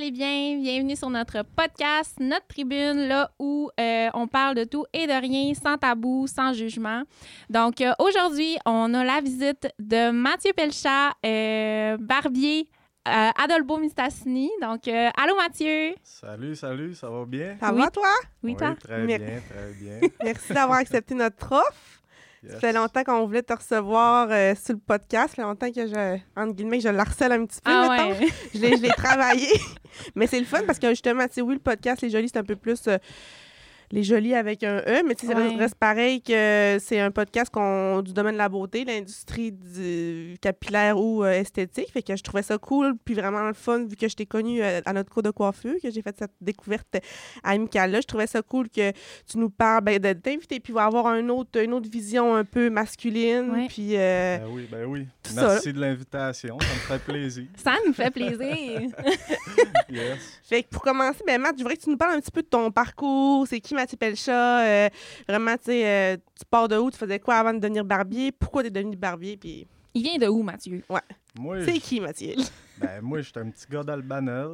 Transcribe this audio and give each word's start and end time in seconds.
allez 0.00 0.10
bien? 0.12 0.58
Bienvenue 0.62 0.96
sur 0.96 1.10
notre 1.10 1.42
podcast, 1.42 2.16
notre 2.20 2.46
tribune, 2.46 3.06
là 3.06 3.30
où 3.38 3.68
euh, 3.78 4.08
on 4.14 4.26
parle 4.28 4.54
de 4.54 4.64
tout 4.64 4.86
et 4.94 5.06
de 5.06 5.12
rien, 5.12 5.52
sans 5.52 5.76
tabou, 5.76 6.26
sans 6.26 6.54
jugement. 6.54 7.02
Donc 7.50 7.82
euh, 7.82 7.92
aujourd'hui, 7.98 8.56
on 8.64 8.94
a 8.94 9.04
la 9.04 9.20
visite 9.20 9.68
de 9.78 10.10
Mathieu 10.10 10.52
Pelchat, 10.56 11.10
euh, 11.26 11.98
barbier 12.00 12.66
euh, 13.08 13.30
Adolbo 13.42 13.76
Mistassini. 13.76 14.50
Donc, 14.62 14.88
euh, 14.88 15.10
allô 15.22 15.36
Mathieu? 15.36 15.94
Salut, 16.02 16.56
salut, 16.56 16.94
ça 16.94 17.10
va 17.10 17.26
bien? 17.26 17.56
Ça 17.60 17.70
Oui. 17.72 17.80
va, 17.82 17.90
toi? 17.90 18.08
Oui, 18.42 18.56
toi? 18.56 18.74
Très 18.82 19.04
Mer- 19.04 19.18
bien, 19.18 19.40
très 19.50 19.72
bien. 19.74 20.08
Merci 20.24 20.52
d'avoir 20.54 20.78
accepté 20.78 21.14
notre 21.14 21.52
offre. 21.52 21.99
Yes. 22.42 22.52
Ça 22.54 22.58
fait 22.60 22.72
longtemps 22.72 23.04
qu'on 23.04 23.26
voulait 23.26 23.42
te 23.42 23.52
recevoir 23.52 24.28
euh, 24.30 24.54
sur 24.54 24.74
le 24.74 24.80
podcast. 24.80 25.28
Ça 25.30 25.36
fait 25.36 25.42
longtemps 25.42 25.70
que 25.70 25.86
je, 25.86 26.18
entre 26.36 26.54
guillemets, 26.54 26.80
je 26.80 26.88
l'harcèle 26.88 27.32
un 27.32 27.44
petit 27.44 27.60
peu, 27.60 27.70
Ah 27.70 27.88
ouais. 27.90 28.28
Je 28.54 28.60
l'ai 28.60 28.76
je 28.78 28.82
l'ai 28.82 28.88
travaillé. 28.90 29.48
Mais 30.14 30.26
c'est 30.26 30.38
le 30.40 30.46
fun 30.46 30.62
parce 30.66 30.78
que 30.78 30.88
justement, 30.88 31.26
tu 31.26 31.34
sais, 31.34 31.40
oui, 31.42 31.54
le 31.54 31.60
podcast 31.60 32.00
Les 32.00 32.08
Jolis, 32.08 32.30
c'est 32.32 32.38
un 32.38 32.44
peu 32.44 32.56
plus 32.56 32.80
euh, 32.88 32.96
Les 33.92 34.04
Jolis 34.04 34.34
avec 34.36 34.62
un 34.62 34.78
E, 34.86 35.02
mais 35.04 35.16
tu 35.16 35.26
sais, 35.26 35.32
ça 35.32 35.38
Ouais. 35.38 35.56
reste 35.56 35.74
pareil 35.74 36.22
que 36.22 36.78
c'est 36.80 37.00
un 37.00 37.10
podcast 37.10 37.50
qu'on, 37.52 38.02
du 38.02 38.12
domaine 38.12 38.34
de 38.34 38.38
la 38.38 38.48
beauté, 38.48 38.84
l'industrie 38.84 39.50
du 39.50 40.36
capillaire 40.40 40.96
ou 40.96 41.24
euh, 41.24 41.32
esthétique. 41.32 41.90
Fait 41.92 42.00
que 42.02 42.14
je 42.14 42.22
trouvais 42.22 42.44
ça 42.44 42.56
cool, 42.56 42.94
puis 43.04 43.14
vraiment 43.14 43.42
le 43.48 43.52
fun, 43.54 43.84
vu 43.84 43.96
que 43.96 44.06
je 44.08 44.14
t'ai 44.14 44.26
connu 44.26 44.62
euh, 44.62 44.80
à 44.84 44.92
notre 44.92 45.10
cours 45.10 45.24
de 45.24 45.30
coiffure, 45.32 45.74
que 45.82 45.90
j'ai 45.90 46.02
fait 46.02 46.14
cette 46.16 46.30
découverte 46.40 46.98
amicale-là. 47.42 48.00
Je 48.00 48.06
trouvais 48.06 48.28
ça 48.28 48.42
cool 48.42 48.68
que 48.68 48.92
tu 48.92 49.38
nous 49.38 49.50
parles, 49.50 49.82
ben, 49.82 49.98
de 49.98 50.12
t'inviter, 50.12 50.60
puis 50.60 50.72
avoir 50.78 51.08
un 51.08 51.28
autre, 51.28 51.60
une 51.60 51.72
autre 51.74 51.90
vision 51.90 52.34
un 52.36 52.44
peu 52.44 52.70
masculine, 52.70 53.50
Ouais. 53.50 53.66
puis... 53.68 53.96
euh, 53.96 54.38
Ben 54.38 54.48
oui, 54.52 54.68
ben 54.70 54.84
oui. 54.84 55.06
ça. 55.24 55.48
Merci 55.48 55.72
de 55.72 55.80
l'invitation, 55.80 56.58
ça 56.60 56.94
me 56.94 56.98
fait 56.98 57.12
plaisir. 57.12 57.44
Ça 57.56 57.74
nous 57.84 57.92
fait 57.92 58.10
plaisir. 58.12 58.82
Yes. 59.90 60.38
Fait 60.44 60.62
que 60.62 60.68
pour 60.68 60.82
commencer, 60.82 61.20
ben 61.26 61.40
Matt, 61.40 61.54
je 61.56 61.62
voudrais 61.62 61.76
que 61.76 61.82
tu 61.82 61.90
nous 61.90 61.96
parles 61.96 62.12
un 62.14 62.20
petit 62.20 62.30
peu 62.30 62.42
de 62.42 62.46
ton 62.46 62.70
parcours. 62.70 63.44
C'est 63.48 63.58
qui 63.60 63.74
Mathieu 63.80 63.96
Pelchat? 63.96 64.60
Euh, 64.64 64.88
vraiment, 65.28 65.56
tu 65.56 65.64
sais, 65.64 65.86
euh, 65.86 66.16
tu 66.38 66.44
pars 66.48 66.68
de 66.68 66.76
où? 66.76 66.90
Tu 66.90 66.98
faisais 66.98 67.18
quoi 67.18 67.36
avant 67.36 67.52
de 67.54 67.58
devenir 67.58 67.84
barbier? 67.84 68.30
Pourquoi 68.32 68.62
tu 68.62 68.68
es 68.68 68.70
devenu 68.70 68.96
barbier? 68.96 69.36
Puis 69.36 69.66
Il 69.94 70.02
vient 70.02 70.18
de 70.18 70.26
où, 70.26 70.42
Mathieu? 70.42 70.82
Moi, 70.88 71.00
c'est 71.64 71.76
je- 71.76 71.80
qui, 71.80 72.00
Mathieu? 72.00 72.34
ben, 72.78 73.00
moi, 73.00 73.20
j'étais 73.22 73.40
un 73.40 73.50
petit 73.50 73.66
gars 73.70 73.82
d'Albanel. 73.82 74.46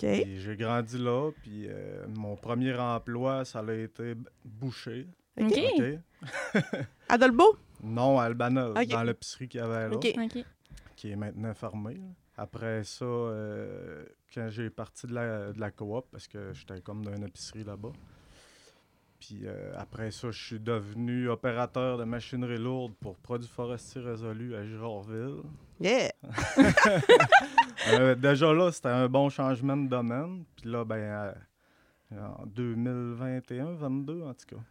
OK. 0.00 0.06
J'ai 0.36 0.56
grandi 0.56 0.96
là, 0.96 1.30
puis 1.42 1.66
euh, 1.68 2.06
mon 2.16 2.36
premier 2.36 2.74
emploi, 2.74 3.44
ça 3.44 3.58
a 3.66 3.72
été 3.72 4.14
boucher. 4.44 5.06
OK. 5.40 5.52
OK. 5.52 5.82
OK? 6.54 6.64
Adolbo? 7.08 7.56
Non, 7.82 8.18
à 8.18 8.24
Albanel, 8.24 8.72
dans 8.88 9.02
l'épicerie 9.02 9.48
qu'il 9.48 9.60
y 9.60 9.62
avait 9.62 9.88
là, 9.88 9.96
OK. 9.96 10.06
OK. 10.16 10.44
qui 10.96 11.10
est 11.10 11.16
maintenant 11.16 11.52
fermée. 11.54 12.00
Après 12.36 12.84
ça, 12.84 13.04
euh, 13.04 14.04
quand 14.32 14.48
j'ai 14.50 14.70
parti 14.70 15.08
de 15.08 15.14
la, 15.14 15.52
de 15.52 15.58
la 15.58 15.70
coop, 15.72 16.06
parce 16.12 16.28
que 16.28 16.52
j'étais 16.52 16.80
comme 16.80 17.04
dans 17.04 17.14
une 17.14 17.24
épicerie 17.24 17.64
là-bas. 17.64 17.90
Puis 19.20 19.40
euh, 19.44 19.72
après 19.76 20.10
ça, 20.12 20.30
je 20.30 20.40
suis 20.40 20.60
devenu 20.60 21.28
opérateur 21.28 21.98
de 21.98 22.04
machinerie 22.04 22.58
lourde 22.58 22.92
pour 23.00 23.16
Produits 23.16 23.48
forestiers 23.48 24.00
résolus 24.00 24.54
à 24.54 24.64
Girardville. 24.64 25.42
Yeah! 25.80 26.12
Euh, 27.92 28.14
déjà 28.16 28.52
là, 28.52 28.72
c'était 28.72 28.88
un 28.88 29.08
bon 29.08 29.28
changement 29.28 29.76
de 29.76 29.88
domaine. 29.88 30.44
Puis 30.56 30.68
là, 30.68 30.84
ben, 30.84 30.96
euh, 32.12 32.20
en 32.20 32.44
2021-22 32.46 34.24
en 34.24 34.34
tout 34.34 34.46
cas, 34.56 34.62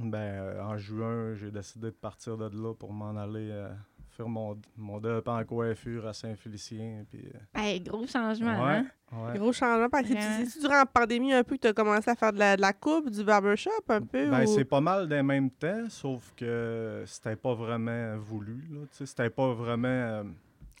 ben, 0.00 0.18
euh, 0.18 0.62
en 0.62 0.76
juin, 0.78 1.34
j'ai 1.34 1.50
décidé 1.50 1.88
de 1.88 1.96
partir 1.96 2.36
de 2.38 2.48
là 2.48 2.74
pour 2.74 2.92
m'en 2.92 3.14
aller 3.16 3.50
euh, 3.50 3.68
faire 4.10 4.28
mon, 4.28 4.58
mon 4.76 4.98
DEP 4.98 5.28
en 5.28 5.44
coiffure 5.44 6.06
à 6.06 6.14
Saint-Félicien. 6.14 7.04
Puis, 7.10 7.26
euh, 7.26 7.60
Hey, 7.60 7.80
gros 7.80 8.06
changement, 8.06 8.64
ouais, 8.64 8.76
hein? 8.78 8.86
Ouais. 9.12 9.38
Gros 9.38 9.52
changement. 9.52 9.88
Parce 9.88 10.08
que 10.08 10.60
durant 10.60 10.74
la 10.78 10.86
pandémie 10.86 11.32
un 11.32 11.44
peu 11.44 11.56
que 11.56 11.60
tu 11.62 11.68
as 11.68 11.72
commencé 11.72 12.10
à 12.10 12.14
faire 12.14 12.32
de 12.32 12.38
la, 12.38 12.56
de 12.56 12.60
la 12.62 12.72
coupe, 12.72 13.10
du 13.10 13.22
barbershop 13.24 13.70
un 13.88 14.00
peu? 14.00 14.30
Ben, 14.30 14.44
ou- 14.44 14.54
c'est 14.54 14.64
pas 14.64 14.80
mal 14.80 15.08
des 15.08 15.22
mêmes 15.22 15.50
temps, 15.50 15.88
sauf 15.88 16.32
que 16.36 17.02
c'était 17.06 17.36
pas 17.36 17.54
vraiment 17.54 18.16
voulu. 18.18 18.56
Là, 18.70 18.80
c'était 19.04 19.30
pas 19.30 19.52
vraiment 19.52 19.88
euh, 19.88 20.22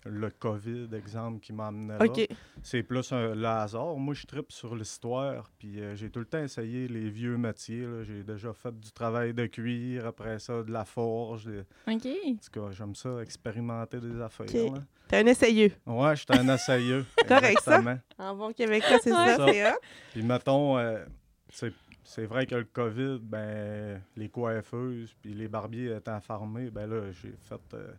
le 0.04 0.30
COVID, 0.30 0.88
exemple, 0.94 1.40
qui 1.40 1.52
m'a 1.52 1.68
amené 1.68 1.94
là. 1.98 2.04
OK. 2.04 2.26
C'est 2.62 2.82
plus 2.82 3.12
un, 3.12 3.34
le 3.34 3.46
hasard. 3.46 3.96
Moi, 3.96 4.14
je 4.14 4.26
tripe 4.26 4.50
sur 4.50 4.74
l'histoire, 4.74 5.50
puis 5.58 5.80
euh, 5.80 5.94
j'ai 5.94 6.10
tout 6.10 6.18
le 6.20 6.24
temps 6.26 6.42
essayé 6.42 6.88
les 6.88 7.08
vieux 7.10 7.36
métiers. 7.36 7.86
J'ai 8.02 8.22
déjà 8.22 8.52
fait 8.52 8.78
du 8.78 8.90
travail 8.92 9.32
de 9.34 9.46
cuir, 9.46 10.06
après 10.06 10.38
ça, 10.38 10.62
de 10.62 10.70
la 10.72 10.84
forge. 10.84 11.46
des- 11.46 11.60
OK. 11.92 12.06
En 12.26 12.34
tout 12.34 12.60
cas, 12.60 12.70
j'aime 12.72 12.94
ça, 12.94 13.20
expérimenter 13.22 14.00
des 14.00 14.20
affaires. 14.20 14.46
Ok. 14.46 14.74
là. 14.74 14.82
T'es 15.08 15.16
un 15.18 15.26
essayeux. 15.26 15.72
Ouais, 15.86 16.16
j'étais 16.16 16.38
un 16.38 16.54
essayeux. 16.54 17.04
Correct, 17.28 17.60
ça. 17.62 17.82
En 18.18 18.34
bon 18.34 18.52
québécois, 18.52 18.98
c'est 19.02 19.10
ça, 19.10 19.36
hot. 19.46 19.78
Puis 20.12 20.22
mettons, 20.22 20.78
euh, 20.78 21.04
c'est, 21.50 21.72
c'est 22.02 22.24
vrai 22.24 22.46
que 22.46 22.54
le 22.54 22.64
COVID, 22.64 23.18
ben, 23.20 24.00
les 24.16 24.28
coiffeuses 24.28 25.14
puis 25.20 25.34
les 25.34 25.48
barbiers 25.48 25.94
étant 25.96 26.18
fermés, 26.20 26.70
ben 26.70 26.86
là, 26.88 27.10
j'ai 27.12 27.34
fait. 27.42 27.60
euh, 27.74 27.92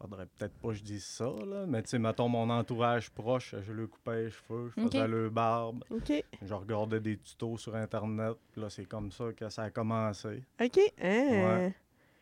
faudrait 0.00 0.26
peut-être 0.38 0.54
pas 0.54 0.68
que 0.68 0.74
je 0.74 0.82
dise 0.82 1.04
ça, 1.04 1.24
là, 1.24 1.64
mais 1.66 1.82
tu 1.82 1.88
sais, 1.90 1.98
mettons 1.98 2.28
mon 2.28 2.48
entourage 2.50 3.10
proche, 3.10 3.54
je 3.66 3.72
le 3.72 3.86
coupais 3.88 4.24
les 4.26 4.30
cheveux, 4.30 4.70
je 4.76 4.82
faisais 4.82 5.08
le 5.08 5.28
barbe, 5.30 5.82
OK. 5.90 6.12
je 6.42 6.54
regardais 6.54 7.00
des 7.00 7.16
tutos 7.18 7.56
sur 7.58 7.74
Internet, 7.74 8.36
puis 8.52 8.60
là, 8.60 8.70
c'est 8.70 8.84
comme 8.86 9.10
ça 9.10 9.24
que 9.36 9.48
ça 9.48 9.64
a 9.64 9.70
commencé. 9.70 10.44
OK. 10.62 10.78
Hein. 11.02 11.28
Ouais. 11.30 11.74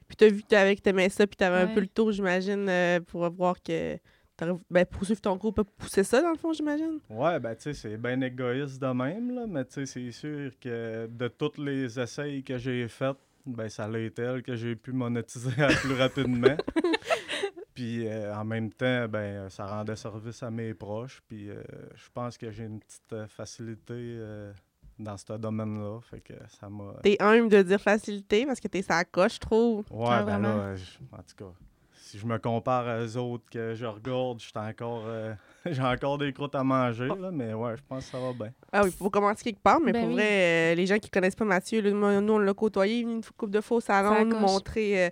Puis 0.09 0.16
t'as 0.16 0.28
vu 0.28 0.42
que 0.42 0.47
t'avais- 0.48 0.76
que 0.76 0.81
t'aimais 0.81 1.09
ça, 1.10 1.26
puis 1.26 1.37
t'avais 1.37 1.59
un 1.64 1.66
Ouais. 1.66 1.75
peu 1.75 1.81
le 1.81 1.88
tour, 1.88 2.12
j'imagine, 2.12 2.66
euh, 2.69 3.00
pour 3.00 3.28
voir 3.31 3.60
que... 3.62 3.98
Ben, 4.70 4.84
poursuivre 4.84 5.20
ton 5.22 5.34
groupe, 5.37 5.62
pousser 5.78 6.04
ça, 6.04 6.20
dans 6.20 6.31
le 6.31 6.37
fond, 6.37 6.53
j'imagine? 6.53 6.98
Ouais, 7.08 7.41
ben 7.41 7.54
tu 7.54 7.62
sais, 7.62 7.72
c'est 7.72 7.97
bien 7.97 8.20
égoïste 8.20 8.81
de 8.82 8.87
même, 8.88 9.34
là, 9.34 9.47
mais 9.48 9.64
tu 9.64 9.72
sais, 9.72 9.87
c'est 9.87 10.10
sûr 10.12 10.50
que 10.60 11.06
de 11.06 11.28
tous 11.28 11.58
les 11.58 11.98
essais 11.98 12.43
que 12.47 12.58
j'ai 12.58 12.87
faits, 12.87 13.16
ben 13.47 13.69
ça 13.70 13.88
l'a 13.88 13.98
été 14.00 14.20
elle 14.22 14.43
que 14.43 14.54
j'ai 14.54 14.76
pu 14.76 14.93
monétiser 14.93 15.53
plus 15.81 15.94
rapidement. 15.94 16.54
Puis 17.76 18.09
euh, 18.09 18.34
en 18.34 18.44
même 18.44 18.72
temps, 18.72 19.06
ben 19.06 19.48
ça 19.50 19.66
rendait 19.66 19.94
service 19.97 20.42
à 20.42 20.50
mes 20.50 20.72
proches. 20.75 21.22
Puis 21.28 21.50
euh, 21.50 21.62
je 21.94 22.09
pense 22.12 22.37
que 22.38 22.50
j'ai 22.50 22.64
une 22.64 22.81
petite 22.81 23.12
euh, 23.12 23.26
facilité 23.28 23.92
euh, 23.94 24.50
dans 24.98 25.16
ce 25.19 25.34
domaine-là. 25.34 26.00
Fait 26.00 26.20
que 26.20 26.32
ça 26.48 26.69
m'a. 26.70 26.94
T'es 27.03 27.16
humble 27.20 27.50
de 27.50 27.60
dire 27.62 27.81
facilité, 27.81 28.47
parce 28.47 28.59
que 28.60 28.69
t'es 28.69 28.81
sa 28.82 29.04
coche, 29.04 29.34
je 29.34 29.41
trouve. 29.41 29.84
Ouais, 29.91 30.06
Ah, 30.09 30.22
ben 30.22 30.38
là, 30.41 30.75
je- 30.75 30.98
en 31.12 31.19
tout 31.19 31.37
cas, 31.44 31.53
si 31.98 32.19
je 32.19 32.25
me 32.26 32.38
compare 32.38 33.03
aux 33.04 33.16
autres 33.19 33.44
que 33.50 33.75
je 33.75 33.84
regarde, 33.84 34.41
j'étais 34.41 34.58
encore. 34.58 35.03
euh, 35.06 35.34
j'ai 35.66 35.82
encore 35.82 36.16
des 36.16 36.32
croûtes 36.32 36.54
à 36.54 36.64
manger, 36.64 37.08
là, 37.08 37.31
mais 37.31 37.53
ouais, 37.53 37.76
je 37.76 37.82
pense 37.87 38.06
que 38.06 38.10
ça 38.12 38.19
va 38.20 38.32
bien. 38.32 38.53
Ah 38.72 38.82
oui, 38.84 38.91
faut 38.91 39.10
commencer 39.10 39.44
quelque 39.44 39.60
part, 39.62 39.81
mais 39.81 39.93
Ben 39.93 40.00
pour 40.00 40.08
oui. 40.08 40.14
vrai, 40.14 40.72
euh, 40.72 40.75
les 40.76 40.87
gens 40.87 40.98
qui 40.98 41.10
connaissent 41.10 41.34
pas 41.37 41.44
Mathieu, 41.44 41.82
nous, 41.82 42.32
on 42.32 42.38
l'a 42.38 42.54
côtoyé, 42.54 43.00
une 43.00 43.20
coupe 43.37 43.50
de 43.50 43.60
faux 43.60 43.81
salon, 43.82 44.25
nous 44.25 44.38
montrer 44.38 45.06
euh, 45.06 45.10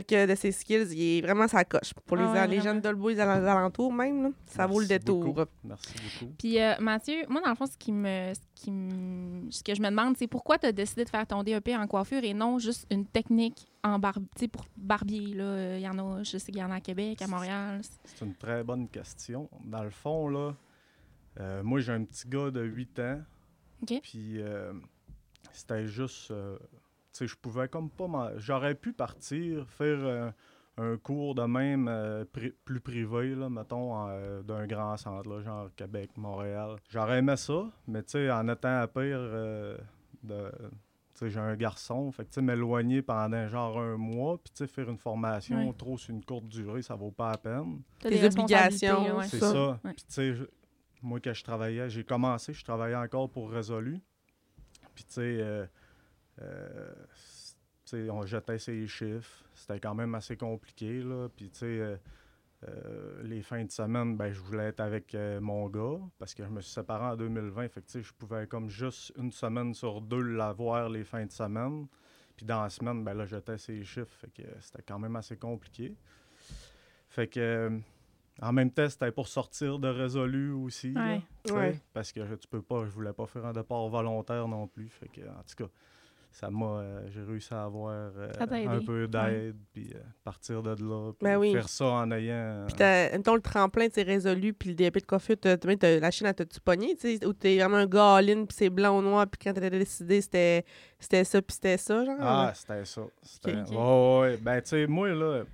quelques 0.00 0.30
de 0.30 0.34
ses 0.34 0.52
skills. 0.52 0.88
Il 0.92 1.18
est 1.18 1.20
vraiment 1.20 1.46
sa 1.48 1.64
coche. 1.64 1.92
Pour 2.06 2.16
les, 2.16 2.24
Ah 2.24 2.46
les 2.46 2.60
jeunes 2.60 2.80
d'Olbo, 2.80 3.08
les 3.10 3.20
al- 3.20 3.46
alentours 3.48 3.92
même, 3.92 4.22
là, 4.22 4.28
ça 4.46 4.66
vaut 4.66 4.80
le 4.80 4.86
détour. 4.86 5.24
beaucoup. 5.24 5.50
Merci 5.64 5.94
beaucoup. 6.20 6.32
Puis 6.38 6.60
euh, 6.60 6.74
Mathieu, 6.80 7.24
moi, 7.28 7.40
dans 7.42 7.50
le 7.50 7.56
fond, 7.56 7.66
ce, 7.66 7.76
qui 7.76 7.92
me, 7.92 8.32
ce, 8.34 8.40
qui 8.54 8.70
me- 8.70 9.50
ce 9.50 9.62
que 9.62 9.74
je 9.74 9.82
me 9.82 9.90
demande, 9.90 10.16
c'est 10.16 10.26
pourquoi 10.28 10.58
tu 10.58 10.66
as 10.66 10.72
décidé 10.72 11.04
de 11.04 11.10
faire 11.10 11.26
ton 11.26 11.42
DEP 11.42 11.68
en 11.78 11.86
coiffure 11.86 12.22
et 12.24 12.34
non 12.34 12.58
juste 12.58 12.86
une 12.90 13.06
technique 13.06 13.66
en 13.84 13.98
bar 13.98 14.14
pour 14.52 14.64
barbier. 14.76 15.34
là? 15.34 15.44
Euh, 15.44 15.76
Il 15.78 15.82
y 15.84 15.88
en 15.88 15.98
a, 15.98 16.22
je 16.22 16.38
sais 16.38 16.52
qu'il 16.52 16.60
y 16.60 16.64
en 16.64 16.70
a 16.70 16.76
à 16.76 16.80
Québec, 16.80 17.20
à 17.22 17.26
Montréal. 17.26 17.80
C'est 18.04 18.24
une 18.24 18.34
très 18.34 18.62
bonne 18.64 18.88
question. 18.88 19.48
Dans 19.64 19.82
le 19.84 19.90
fond, 19.90 20.28
là, 20.28 20.54
euh, 21.40 21.62
moi, 21.62 21.80
j'ai 21.80 21.92
un 21.92 22.04
petit 22.04 22.28
gars 22.28 22.50
de 22.50 22.62
8 22.62 22.98
ans. 23.00 23.20
OK. 23.82 23.98
Puis, 24.02 24.40
euh, 24.40 24.72
c'était 25.52 25.86
juste. 25.86 26.30
Tu 27.12 27.18
sais, 27.18 27.26
je 27.26 27.36
pouvais 27.36 27.68
comme 27.68 27.90
pas. 27.90 28.06
m'en- 28.06 28.30
J'aurais 28.38 28.74
pu 28.74 28.92
partir, 28.92 29.68
faire 29.68 29.98
euh, 30.00 30.30
un 30.78 30.96
cours 30.96 31.34
de 31.34 31.42
même 31.42 31.86
euh, 31.88 32.24
pri- 32.24 32.54
plus 32.64 32.80
privé, 32.80 33.34
là, 33.34 33.48
mettons, 33.50 33.92
en, 33.94 34.08
euh, 34.10 34.42
d'un 34.42 34.66
grand 34.66 34.96
centre, 34.96 35.28
là, 35.28 35.42
genre 35.42 35.68
Québec, 35.76 36.10
Montréal. 36.16 36.76
J'aurais 36.88 37.18
aimé 37.18 37.36
ça, 37.36 37.64
mais 37.86 38.02
tu 38.02 38.12
sais, 38.12 38.30
en 38.30 38.48
étant 38.48 38.80
à 38.80 38.86
pire. 38.88 39.16
euh, 39.18 39.76
de, 40.22 40.50
tu 41.14 41.18
sais, 41.26 41.30
j'ai 41.30 41.40
un 41.40 41.54
garçon, 41.56 42.10
fait 42.10 42.22
que 42.24 42.28
tu 42.30 42.34
sais, 42.36 42.42
m'éloigner 42.42 43.02
pendant 43.02 43.46
genre 43.48 43.78
un 43.78 43.96
mois, 43.98 44.38
puis 44.38 44.50
tu 44.54 44.58
sais, 44.58 44.66
faire 44.66 44.88
une 44.88 44.96
formation 44.96 45.70
trop 45.74 45.98
sur 45.98 46.14
une 46.14 46.24
courte 46.24 46.46
durée, 46.48 46.80
ça 46.80 46.94
vaut 46.94 47.10
pas 47.10 47.32
la 47.32 47.36
peine. 47.36 47.82
T'as 47.98 48.08
Tes 48.08 48.18
des 48.20 48.24
obligations, 48.26 49.18
ouais. 49.18 49.26
C'est 49.28 49.40
ça. 49.40 49.52
ça. 49.52 49.80
Ouais. 49.84 49.92
Puis 49.92 50.04
tu 50.06 50.12
sais, 50.14 50.34
moi 51.02 51.20
quand 51.20 51.34
je 51.34 51.44
travaillais, 51.44 51.90
j'ai 51.90 52.04
commencé, 52.04 52.54
je 52.54 52.64
travaillais 52.64 52.94
encore 52.96 53.28
pour 53.28 53.50
Résolu. 53.50 54.00
Puis 54.94 55.04
tu 55.04 55.12
sais, 55.14 55.20
euh, 55.40 55.66
on 56.38 58.26
jetait 58.26 58.58
ses 58.58 58.86
chiffres. 58.86 59.44
C'était 59.54 59.80
quand 59.80 59.94
même 59.94 60.14
assez 60.14 60.36
compliqué, 60.36 61.02
là. 61.02 61.28
Puis 61.36 61.50
tu 61.50 61.58
sais, 61.58 61.66
euh, 61.66 61.96
euh, 62.68 63.22
les 63.24 63.42
fins 63.42 63.64
de 63.64 63.70
semaine, 63.70 64.16
ben 64.16 64.32
je 64.32 64.40
voulais 64.40 64.64
être 64.64 64.80
avec 64.80 65.14
euh, 65.14 65.40
mon 65.40 65.68
gars 65.68 65.98
parce 66.18 66.32
que 66.34 66.44
je 66.44 66.48
me 66.48 66.60
suis 66.60 66.72
séparé 66.72 67.04
en 67.04 67.16
2020. 67.16 67.68
Fait 67.68 67.80
que 67.80 67.86
tu 67.86 67.92
sais, 67.92 68.02
je 68.02 68.12
pouvais 68.14 68.46
comme 68.46 68.68
juste 68.68 69.12
une 69.18 69.32
semaine 69.32 69.74
sur 69.74 70.00
deux 70.00 70.22
l'avoir 70.22 70.88
les 70.88 71.04
fins 71.04 71.26
de 71.26 71.32
semaine. 71.32 71.86
Puis 72.36 72.46
dans 72.46 72.62
la 72.62 72.70
semaine, 72.70 73.04
ben 73.04 73.14
là, 73.14 73.26
j'étais 73.26 73.58
ses 73.58 73.82
chiffres. 73.84 74.14
Fait 74.20 74.30
que 74.30 74.42
c'était 74.60 74.82
quand 74.82 74.98
même 74.98 75.16
assez 75.16 75.36
compliqué. 75.36 75.96
Fait 77.08 77.26
que... 77.26 77.40
euh, 77.40 77.78
en 78.40 78.52
même 78.52 78.70
temps, 78.70 78.88
c'était 78.88 79.12
pour 79.12 79.28
sortir 79.28 79.78
de 79.78 79.88
résolu 79.88 80.52
aussi. 80.52 80.94
Ouais. 80.96 81.20
Ouais. 81.52 81.80
Parce 81.92 82.12
que 82.12 82.24
je, 82.24 82.34
tu 82.34 82.48
peux 82.48 82.62
pas, 82.62 82.86
je 82.86 82.90
voulais 82.90 83.12
pas 83.12 83.26
faire 83.26 83.44
un 83.44 83.52
départ 83.52 83.86
volontaire 83.88 84.48
non 84.48 84.66
plus. 84.66 84.88
Fait 84.88 85.08
que, 85.08 85.20
en 85.20 85.42
tout 85.46 85.64
cas, 85.64 85.70
ça 86.32 86.50
m'a. 86.50 86.64
euh, 86.66 87.00
j'ai 87.12 87.22
réussi 87.22 87.52
à 87.54 87.64
avoir 87.64 87.92
euh, 87.94 88.28
un 88.66 88.80
peu 88.80 89.06
d'aide, 89.06 89.54
puis 89.72 89.92
euh, 89.94 89.98
partir 90.24 90.62
de 90.62 90.70
là. 90.70 91.12
puis 91.12 91.24
Ben 91.24 91.36
oui. 91.38 91.52
Faire 91.52 91.68
ça 91.68 91.84
en 91.84 92.10
ayant. 92.10 92.64
Puis, 92.66 92.74
t'as- 92.76 93.10
mettons, 93.12 93.34
le 93.34 93.40
tremplin, 93.42 93.86
tu 93.88 93.94
sais, 93.94 94.02
résolu, 94.02 94.52
puis 94.54 94.70
le 94.70 94.74
DAP 94.74 94.98
de 94.98 95.04
coiffure, 95.06 95.36
t'as- 95.40 95.56
t'as- 95.56 95.76
t'as- 95.76 96.00
la 96.00 96.10
chaîne, 96.10 96.28
elle 96.28 96.34
t'a-tu 96.34 96.60
pogné, 96.60 96.94
tu 96.96 97.16
sais, 97.18 97.26
ou 97.26 97.32
t'es 97.32 97.58
vraiment 97.58 97.76
un 97.76 97.86
gars 97.86 98.16
all-in, 98.16 98.44
puis 98.46 98.56
c'est 98.56 98.70
blanc 98.70 98.98
ou 98.98 99.02
noir, 99.02 99.26
puis 99.26 99.38
quand 99.44 99.52
t'as 99.52 99.70
décidé, 99.70 100.20
c'était 100.20 100.64
c'était 100.98 101.24
ça, 101.24 101.42
puis 101.42 101.54
c'était 101.54 101.76
ça, 101.76 102.04
genre? 102.04 102.16
Ah, 102.20 102.52
c'était 102.54 102.84
ça. 102.84 103.02
C'était... 103.22 103.52
Ouais, 103.54 103.76
ouais, 103.76 104.20
ouais. 104.20 104.36
Ben, 104.38 104.60
tu 104.62 104.68
sais, 104.70 104.86
moi, 104.86 105.08
là, 105.10 105.24
euh, 105.24 105.44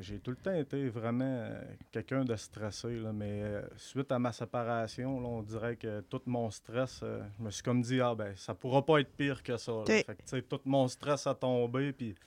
j'ai 0.00 0.18
tout 0.18 0.30
le 0.30 0.36
temps 0.36 0.54
été 0.54 0.88
vraiment 0.88 1.24
euh, 1.24 1.60
quelqu'un 1.92 2.24
de 2.24 2.34
stressé, 2.36 2.96
là, 2.98 3.12
mais 3.12 3.42
euh, 3.42 3.62
suite 3.76 4.10
à 4.12 4.18
ma 4.18 4.32
séparation, 4.32 5.20
là, 5.20 5.26
on 5.28 5.42
dirait 5.42 5.76
que 5.76 6.00
tout 6.02 6.22
mon 6.26 6.50
stress, 6.50 7.00
euh, 7.02 7.22
je 7.38 7.42
me 7.44 7.50
suis 7.50 7.62
comme 7.62 7.82
dit, 7.82 8.00
ah, 8.00 8.14
ben, 8.14 8.34
ça 8.36 8.54
pourra 8.54 8.84
pas 8.84 9.00
être 9.00 9.12
pire 9.16 9.42
que 9.42 9.56
ça. 9.56 9.72
là. 9.72 9.84
Fait 9.84 10.16
que, 10.16 10.40
tout 10.40 10.60
mon 10.64 10.88
stress 10.88 11.26
a 11.26 11.34
tombé, 11.34 11.92
puis, 11.92 12.14
tu 12.14 12.20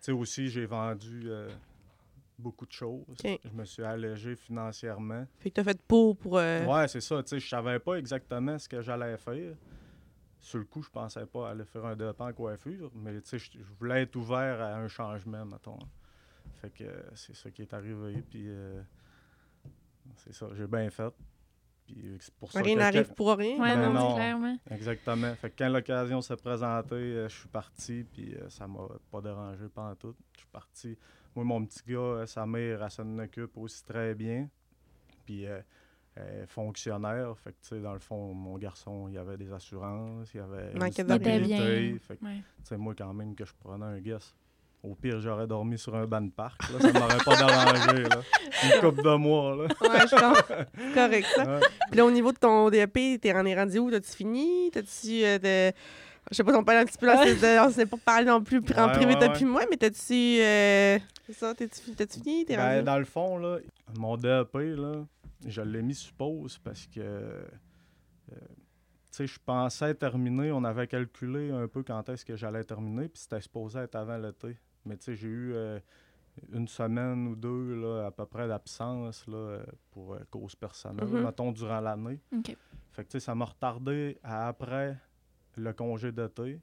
sais, 0.00 0.12
aussi, 0.12 0.48
j'ai 0.48 0.66
vendu 0.66 1.22
euh, 1.26 1.48
beaucoup 2.38 2.66
de 2.66 2.72
choses. 2.72 3.04
Je 3.44 3.56
me 3.56 3.64
suis 3.64 3.84
allégé 3.84 4.34
financièrement. 4.34 5.24
Fait 5.38 5.50
que 5.50 5.54
t'as 5.54 5.64
fait 5.64 5.80
pour 5.86 6.16
pour... 6.16 6.38
euh, 6.38 6.64
Ouais, 6.66 6.88
c'est 6.88 7.00
ça. 7.00 7.22
Tu 7.22 7.28
sais, 7.28 7.38
je 7.38 7.48
savais 7.48 7.78
pas 7.78 7.94
exactement 7.94 8.58
ce 8.58 8.68
que 8.68 8.80
j'allais 8.82 9.16
faire. 9.18 9.54
Sur 10.40 10.58
le 10.58 10.64
coup, 10.64 10.82
je 10.82 10.90
pensais 10.90 11.24
pas 11.26 11.50
aller 11.50 11.64
faire 11.64 11.86
un 11.86 11.96
départ 11.96 12.26
en 12.26 12.32
coiffure, 12.32 12.90
mais 12.94 13.18
tu 13.22 13.28
sais, 13.28 13.38
je 13.38 13.52
je 13.52 13.72
voulais 13.78 14.02
être 14.02 14.14
ouvert 14.16 14.60
à 14.60 14.74
un 14.76 14.88
changement, 14.88 15.44
mettons. 15.46 15.78
Fait 16.64 16.70
que 16.70 16.84
euh, 16.84 17.02
c'est 17.14 17.36
ça 17.36 17.50
qui 17.50 17.60
est 17.60 17.74
arrivé, 17.74 18.22
puis 18.30 18.44
euh, 18.48 18.80
c'est 20.16 20.32
ça, 20.32 20.46
j'ai 20.54 20.66
bien 20.66 20.88
fait. 20.88 21.12
Puis 21.84 22.16
c'est 22.20 22.32
pour 22.36 22.50
ça 22.50 22.62
Rien 22.62 22.76
n'arrive 22.76 23.12
pour 23.12 23.36
rien. 23.36 23.60
Ouais, 23.60 23.74
Ben 23.74 23.82
non, 23.88 23.92
non. 23.92 24.08
c'est 24.10 24.14
clairement. 24.14 24.58
Exactement. 24.70 25.34
Fait 25.34 25.50
que 25.50 25.54
quand 25.58 25.68
l'occasion 25.68 26.22
s'est 26.22 26.36
présentée, 26.36 26.94
euh, 26.94 27.28
je 27.28 27.34
suis 27.40 27.48
parti, 27.48 28.04
puis 28.10 28.34
ça 28.48 28.66
m'a 28.66 28.86
pas 29.10 29.20
dérangé 29.20 29.66
pendant 29.68 29.94
tout. 29.94 30.14
Je 30.32 30.38
suis 30.38 30.48
parti. 30.50 30.98
Moi, 31.34 31.44
mon 31.44 31.66
petit 31.66 31.82
gars, 31.86 32.24
sa 32.26 32.46
mère, 32.46 32.82
elle 32.82 32.90
s'en 32.90 33.18
occupe 33.18 33.58
aussi 33.58 33.84
très 33.84 34.14
bien. 34.14 34.48
Puis 35.26 35.44
euh, 35.46 35.60
elle 36.16 36.44
est 36.44 36.46
fonctionnaire. 36.46 37.36
Fait 37.36 37.50
que, 37.52 37.56
tu 37.60 37.68
sais, 37.68 37.80
dans 37.80 37.92
le 37.92 37.98
fond, 37.98 38.32
mon 38.32 38.56
garçon, 38.56 39.08
il 39.08 39.14
y 39.14 39.18
avait 39.18 39.36
des 39.36 39.52
assurances, 39.52 40.32
il 40.32 40.38
y 40.38 40.40
avait 40.40 40.72
une 40.72 40.90
stabilité. 40.90 41.90
bien. 41.90 41.98
Fait 41.98 42.16
que, 42.16 42.24
Ouais. 42.24 42.36
tu 42.58 42.64
sais, 42.64 42.78
moi, 42.78 42.94
quand 42.96 43.12
même, 43.12 43.34
que 43.34 43.44
je 43.44 43.52
prenais 43.60 43.84
un 43.84 44.00
guess. 44.00 44.34
Au 44.86 44.94
pire, 44.94 45.18
j'aurais 45.18 45.46
dormi 45.46 45.78
sur 45.78 45.94
un 45.94 46.06
banc 46.06 46.20
de 46.20 46.30
parc. 46.30 46.60
Là, 46.70 46.78
ça 46.78 46.92
m'aurait 46.92 47.16
pas 47.24 47.36
dérangé. 47.36 48.02
Là. 48.02 48.20
Une 48.64 48.80
couple 48.80 49.02
de 49.02 49.14
mois. 49.16 49.56
Là. 49.56 49.62
Ouais, 49.80 50.00
je. 50.02 50.08
C'est 50.08 50.94
correct, 50.94 51.26
ça. 51.34 51.44
Ouais. 51.56 51.60
Puis 51.90 51.96
là, 51.98 52.04
au 52.04 52.10
niveau 52.10 52.32
de 52.32 52.36
ton 52.38 52.68
DAP, 52.68 52.92
t'es 53.20 53.32
en 53.34 53.46
es 53.46 53.54
rendu 53.54 53.78
où? 53.78 53.90
T'as-tu 53.90 54.10
fini? 54.12 54.70
T'as-tu... 54.70 55.24
euh, 55.24 55.38
de- 55.38 55.74
Je 56.30 56.36
sais 56.36 56.44
pas 56.44 56.56
on 56.58 56.62
parle 56.64 56.78
un 56.80 56.84
petit 56.84 56.98
peu 56.98 57.06
là, 57.06 57.64
on 57.66 57.70
s'est 57.70 57.86
pas 57.86 57.96
parlé 58.04 58.26
non 58.26 58.42
plus 58.42 58.58
en 58.76 58.86
Ouais, 58.88 58.92
privé 58.92 59.06
ouais, 59.14 59.18
toi 59.18 59.28
ouais. 59.28 59.32
puis 59.32 59.44
moi, 59.46 59.62
mais 59.70 59.76
t'as-tu... 59.78 60.40
euh, 60.42 60.98
C'est 61.26 61.32
ça, 61.32 61.54
t'as-tu 61.54 61.80
fi- 61.80 61.94
t'as-tu 61.94 62.20
fini? 62.20 62.44
T'es 62.44 62.56
Ben, 62.56 62.82
dans 62.82 62.98
le 62.98 63.04
fond, 63.06 63.38
là, 63.38 63.58
mon 63.98 64.18
DAP, 64.18 64.52
là, 64.54 64.92
je 65.46 65.62
l'ai 65.62 65.80
mis 65.80 65.94
sur 65.94 66.12
pause 66.12 66.58
parce 66.62 66.86
que, 66.86 67.00
euh, 67.00 67.42
tu 68.30 68.36
sais, 69.10 69.26
je 69.26 69.38
pensais 69.44 69.94
terminer. 69.94 70.52
On 70.52 70.64
avait 70.64 70.86
calculé 70.86 71.50
un 71.50 71.68
peu 71.68 71.82
quand 71.82 72.06
est-ce 72.10 72.24
que 72.24 72.36
j'allais 72.36 72.64
terminer, 72.64 73.08
puis 73.08 73.22
c'était 73.22 73.40
supposé 73.40 73.78
être 73.80 73.94
avant 73.94 74.18
l'été. 74.18 74.56
Mais 74.86 74.96
tu 74.96 75.04
sais, 75.04 75.14
j'ai 75.14 75.28
eu 75.28 75.52
euh, 75.54 75.78
une 76.52 76.68
semaine 76.68 77.26
ou 77.28 77.36
deux, 77.36 77.74
là, 77.74 78.06
à 78.06 78.10
peu 78.10 78.26
près 78.26 78.46
d'absence, 78.48 79.26
là, 79.26 79.60
pour 79.90 80.14
euh, 80.14 80.20
cause 80.30 80.54
personnelle, 80.54 81.06
Mhm. 81.08 81.22
mettons, 81.24 81.52
durant 81.52 81.80
l'année. 81.80 82.20
Fait 82.92 83.02
que, 83.04 83.08
tu 83.08 83.12
sais, 83.12 83.20
ça 83.20 83.34
m'a 83.34 83.44
retardé 83.46 84.18
à 84.22 84.48
après 84.48 84.96
le 85.56 85.72
congé 85.72 86.12
d'été. 86.12 86.60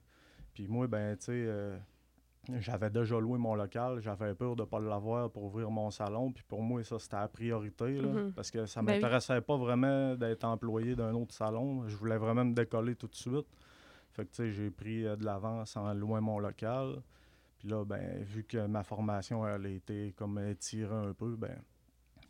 Puis 0.54 0.68
moi, 0.68 0.88
ben, 0.88 1.16
tu 1.18 1.26
sais, 1.26 1.32
euh, 1.34 1.78
j'avais 2.60 2.90
déjà 2.90 3.20
loué 3.20 3.38
mon 3.38 3.56
local. 3.56 4.00
J'avais 4.02 4.34
peur 4.36 4.56
de 4.56 4.62
ne 4.64 4.68
pas 4.68 4.80
l'avoir 4.80 5.30
pour 5.32 5.44
ouvrir 5.44 5.70
mon 5.72 5.90
salon. 5.92 6.32
Puis 6.32 6.44
pour 6.48 6.62
moi, 6.62 6.84
ça, 6.84 7.00
c'était 7.00 7.16
la 7.18 7.28
priorité, 7.28 8.00
là, 8.02 8.10
Mhm. 8.10 8.32
parce 8.34 8.52
que 8.52 8.66
ça 8.66 8.82
Ben 8.82 8.94
oui. 8.94 8.94
m'intéressait 9.02 9.42
pas 9.42 9.58
vraiment 9.58 10.16
d'être 10.16 10.44
employé 10.44 10.96
d'un 10.96 11.14
autre 11.14 11.34
salon. 11.34 11.88
Je 11.88 11.96
voulais 11.96 12.18
vraiment 12.18 12.46
me 12.46 12.54
décoller 12.54 12.96
tout 12.96 13.08
de 13.08 13.16
suite. 13.16 13.48
Fait 14.14 14.26
que, 14.26 14.30
tu 14.32 14.36
sais, 14.44 14.52
j'ai 14.52 14.70
pris 14.70 15.06
euh, 15.06 15.16
de 15.16 15.24
l'avance 15.24 15.78
en 15.78 15.94
louant 15.94 16.22
mon 16.22 16.40
local. 16.40 17.02
Puis 17.62 17.69
là, 17.69 17.86
ben, 17.86 18.24
vu 18.24 18.44
que 18.44 18.66
ma 18.66 18.81
formation, 18.84 19.48
elle 19.48 19.68
a 19.68 19.69
été 19.69 20.13
comme 20.18 20.40
étirée 20.40 20.96
un 20.96 21.13
peu, 21.13 21.36
ben, 21.36 21.56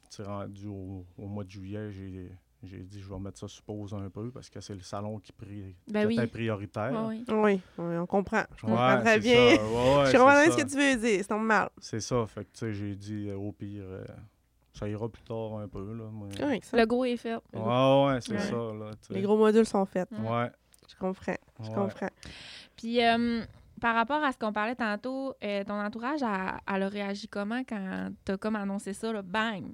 tu 0.09 0.17
sais, 0.17 0.23
rendu 0.23 0.67
au, 0.67 1.05
au 1.17 1.25
mois 1.27 1.45
de 1.45 1.49
juillet, 1.49 1.89
j'ai 1.89 2.29
j'ai 2.63 2.79
dit 2.83 2.99
je 3.01 3.09
vais 3.09 3.17
mettre 3.17 3.39
ça 3.39 3.47
sur 3.47 3.63
pause 3.63 3.91
un 3.93 4.07
peu 4.11 4.29
parce 4.29 4.47
que 4.49 4.59
c'est 4.61 4.75
le 4.75 4.81
salon 4.81 5.17
qui, 5.19 5.31
pri- 5.31 5.73
Ben 5.87 6.01
qui 6.01 6.07
oui. 6.07 6.13
était 6.15 6.27
prioritaire. 6.27 6.91
Ouais. 7.07 7.21
Oui, 7.29 7.59
oui, 7.79 7.97
on 7.97 8.05
comprend. 8.05 8.43
Je 8.57 8.61
comprends 8.61 8.97
Ouais, 8.97 9.01
très 9.01 9.19
bien. 9.19 9.33
ça. 9.55 9.63
Ouais, 9.63 9.97
ouais, 9.97 10.05
je 10.11 10.17
comprends 10.17 10.51
ce 10.57 10.57
que 10.63 10.69
tu 10.69 10.75
veux 10.77 10.95
dire, 11.01 11.19
c'est 11.23 11.29
normal. 11.31 11.69
C'est 11.79 12.01
ça. 12.01 12.23
Fait 12.27 12.41
que, 12.43 12.49
tu 12.51 12.59
sais, 12.59 12.73
j'ai 12.73 12.93
dit, 12.95 13.29
euh, 13.29 13.35
au 13.37 13.51
pire, 13.53 13.81
euh, 13.83 14.05
ça 14.73 14.87
ira 14.87 15.09
plus 15.09 15.23
tard 15.23 15.55
un 15.59 15.67
peu, 15.67 15.91
là. 15.95 16.03
mais-. 16.13 16.59
Le 16.73 16.85
gros 16.85 17.05
est 17.05 17.17
fait. 17.17 17.35
Ouais, 17.53 17.59
ouais, 17.61 18.19
c'est 18.21 18.33
Ouais. 18.33 18.39
ça, 18.39 18.51
là. 18.55 18.91
Les 19.09 19.21
gros 19.23 19.37
modules 19.37 19.65
sont 19.65 19.85
faits. 19.87 20.09
Ouais. 20.11 20.51
Je 20.87 20.95
comprends, 20.97 21.37
je 21.63 21.67
ouais. 21.69 21.73
comprends. 21.73 22.09
Puis, 22.75 23.03
euh, 23.03 23.41
par 23.81 23.95
rapport 23.95 24.23
à 24.23 24.31
ce 24.31 24.37
qu'on 24.37 24.53
parlait 24.53 24.75
tantôt, 24.75 25.33
euh, 25.43 25.63
ton 25.63 25.73
entourage, 25.73 26.21
a, 26.23 26.59
elle 26.71 26.83
a 26.83 26.87
réagi 26.87 27.27
comment 27.27 27.63
quand 27.67 28.11
t'as 28.23 28.37
comme 28.37 28.55
annoncé 28.55 28.93
ça, 28.93 29.11
là, 29.11 29.21
bang? 29.21 29.65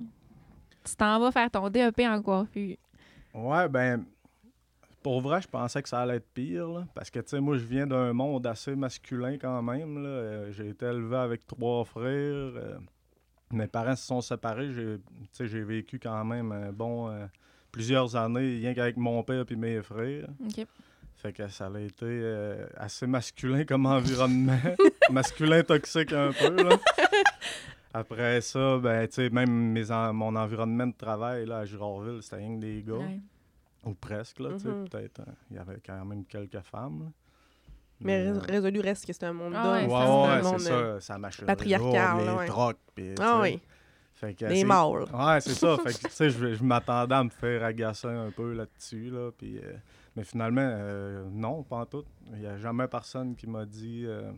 Tu 0.84 0.96
t'en 0.96 1.20
vas 1.20 1.32
faire 1.32 1.52
ton 1.52 1.70
DEP 1.70 2.00
en 2.00 2.22
coiffure. 2.22 2.78
Ouais, 3.34 3.68
ben, 3.68 4.06
pour 5.04 5.20
vrai, 5.20 5.42
je 5.42 5.48
pensais 5.48 5.84
que 5.84 5.90
ça 5.90 6.00
allait 6.02 6.16
être 6.16 6.34
pire, 6.34 6.68
là, 6.70 6.88
parce 6.96 7.12
que, 7.12 7.20
tu 7.20 7.30
sais, 7.30 7.42
moi, 7.42 7.58
je 7.58 7.66
viens 7.66 7.86
d'un 7.86 8.14
monde 8.14 8.48
assez 8.48 8.76
masculin 8.76 9.38
quand 9.38 9.62
même. 9.62 9.98
Euh, 9.98 10.52
j'ai 10.54 10.70
été 10.70 10.86
élevé 10.86 11.18
avec 11.18 11.46
trois 11.46 11.84
frères. 11.84 12.06
euh, 12.06 12.78
mes 13.52 13.68
parents 13.68 13.96
se 13.96 14.06
sont 14.06 14.22
séparés. 14.22 14.72
J'ai, 14.72 14.98
tu 14.98 15.04
sais, 15.34 15.48
j'ai 15.48 15.64
vécu 15.64 16.00
quand 16.00 16.24
même, 16.24 16.72
bon, 16.74 17.10
plusieurs 17.72 18.16
années, 18.16 18.58
rien 18.60 18.74
qu'avec 18.74 18.98
mon 18.98 19.22
père 19.24 19.46
et 19.50 19.56
mes 19.56 19.82
frères. 19.82 20.28
OK. 20.46 20.66
Fait 21.18 21.34
que 21.34 21.48
ça 21.48 21.66
a 21.74 21.80
été 21.80 22.06
euh, 22.06 22.66
assez 22.78 23.08
masculin 23.08 23.66
comme 23.66 23.86
environnement. 23.98 24.58
masculin 25.10 25.64
toxique 25.64 26.14
un 26.14 26.32
peu, 26.32 26.56
là. 26.64 26.78
Après 27.94 28.42
ça, 28.42 28.78
ben, 28.78 29.08
tu 29.08 29.14
sais, 29.16 29.30
même 29.30 29.50
mes 29.72 29.90
en- 29.92 30.14
mon 30.14 30.36
environnement 30.36 30.86
de 30.88 30.94
travail, 30.96 31.46
là, 31.46 31.60
à 31.60 31.66
Girardville, 31.66 32.22
c'était 32.22 32.36
rien 32.38 32.56
que 32.56 32.62
des 32.62 32.84
gars. 32.84 32.94
Ouais. 32.96 33.20
Ou 33.86 33.94
presque, 33.94 34.40
là, 34.40 34.50
tu 34.54 34.60
sais, 34.60 34.68
Mhm. 34.68 34.90
peut-être. 34.90 35.22
hein, 35.22 35.34
Il 35.50 35.56
y 35.56 35.60
avait 35.60 35.80
quand 35.86 36.06
même 36.06 36.24
quelques 36.26 36.60
femmes, 36.62 37.00
là. 37.06 37.12
Mais 38.02 38.28
euh, 38.28 38.34
rés- 38.38 38.52
résolu 38.60 38.80
reste 38.82 39.08
que 39.08 39.14
c'est 39.14 39.24
un 39.26 39.34
monde 39.34 39.54
Ah 39.56 39.64
d'hommes. 39.64 39.90
ouais, 39.92 40.44
Ouais, 40.44 40.60
c'est 40.60 40.66
ça, 40.68 40.72
euh, 40.74 41.00
ça. 41.00 41.14
Ça 41.14 41.18
marche. 41.18 41.44
patriarcal, 41.44 42.26
là, 42.26 42.46
les 42.96 43.16
Ah 43.20 43.40
oui, 43.42 43.60
Fait 44.14 44.34
que 44.36 44.46
les 44.46 44.64
mâles. 44.64 45.06
Ouais, 45.12 45.42
c'est 45.42 45.54
ça. 45.56 45.78
Fait 45.84 45.94
que, 45.94 46.08
tu 46.08 46.12
sais, 46.14 46.30
je, 46.30 46.54
je 46.54 46.64
m'attendais 46.64 47.16
à 47.16 47.24
me 47.24 47.30
faire 47.30 47.64
agacer 47.64 48.08
un 48.08 48.30
peu 48.30 48.54
là-dessus, 48.54 49.10
là. 49.10 49.32
Puis, 49.36 49.58
euh, 49.58 49.74
mais 50.18 50.24
finalement, 50.24 50.62
euh, 50.62 51.30
non, 51.32 51.62
pas 51.64 51.78
en 51.78 51.86
tout. 51.86 52.04
Il 52.34 52.40
n'y 52.40 52.48
a 52.48 52.58
jamais 52.58 52.88
personne 52.88 53.36
qui 53.36 53.48
m'a 53.48 53.66
dit. 53.66 54.04
euh, 54.06 54.32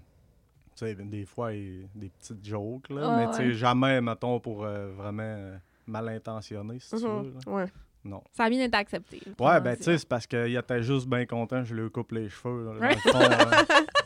tu 0.76 0.86
sais, 0.86 0.94
des 0.96 1.26
fois, 1.26 1.54
il- 1.54 1.88
des 1.96 2.10
petites 2.10 2.46
jokes, 2.46 2.90
là. 2.90 3.10
Mais 3.10 3.28
tu 3.30 3.34
sais, 3.38 3.44
ouais. 3.48 3.54
jamais, 3.54 4.00
mettons, 4.02 4.40
pour 4.40 4.64
euh, 4.66 4.92
vraiment 4.92 5.58
mal 5.88 6.10
intentionné, 6.10 6.80
si 6.80 6.90
tu 6.96 7.08
Mhm, 7.08 7.24
veux. 7.24 7.34
là. 7.46 7.54
ouais. 7.54 7.66
Non. 8.06 8.24
Ça 8.32 8.46
a 8.46 8.50
bien 8.50 8.64
été 8.64 8.78
accepté. 8.78 9.22
Ouais, 9.40 9.60
ben, 9.60 9.76
tu 9.76 9.84
sais, 9.84 9.98
c'est 9.98 10.08
parce 10.08 10.26
qu'il 10.26 10.56
était 10.56 10.82
juste 10.82 11.06
bien 11.08 11.26
content, 11.26 11.66
je 11.66 11.76
lui 11.76 11.92
coupe 11.92 12.14
les 12.14 12.30
cheveux. 12.30 12.66
là, 12.66 12.74
dans 12.74 12.80
Ouais. 12.88 12.96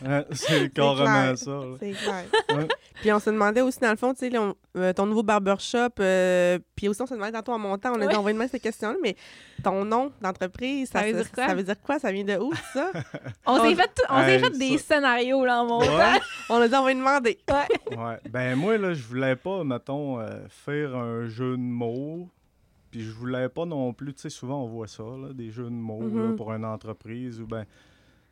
le 0.02 0.10
hein. 0.10 0.26
C'est 0.32 0.74
carrément 0.74 1.06
clair. 1.06 1.38
ça. 1.38 1.60
C'est 1.80 1.92
clair. 1.92 2.24
Ouais. 2.58 2.68
Puis 3.02 3.12
on 3.14 3.20
se 3.20 3.30
demandait 3.30 3.62
aussi, 3.62 3.80
dans 3.80 3.92
le 3.92 3.96
fond, 3.96 4.14
tu 4.16 4.28
sais, 4.30 4.36
euh, 4.78 4.94
ton 4.94 5.06
nouveau 5.06 5.22
barbershop, 5.22 5.90
euh, 6.00 6.58
puis 6.76 6.88
aussi 6.90 7.02
on 7.04 7.06
se 7.06 7.14
demandait 7.14 7.34
tantôt 7.34 7.52
en 7.52 7.60
montant, 7.60 7.92
on 7.96 8.02
a 8.02 8.08
Ouais. 8.08 8.16
envoyé 8.16 8.34
demain 8.34 8.48
cette 8.48 8.64
question-là, 8.64 8.96
mais 9.02 9.16
ton 9.64 9.86
nom 9.86 10.12
d'entreprise, 10.22 10.90
ça, 10.90 11.02
Ça 11.02 11.06
veut 11.06 11.14
dire 11.14 11.32
quoi? 11.32 11.48
ça 11.48 11.54
veut 11.54 11.64
dire 11.64 11.82
quoi? 11.82 12.00
Ça 12.00 12.12
vient 12.12 12.24
de 12.24 12.38
où, 12.38 12.52
ça? 12.74 12.92
On 13.46 13.62
s'est 13.64 13.76
fait, 13.76 13.88
tout- 13.96 14.04
on 14.10 14.22
s'est 14.24 14.34
Hey, 14.36 14.40
fait 14.40 14.58
des 14.58 14.78
ça- 14.80 14.96
scénarios 14.96 15.46
là 15.46 15.62
en 15.62 15.66
montant. 15.68 15.96
Ouais. 15.98 16.20
on 16.50 16.56
a 16.60 16.68
dit, 16.68 16.76
on 16.76 16.84
va 16.84 16.90
lui 16.94 17.00
demander. 17.00 17.38
Ouais. 17.92 18.20
Ben 18.32 18.56
moi, 18.56 18.78
là, 18.80 18.94
je 18.96 19.04
voulais 19.04 19.36
pas, 19.36 19.64
mettons, 19.64 20.20
euh, 20.20 20.30
faire 20.50 20.96
un 20.96 21.28
jeu 21.28 21.52
de 21.52 21.62
mots. 21.62 22.28
Puis 22.94 23.02
je 23.02 23.12
voulais 23.12 23.50
pas 23.50 23.66
non 23.66 23.92
plus, 23.92 24.14
tu 24.14 24.22
sais, 24.22 24.30
souvent 24.30 24.64
on 24.64 24.68
voit 24.68 24.88
ça, 24.88 25.02
là, 25.04 25.34
des 25.34 25.50
jeux 25.50 25.64
de 25.64 25.70
mots 25.70 26.00
là, 26.02 26.28
Mhm. 26.30 26.36
pour 26.36 26.54
une 26.54 26.64
entreprise. 26.64 27.42
Ou 27.42 27.48
ben, 27.48 27.66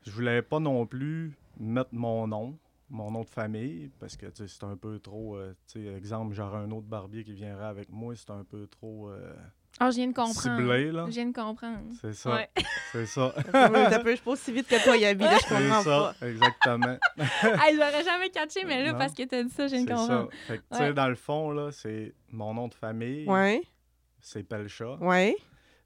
je 0.06 0.12
voulais 0.12 0.44
pas 0.44 0.60
non 0.60 0.86
plus 0.86 1.34
mettre 1.60 1.90
mon 1.94 2.28
nom, 2.28 2.56
mon 2.92 3.10
nom 3.10 3.22
de 3.24 3.30
famille, 3.30 3.90
parce 4.00 4.16
que 4.16 4.28
tu 4.28 4.44
sais, 4.44 4.48
c'est 4.48 4.64
un 4.64 4.78
peu 4.78 5.00
trop, 5.00 5.36
euh, 5.38 5.56
tu 5.68 5.82
sais, 5.84 5.94
exemple, 5.96 6.36
j'aurais 6.36 6.60
un 6.60 6.70
autre 6.70 6.86
barbier 6.86 7.24
qui 7.24 7.34
viendrait 7.34 7.66
avec 7.66 7.90
moi, 7.90 8.14
c'est 8.16 8.30
un 8.30 8.44
peu 8.44 8.68
trop 8.68 9.10
euh, 9.10 9.34
Ah, 9.80 9.90
je 9.90 9.96
viens 9.96 10.08
de 10.10 10.14
comprendre. 10.14 10.58
ciblé, 10.60 10.92
là. 10.92 11.06
Je 11.08 11.12
viens 11.14 11.26
de 11.28 11.34
comprendre. 11.34 11.80
C'est 12.00 12.14
ça, 12.14 12.36
Ouais. 12.36 12.50
c'est 12.92 13.06
ça. 13.08 13.34
Ça 13.52 13.70
peut, 13.70 13.84
ça 13.90 14.00
peut- 14.00 14.16
je 14.16 14.22
pas 14.22 14.32
aussi 14.32 14.52
vite 14.52 14.68
que 14.68 14.84
toi, 14.84 14.96
Yabi, 14.96 15.24
là, 15.24 15.38
je 15.38 15.48
C'est 15.48 15.56
comprends 15.56 15.82
ça, 15.82 16.14
pas. 16.20 16.28
exactement. 16.28 16.98
hey, 17.18 17.74
je 17.74 17.80
l'aurais 17.80 18.04
jamais 18.04 18.30
catché, 18.30 18.64
mais 18.66 18.84
là, 18.84 18.92
Non. 18.92 18.98
parce 19.00 19.14
que 19.14 19.24
t'as 19.24 19.42
dit 19.42 19.50
ça, 19.50 19.66
je 19.68 19.76
viens 19.76 19.84
de 19.86 19.90
C'est 19.90 19.96
ça. 19.96 20.02
comprendre. 20.02 20.30
Fait 20.46 20.58
que, 20.60 20.64
tu 20.72 20.78
sais, 20.78 20.94
dans 20.94 21.08
le 21.08 21.16
fond, 21.16 21.50
là, 21.52 21.72
c'est 21.72 22.14
mon 22.32 22.54
nom 22.54 22.68
de 22.68 22.74
famille. 22.76 23.28
Ouais. 23.28 23.62
C'est 24.22 24.44
Pelcha. 24.44 24.96
Ouais. 25.02 25.36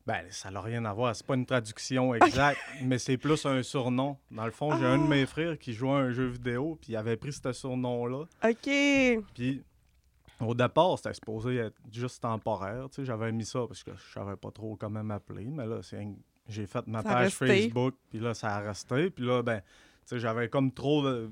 Ben, 0.06 0.24
ça 0.30 0.51
n'a 0.51 0.62
rien 0.62 0.86
à 0.86 0.94
voir. 0.94 1.15
C'est 1.15 1.25
pas 1.25 1.34
une 1.34 1.48
traduction 1.48 2.13
exacte, 2.13 2.60
mais 2.84 3.00
c'est 3.00 3.18
plus 3.18 3.44
un 3.48 3.63
surnom. 3.63 4.18
Dans 4.30 4.46
le 4.46 4.51
fond, 4.51 4.77
j'ai 4.77 4.86
un 4.86 5.00
de 5.00 5.04
Ah. 5.06 5.08
mes 5.10 5.25
frères 5.25 5.58
qui 5.58 5.74
jouait 5.74 5.89
à 5.89 5.96
un 5.96 6.12
jeu 6.12 6.27
vidéo, 6.27 6.77
puis 6.80 6.94
il 6.94 6.96
avait 6.96 7.18
pris 7.18 7.34
ce 7.34 7.51
surnom-là. 7.51 8.25
OK. 8.44 9.24
Puis 9.34 9.63
au 10.39 10.54
départ, 10.54 10.98
c'était 10.98 11.13
supposé 11.15 11.56
être 11.56 11.77
juste 11.92 12.22
temporaire. 12.22 12.88
Tu 12.89 12.98
sais, 12.98 13.06
j'avais 13.06 13.32
mis 13.32 13.46
ça 13.46 13.65
parce 13.68 13.84
que 13.84 13.92
je 13.96 14.13
savais 14.13 14.36
pas 14.36 14.51
trop 14.51 14.75
comment 14.75 15.04
m'appeler, 15.04 15.46
mais 15.46 15.65
là, 15.65 15.80
c'est 15.82 16.06
j'ai 16.48 16.68
fait 16.68 16.86
ma 16.86 17.01
Ça 17.01 17.10
page. 17.10 17.32
Facebook, 17.34 17.96
puis 18.12 18.20
là, 18.20 18.36
ça 18.36 18.58
a 18.58 18.60
resté. 18.60 19.10
Puis 19.10 19.25
là, 19.25 19.42
ben, 19.42 19.60
tu 19.62 19.65
sais, 20.06 20.20
j'avais 20.20 20.50
comme 20.50 20.72
trop 20.72 21.01
de 21.04 21.32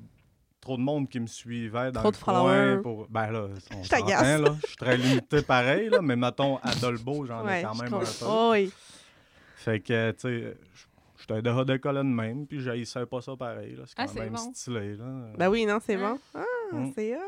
trop 0.63 0.77
de 0.77 0.81
monde 0.81 1.07
qui 1.09 1.19
me 1.19 1.27
suivait 1.27 1.91
dans 1.91 1.99
Trop 2.01 2.11
le 2.11 2.17
de 2.17 2.23
coin 2.23 2.81
pour 2.81 3.07
ben 3.09 3.31
là 3.31 3.47
on 3.75 3.83
Je 3.83 3.89
t'agace. 3.89 4.19
s'entend, 4.19 4.43
là 4.51 4.55
je 4.61 4.67
suis 4.67 4.75
très 4.77 4.97
limité 4.97 5.41
pareil 5.41 5.89
là 5.89 5.99
mais 6.01 6.15
mettons 6.15 6.57
à 6.57 6.73
Dolbeau 6.75 7.25
j'en 7.25 7.47
ai 7.47 7.61
quand 7.61 7.75
même 7.75 7.93
un 7.93 7.99
peu 7.99 8.05
Oh, 8.25 8.49
oui. 8.53 8.71
fait 9.57 9.79
que, 9.79 10.11
tu 10.11 10.19
sais, 10.19 10.57
j'étais 11.19 11.41
dehors 11.41 11.65
de 11.65 11.77
colonne 11.77 12.13
même, 12.13 12.45
puis 12.47 12.59
j'haïssais 12.61 13.05
pas 13.05 13.21
ça 13.21 13.35
pareil. 13.37 13.75
là. 13.75 13.83
C'est 13.85 13.93
Ah, 13.97 14.05
quand 14.07 14.13
c'est 14.13 14.19
même 14.19 14.33
bon. 14.33 14.53
stylé. 14.53 14.95
Là. 14.97 15.05
Ben 15.37 15.49
oui, 15.49 15.65
non, 15.65 15.79
c'est 15.85 15.95
Hein? 15.95 16.17
bon. 16.33 16.41
Ah, 16.41 16.75
Mm. 16.75 16.91
c'est 16.95 17.15
hot. 17.15 17.19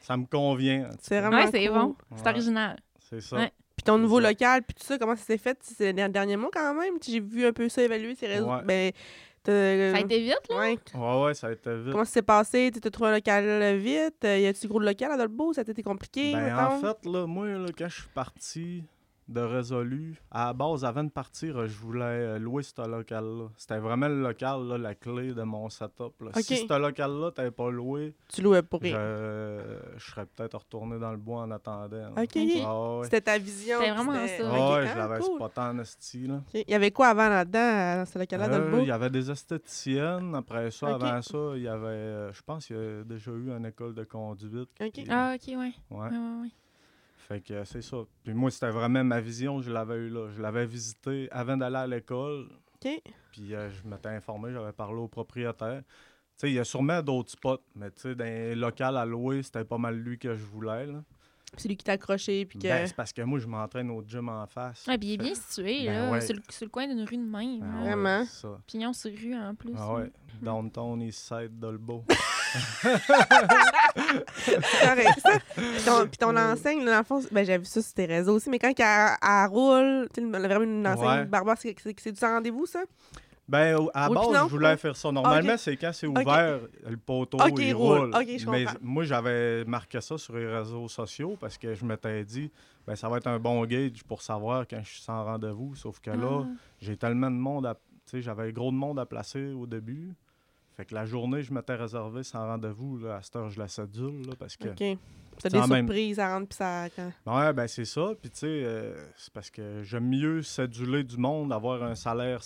Ça 0.00 0.16
me 0.16 0.26
convient. 0.26 0.88
C'est 1.00 1.20
vraiment 1.20 1.36
Ouais, 1.44 1.50
c'est 1.50 1.66
cool. 1.68 1.78
bon. 1.78 1.96
C'est 2.16 2.22
Ouais. 2.24 2.28
original. 2.30 2.78
C'est 3.08 3.20
ça. 3.20 3.36
Ouais. 3.36 3.52
Puis 3.76 3.84
ton 3.84 3.98
nouveau 3.98 4.20
ça. 4.20 4.28
local, 4.28 4.62
puis 4.62 4.74
tout 4.74 4.84
ça, 4.84 4.98
comment 4.98 5.16
ça 5.16 5.24
s'est 5.24 5.38
fait? 5.38 5.58
C'est 5.62 5.92
les 5.92 6.08
derniers 6.08 6.36
mois 6.36 6.50
quand 6.52 6.74
même? 6.74 6.94
J'ai 7.04 7.20
vu 7.20 7.46
un 7.46 7.52
peu 7.52 7.68
ça 7.68 7.82
évaluer 7.82 8.14
ces 8.14 8.26
réseaux. 8.26 8.50
Ouais. 8.52 8.62
Ben, 8.64 8.92
Ça 9.46 9.96
a 9.96 10.00
été 10.00 10.20
vite, 10.20 10.40
là? 10.48 10.56
Ouais. 10.56 10.78
Ouais, 10.94 11.24
ouais, 11.24 11.34
ça 11.34 11.48
a 11.48 11.52
été 11.52 11.76
vite. 11.76 11.92
Comment 11.92 12.04
ça 12.04 12.12
s'est 12.12 12.22
passé? 12.22 12.70
Tu 12.72 12.86
as 12.86 12.90
trouvé 12.90 13.10
un 13.10 13.14
local 13.14 13.76
vite? 13.76 14.24
Euh, 14.24 14.38
y 14.38 14.46
a-tu 14.46 14.68
gros 14.68 14.80
de 14.80 14.86
local 14.86 15.12
à 15.12 15.16
Dolbeau? 15.16 15.52
Ça 15.52 15.62
a 15.66 15.70
été 15.70 15.82
compliqué? 15.82 16.32
Ben, 16.32 16.56
en 16.58 16.80
fait, 16.80 17.04
là, 17.04 17.26
moi, 17.26 17.46
là, 17.46 17.68
quand 17.76 17.88
je 17.88 17.94
suis 17.94 18.08
parti 18.14 18.84
de 19.28 19.40
Résolu, 19.40 20.16
à 20.30 20.46
la 20.46 20.52
base, 20.52 20.84
avant 20.84 21.02
de 21.04 21.08
partir, 21.10 21.56
euh, 21.56 21.66
je 21.66 21.76
voulais 21.78 22.04
euh, 22.04 22.38
louer 22.38 22.62
ce 22.62 22.86
local-là. 22.86 23.48
C'était 23.56 23.78
vraiment 23.78 24.08
le 24.08 24.20
local, 24.22 24.66
là, 24.68 24.78
la 24.78 24.94
clé 24.94 25.32
de 25.32 25.42
mon 25.42 25.68
setup. 25.70 26.12
là. 26.20 26.30
Si 26.42 26.56
ce 26.66 26.78
local-là, 26.78 27.30
t'avais 27.30 27.50
pas 27.50 27.70
loué, 27.70 28.14
tu 28.28 28.42
louais 28.42 28.62
pour 28.62 28.80
je, 28.84 28.88
rien. 28.94 29.78
je 29.96 30.04
serais 30.10 30.26
peut-être 30.26 30.58
retourné 30.58 30.98
dans 30.98 31.10
le 31.10 31.16
bois 31.16 31.42
en 31.42 31.50
attendant. 31.50 31.96
là. 31.96 32.10
OK. 32.22 32.36
Ah 32.64 32.98
ouais. 32.98 33.04
C'était 33.04 33.20
ta 33.22 33.38
vision. 33.38 33.78
C'était 33.80 33.92
vraiment 33.92 34.12
c'était- 34.26 34.42
ça. 34.42 34.50
Ah 34.52 34.52
ouais, 34.72 34.84
ah, 34.84 34.92
je 34.92 34.98
l'avais 34.98 35.20
cool. 35.20 35.36
spoté 35.36 35.60
en 35.60 35.78
esti, 35.78 36.26
là. 36.26 36.34
OK. 36.34 36.54
Il 36.66 36.70
y 36.70 36.74
avait 36.74 36.90
quoi 36.90 37.08
avant 37.08 37.28
là-dedans, 37.28 37.58
euh, 37.60 37.96
dans 38.00 38.06
ce 38.06 38.18
local-là, 38.18 38.46
Euh, 38.48 38.58
Dolbeau? 38.58 38.78
Il 38.82 38.88
y 38.88 38.90
avait 38.92 39.10
des 39.10 39.30
esthéticiennes. 39.30 40.34
Après 40.34 40.70
ça, 40.70 40.94
avant 40.94 41.22
ça, 41.22 41.38
il 41.56 41.62
y 41.62 41.68
avait, 41.68 41.86
euh, 41.86 42.32
je 42.32 42.42
pense 42.42 42.66
qu'il 42.66 42.76
y 42.76 42.78
a 42.78 43.04
déjà 43.04 43.30
eu 43.30 43.50
une 43.56 43.66
école 43.66 43.94
de 43.94 44.04
conduite. 44.04 44.68
Ok. 44.80 44.90
qui- 44.92 45.06
Ah, 45.10 45.34
OK, 45.34 45.48
ouais. 45.48 45.56
ouais. 45.56 45.72
Ouais, 45.90 46.08
ouais, 46.08 46.40
ouais. 46.42 46.48
Fait 47.26 47.40
que 47.40 47.64
c'est 47.64 47.80
ça. 47.82 47.96
Puis 48.22 48.34
moi, 48.34 48.50
c'était 48.50 48.70
vraiment 48.70 49.02
ma 49.02 49.18
vision, 49.20 49.62
je 49.62 49.72
l'avais 49.72 49.96
eu 49.96 50.08
là. 50.10 50.28
Je 50.36 50.42
l'avais 50.42 50.66
visité 50.66 51.28
avant 51.30 51.56
d'aller 51.56 51.76
à 51.76 51.86
l'école. 51.86 52.48
OK. 52.74 53.00
Puis 53.32 53.54
euh, 53.54 53.70
je 53.70 53.88
m'étais 53.88 54.10
informé, 54.10 54.52
j'avais 54.52 54.72
parlé 54.72 55.00
au 55.00 55.08
propriétaire. 55.08 55.82
Tu 55.82 55.92
sais, 56.36 56.50
il 56.50 56.54
y 56.54 56.58
a 56.58 56.64
sûrement 56.64 57.00
d'autres 57.00 57.30
spots, 57.30 57.62
mais 57.76 57.90
tu 57.92 58.02
sais, 58.02 58.14
dans 58.14 58.24
les 58.24 58.54
locales 58.54 58.96
à 58.98 59.06
louer, 59.06 59.42
c'était 59.42 59.64
pas 59.64 59.78
mal 59.78 59.96
lui 59.96 60.18
que 60.18 60.34
je 60.34 60.44
voulais. 60.44 60.86
Là. 60.86 61.02
C'est 61.56 61.68
lui 61.68 61.76
qui 61.76 61.84
t'a 61.84 61.92
accroché, 61.92 62.44
puis 62.44 62.58
que... 62.58 62.66
Ben, 62.66 62.86
c'est 62.86 62.96
parce 62.96 63.12
que 63.12 63.22
moi, 63.22 63.38
je 63.38 63.46
m'entraîne 63.46 63.88
au 63.90 64.02
gym 64.06 64.28
en 64.28 64.46
face. 64.46 64.84
Ouais, 64.86 64.98
puis 64.98 65.08
il 65.10 65.14
est 65.14 65.18
bien 65.18 65.34
situé, 65.34 65.86
Ben 65.86 65.92
là, 66.06 66.10
ouais. 66.10 66.20
sur, 66.20 66.34
le, 66.34 66.42
sur 66.50 66.66
le 66.66 66.70
coin 66.70 66.86
d'une 66.88 67.04
rue 67.08 67.16
de 67.16 67.22
même. 67.22 67.60
Ah 67.62 67.78
ouais, 67.78 67.84
Vraiment? 67.84 68.24
Pignon 68.66 68.92
sur 68.92 69.12
rue, 69.12 69.34
en 69.34 69.54
plus. 69.54 69.72
Ah 69.76 69.94
ouais. 69.94 70.10
Downtown, 70.42 71.00
East 71.00 71.20
Side, 71.20 71.58
Dolbeau. 71.58 72.04
C'est 74.36 74.56
correct, 74.86 75.20
ça. 75.22 75.30
Puis 75.56 75.84
ton, 75.84 76.06
puis 76.06 76.18
ton 76.18 76.36
enseigne, 76.36 76.84
dans 76.84 76.98
le 76.98 77.04
fond, 77.04 77.22
ben, 77.30 77.44
j'ai 77.44 77.58
vu 77.58 77.64
ça 77.64 77.82
sur 77.82 77.94
tes 77.94 78.06
réseaux 78.06 78.34
aussi, 78.34 78.50
mais 78.50 78.58
quand 78.58 78.72
elle, 78.78 79.10
elle 79.22 79.46
roule, 79.48 80.08
tu 80.14 80.20
sais, 80.22 80.26
vraiment 80.38 80.64
une 80.64 80.86
enseigne 80.86 81.04
Ouais. 81.06 81.24
barbaire, 81.24 81.54
c'est 81.58 81.74
c'est- 81.82 81.94
c'est 82.00 82.12
du 82.12 82.18
sans 82.18 82.34
rendez-vous, 82.34 82.66
ça? 82.66 82.80
Ben, 83.46 83.76
à 83.92 84.08
Oui, 84.08 84.14
base, 84.16 84.26
non? 84.28 84.44
je 84.46 84.50
voulais 84.52 84.76
faire 84.78 84.96
ça. 84.96 85.12
Normalement, 85.12 85.56
c'est 85.58 85.76
quand 85.76 85.90
c'est 85.92 86.06
ouvert, 86.06 86.60
le 86.88 86.96
poteau, 86.96 87.36
Ok, 87.38 87.58
il 87.58 87.74
roule. 87.74 88.10
je 88.38 88.48
Mais 88.48 88.64
moi, 88.80 89.04
j'avais 89.04 89.64
marqué 89.66 90.00
ça 90.00 90.16
sur 90.16 90.34
les 90.34 90.46
réseaux 90.46 90.88
sociaux 90.88 91.36
parce 91.38 91.58
que 91.58 91.74
je 91.74 91.84
m'étais 91.84 92.24
dit, 92.24 92.50
ben, 92.86 92.96
ça 92.96 93.06
va 93.08 93.18
être 93.18 93.26
un 93.26 93.38
bon 93.38 93.62
gauge 93.66 94.02
pour 94.08 94.22
savoir 94.22 94.64
quand 94.68 94.80
je 94.82 94.88
suis 94.88 95.02
sans 95.02 95.24
rendez-vous. 95.24 95.74
Sauf 95.74 96.00
que 96.00 96.10
là, 96.10 96.42
Ah. 96.42 96.48
j'ai 96.80 96.96
tellement 96.96 97.30
de 97.30 97.36
monde 97.36 97.66
à. 97.66 97.74
Tu 97.74 98.16
sais, 98.18 98.22
j'avais 98.22 98.50
gros 98.52 98.70
de 98.70 98.76
monde 98.76 98.98
à 98.98 99.04
placer 99.06 99.52
au 99.52 99.66
début. 99.66 100.14
Fait 100.76 100.84
que 100.84 100.94
la 100.94 101.04
journée, 101.06 101.42
je 101.42 101.52
m'étais 101.52 101.74
réservé 101.76 102.22
sans 102.24 102.46
rendez-vous. 102.46 102.98
Là, 102.98 103.16
à 103.16 103.22
cette 103.22 103.36
heure, 103.36 103.48
je 103.48 103.58
la 103.60 103.68
cédule 103.68 104.26
là, 104.26 104.32
parce 104.38 104.56
que. 104.56 104.68
OK. 104.68 104.98
T'as 105.38 105.50
C'est 105.50 105.52
des 105.52 105.58
même- 105.66 105.86
surprises 105.86 106.18
à 106.20 106.32
rendre, 106.34 106.46
puis 106.46 106.56
ça... 106.56 106.86
quand- 106.94 107.10
Ouais, 107.26 107.52
ben 107.52 107.66
c'est 107.66 107.84
ça. 107.84 108.12
Puis 108.20 108.30
tu 108.30 108.38
sais, 108.38 108.46
euh, 108.46 108.94
c'est 109.16 109.32
parce 109.32 109.50
que 109.50 109.82
j'aime 109.82 110.08
mieux 110.08 110.42
céduler 110.42 111.02
du 111.02 111.16
monde, 111.16 111.52
avoir 111.52 111.82
un 111.82 111.96
salaire, 111.96 112.40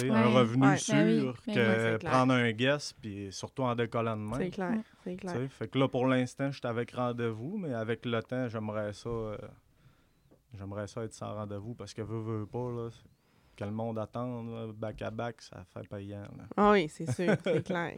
sais, 0.00 0.08
un 0.08 0.26
Ouais, 0.28 0.34
revenu 0.38 0.64
ouais. 0.68 0.76
sûr 0.76 0.94
Ben 0.94 1.08
oui, 1.18 1.32
ben 1.48 1.54
que 1.54 1.92
oui, 1.94 1.98
prendre 2.08 2.32
un 2.34 2.52
guest, 2.52 2.94
puis 3.02 3.32
surtout 3.32 3.62
en 3.64 3.74
décollant 3.74 4.16
de 4.16 4.22
main. 4.22 4.36
C'est 4.38 4.50
clair, 4.50 4.78
c'est 5.02 5.16
clair. 5.16 5.50
Fait 5.50 5.66
que 5.66 5.76
là, 5.78 5.88
pour 5.88 6.06
l'instant, 6.06 6.52
je 6.52 6.58
suis 6.58 6.66
avec 6.68 6.92
rendez-vous, 6.92 7.56
mais 7.58 7.74
avec 7.74 8.06
le 8.06 8.22
temps, 8.22 8.48
j'aimerais 8.48 8.92
ça. 8.92 9.08
euh, 9.08 9.36
j'aimerais 10.56 10.86
ça 10.86 11.02
être 11.02 11.14
sans 11.14 11.34
rendez-vous 11.34 11.74
parce 11.74 11.92
que 11.94 12.02
veux, 12.02 12.20
veux 12.20 12.46
pas, 12.46 12.70
là. 12.70 12.88
Que 13.60 13.66
le 13.66 13.72
monde 13.72 13.98
attend, 13.98 14.42
là, 14.44 14.68
back 14.74 15.02
à 15.02 15.10
back, 15.10 15.42
ça 15.42 15.62
fait 15.74 15.86
payant. 15.86 16.22
là. 16.22 16.44
Ah 16.56 16.70
oui, 16.70 16.88
c'est 16.88 17.04
sûr, 17.12 17.34
c'est 17.44 17.62
clair. 17.66 17.92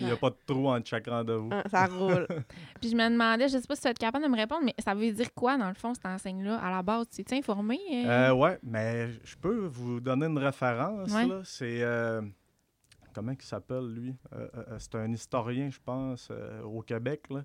Il 0.00 0.06
n'y 0.06 0.10
a 0.12 0.16
pas 0.16 0.30
de 0.30 0.36
trou 0.44 0.68
entre 0.68 0.88
chaque 0.88 1.06
rendez-vous. 1.06 1.48
Ah, 1.52 1.62
ça 1.70 1.86
roule. 1.86 2.26
Puis 2.80 2.90
je 2.90 2.96
me 2.96 3.08
demandais, 3.08 3.46
je 3.48 3.56
sais 3.58 3.68
pas 3.68 3.76
si 3.76 3.82
tu 3.82 3.86
être 3.88 3.98
capable 4.00 4.24
de 4.24 4.28
me 4.30 4.36
répondre, 4.36 4.62
mais 4.64 4.74
ça 4.80 4.94
veut 4.94 5.12
dire 5.12 5.32
quoi, 5.32 5.56
dans 5.58 5.68
le 5.68 5.74
fond, 5.76 5.94
cette 5.94 6.06
enseigne-là, 6.06 6.58
à 6.58 6.72
la 6.72 6.82
base? 6.82 7.06
Tu 7.10 7.20
es 7.22 7.38
informé? 7.38 7.78
euh? 8.04 8.30
Euh, 8.30 8.32
ouais, 8.34 8.58
mais 8.64 9.10
je 9.22 9.36
peux 9.36 9.66
vous 9.66 10.00
donner 10.00 10.26
une 10.26 10.38
référence. 10.38 11.12
Ouais. 11.12 11.26
là. 11.28 11.40
C'est. 11.44 11.82
euh, 11.82 12.20
comment 13.14 13.30
il 13.30 13.42
s'appelle, 13.42 13.86
lui? 13.86 14.12
Euh, 14.34 14.48
euh, 14.56 14.64
euh, 14.72 14.76
C'est 14.80 14.96
un 14.96 15.12
historien, 15.12 15.70
je 15.70 15.78
pense, 15.84 16.26
euh, 16.32 16.62
au 16.64 16.82
Québec. 16.82 17.26
là. 17.30 17.44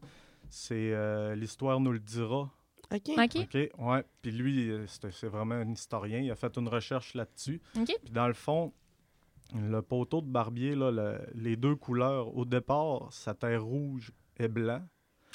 C'est 0.50 0.94
euh, 0.96 1.36
L'Histoire 1.36 1.80
nous 1.80 1.92
le 1.92 2.00
dira. 2.00 2.50
OK. 2.94 3.10
OK? 3.18 3.70
Ouais. 3.80 4.04
Puis 4.22 4.32
lui, 4.32 4.70
euh, 4.70 4.86
c'est 4.88 5.28
vraiment 5.28 5.56
un 5.56 5.72
historien. 5.72 6.20
Il 6.20 6.30
a 6.32 6.36
fait 6.36 6.56
une 6.58 6.68
recherche 6.68 7.14
là-dessus. 7.14 7.62
OK. 7.80 7.86
Puis 8.04 8.12
dans 8.14 8.28
le 8.28 8.34
fond, 8.34 8.74
le 9.56 9.82
poteau 9.82 10.22
de 10.22 10.28
barbier, 10.28 10.76
là, 10.76 10.92
le- 10.92 11.20
les 11.36 11.56
deux 11.56 11.76
couleurs, 11.76 12.36
au 12.38 12.46
départ, 12.46 13.08
c'était 13.12 13.58
rouge 13.58 14.12
et 14.38 14.48
blanc. 14.48 14.82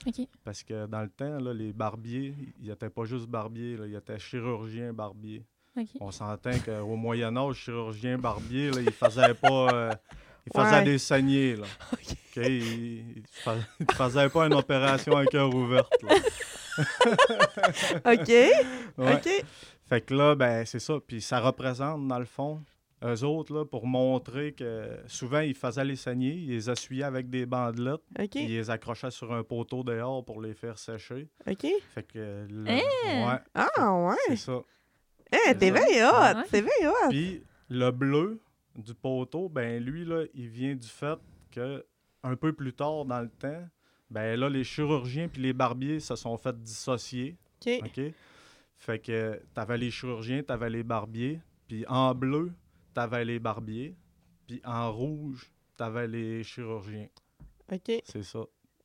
OK. 0.06 0.26
Parce 0.44 0.62
que 0.62 0.86
dans 0.86 1.02
le 1.02 1.08
temps, 1.08 1.38
là, 1.38 1.52
les 1.54 1.72
barbiers, 1.72 2.34
ils 2.60 2.68
n'étaient 2.68 2.90
pas 2.90 3.04
juste 3.04 3.26
ils 3.86 3.94
étaient 3.94 4.18
chirurgiens 4.18 4.92
barbiers. 4.92 5.42
OK. 5.78 5.88
On 6.00 6.10
s'entend 6.10 6.52
qu'au 6.64 6.96
Moyen 6.96 7.36
Âge, 7.36 7.56
chirurgien 7.56 8.16
barbier, 8.18 8.70
là, 8.70 8.80
il 8.80 8.92
faisait 8.92 9.34
pas... 9.34 9.72
euh, 9.74 9.92
il 10.46 10.52
faisait 10.60 10.76
Ouais. 10.78 10.84
des 10.84 10.98
saignées, 10.98 11.56
là. 11.56 11.64
OK, 11.92 12.16
Il, 12.36 13.16
il 13.16 13.22
fa- 13.26 13.56
il 13.80 13.94
faisait 13.94 14.28
pas 14.28 14.46
une 14.46 14.54
opération 14.54 15.16
à 15.16 15.24
cœur 15.26 15.52
ouverte, 15.54 16.02
là. 16.02 16.14
OK. 18.04 18.28
Ouais. 18.28 19.14
OK. 19.14 19.28
Fait 19.88 20.00
que 20.00 20.14
là, 20.14 20.34
ben, 20.34 20.64
c'est 20.66 20.78
ça. 20.80 20.94
Puis 21.06 21.20
ça 21.20 21.40
représente, 21.40 22.06
dans 22.08 22.18
le 22.18 22.24
fond, 22.24 22.60
eux 23.04 23.24
autres, 23.24 23.54
là, 23.54 23.64
pour 23.64 23.86
montrer 23.86 24.52
que 24.52 24.98
souvent, 25.06 25.40
ils 25.40 25.54
faisaient 25.54 25.84
les 25.84 25.96
saignées, 25.96 26.32
ils 26.34 26.48
les 26.50 26.70
essuyaient 26.70 27.04
avec 27.04 27.28
des 27.30 27.46
bandelettes, 27.46 28.00
OK. 28.18 28.34
ils 28.34 28.48
les 28.48 28.70
accrochaient 28.70 29.10
sur 29.10 29.32
un 29.32 29.42
poteau 29.44 29.84
dehors 29.84 30.24
pour 30.24 30.40
les 30.40 30.54
faire 30.54 30.78
sécher. 30.78 31.28
OK. 31.48 31.66
Fait 31.94 32.02
que... 32.02 32.46
là, 32.50 32.72
Hein? 32.72 33.26
ouais, 33.32 33.38
Ah, 33.54 33.92
ouais. 34.08 34.14
c'est 34.28 34.36
ça. 34.36 34.60
Eh, 35.32 35.54
t'es 35.56 35.70
bien 35.70 35.82
hot. 36.08 36.42
C'est 36.50 36.62
bien 36.62 36.88
hot. 36.90 37.08
Puis 37.10 37.42
le 37.68 37.90
bleu 37.90 38.40
du 38.76 38.94
poteau, 38.94 39.48
ben 39.48 39.82
lui, 39.82 40.04
là, 40.04 40.24
il 40.34 40.48
vient 40.48 40.74
du 40.74 40.86
fait 40.88 41.18
que 41.50 41.84
un 42.22 42.34
peu 42.36 42.52
plus 42.52 42.72
tard 42.72 43.04
dans 43.04 43.20
le 43.20 43.28
temps, 43.28 43.62
ben 44.10 44.38
là, 44.38 44.48
les 44.48 44.64
chirurgiens 44.64 45.28
puis 45.28 45.42
les 45.42 45.52
barbiers 45.52 46.00
se 46.00 46.14
sont 46.16 46.36
fait 46.36 46.56
dissocier. 46.62 47.36
OK. 47.66 47.80
OK? 47.84 48.00
Fait 48.76 48.98
que 48.98 49.40
t'avais 49.54 49.78
les 49.78 49.90
chirurgiens, 49.90 50.42
t'avais 50.42 50.70
les 50.70 50.82
barbiers, 50.82 51.40
puis 51.66 51.84
en 51.88 52.14
bleu, 52.14 52.52
t'avais 52.94 53.24
les 53.24 53.38
barbiers, 53.38 53.96
puis 54.46 54.60
en 54.64 54.92
rouge, 54.92 55.50
t'avais 55.76 56.06
les 56.06 56.42
chirurgiens. 56.44 57.08
OK. 57.72 58.02
C'est 58.04 58.22
ça. 58.22 58.40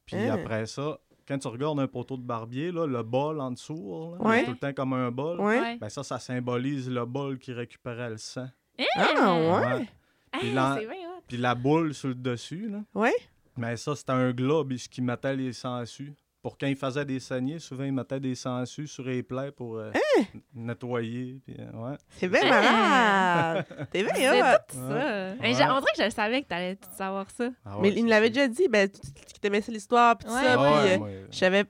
Puis 0.05 0.15
Hein? 0.15 0.33
après 0.33 0.65
ça, 0.65 0.99
quand 1.27 1.37
tu 1.37 1.47
regardes 1.49 1.79
un 1.79 1.87
poteau 1.87 2.17
de 2.17 2.23
barbier, 2.23 2.71
là, 2.71 2.87
le 2.87 3.03
bol 3.03 3.39
en 3.41 3.51
dessous, 3.51 4.15
là, 4.19 4.25
Ouais. 4.27 4.43
tout 4.45 4.51
le 4.51 4.57
temps 4.57 4.73
comme 4.73 4.93
un 4.93 5.11
bol. 5.11 5.39
Ouais. 5.39 5.77
Ben 5.77 5.89
ça, 5.89 6.03
ça 6.03 6.19
symbolise 6.19 6.89
le 6.89 7.05
bol 7.05 7.37
qui 7.37 7.53
récupérait 7.53 8.09
le 8.09 8.17
sang. 8.17 8.47
Ah, 8.95 9.35
ouais. 9.35 9.77
Ouais. 9.79 9.87
Hey, 10.33 10.57
hot. 10.57 11.21
Puis 11.27 11.37
la 11.37 11.53
boule 11.55 11.93
sur 11.93 12.07
le 12.09 12.15
dessus, 12.15 12.69
là, 12.69 12.83
Ouais. 12.95 13.13
Mais 13.57 13.77
ça, 13.77 13.95
c'était 13.95 14.11
un 14.13 14.31
globe 14.31 14.75
ce 14.77 14.87
qui 14.89 15.01
mettait 15.01 15.35
les 15.35 15.53
sangsues. 15.53 16.13
Pour 16.41 16.57
quand 16.57 16.65
ils 16.65 16.75
faisaient 16.75 17.05
des 17.05 17.19
saignées, 17.19 17.59
souvent, 17.59 17.83
ils 17.83 17.93
mettaient 17.93 18.19
des 18.19 18.33
sangsues 18.33 18.87
sur 18.87 19.03
les 19.03 19.21
plaies 19.21 19.51
pour 19.51 19.77
euh, 19.77 19.91
Hein? 19.93 20.23
nettoyer. 20.55 21.39
Puis, 21.45 21.55
euh, 21.59 21.71
ouais. 21.77 21.97
C'est 22.09 22.27
bien 22.29 22.43
malade. 22.49 23.65
T'es 23.91 24.03
C'est 24.07 24.13
bien 24.19 24.33
hot. 24.55 24.57
tout 24.67 24.75
ça. 24.77 25.35
Mais 25.39 25.49
Ouais. 25.49 25.53
j'ai- 25.53 25.63
on 25.65 25.79
dirait 25.79 25.91
que 25.95 25.99
je 25.99 26.03
le 26.05 26.09
savais 26.09 26.41
que 26.41 26.47
t'allais 26.47 26.75
tout 26.77 26.89
savoir 26.97 27.29
ça. 27.29 27.49
Ah 27.63 27.77
Mais 27.81 27.89
il 27.89 28.05
me 28.05 28.09
l'avait 28.09 28.29
déjà 28.29 28.47
dit, 28.47 28.67
ben, 28.69 28.89
tu 28.89 29.39
t'aimais 29.39 29.61
ça 29.61 29.71
l'histoire, 29.71 30.17
puis 30.17 30.27
tout 30.27 30.33
Ouais, 30.33 30.41
ça. 30.41 30.53
Ah 30.53 30.57
puis, 30.57 30.87
ouais, 30.87 30.93
euh, 30.95 30.97
moi, 30.97 31.09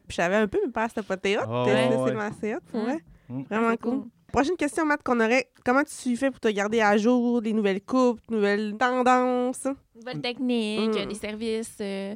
je 0.10 0.16
savais, 0.16 0.36
un 0.38 0.48
peu, 0.48 0.60
mais 0.66 0.72
pas 0.72 0.88
c'était 0.88 1.04
pas 1.04 1.18
t'es 1.18 1.38
hot. 1.38 1.42
Ah 1.46 1.64
c'est 1.68 2.16
assez 2.18 2.56
hot, 2.56 2.60
pour 2.72 2.82
vrai. 2.84 2.98
Mm. 3.28 3.44
Vraiment 3.50 3.76
cool. 3.78 4.04
Prochaine 4.32 4.56
question, 4.58 4.86
Matt, 4.86 5.04
qu'on 5.04 5.20
aurait. 5.20 5.50
Comment 5.66 5.84
tu 5.84 6.16
fais 6.18 6.32
pour 6.32 6.40
te 6.40 6.48
garder 6.48 6.82
à 6.82 6.98
jour 6.98 7.42
des 7.42 7.54
nouvelles 7.54 7.82
coupes, 7.82 8.20
nouvelles 8.30 8.76
tendances? 8.78 9.68
Nouvelles 9.96 10.22
techniques, 10.22 10.96
Mm. 10.96 11.08
des 11.08 11.16
services. 11.16 11.78
euh, 11.82 12.16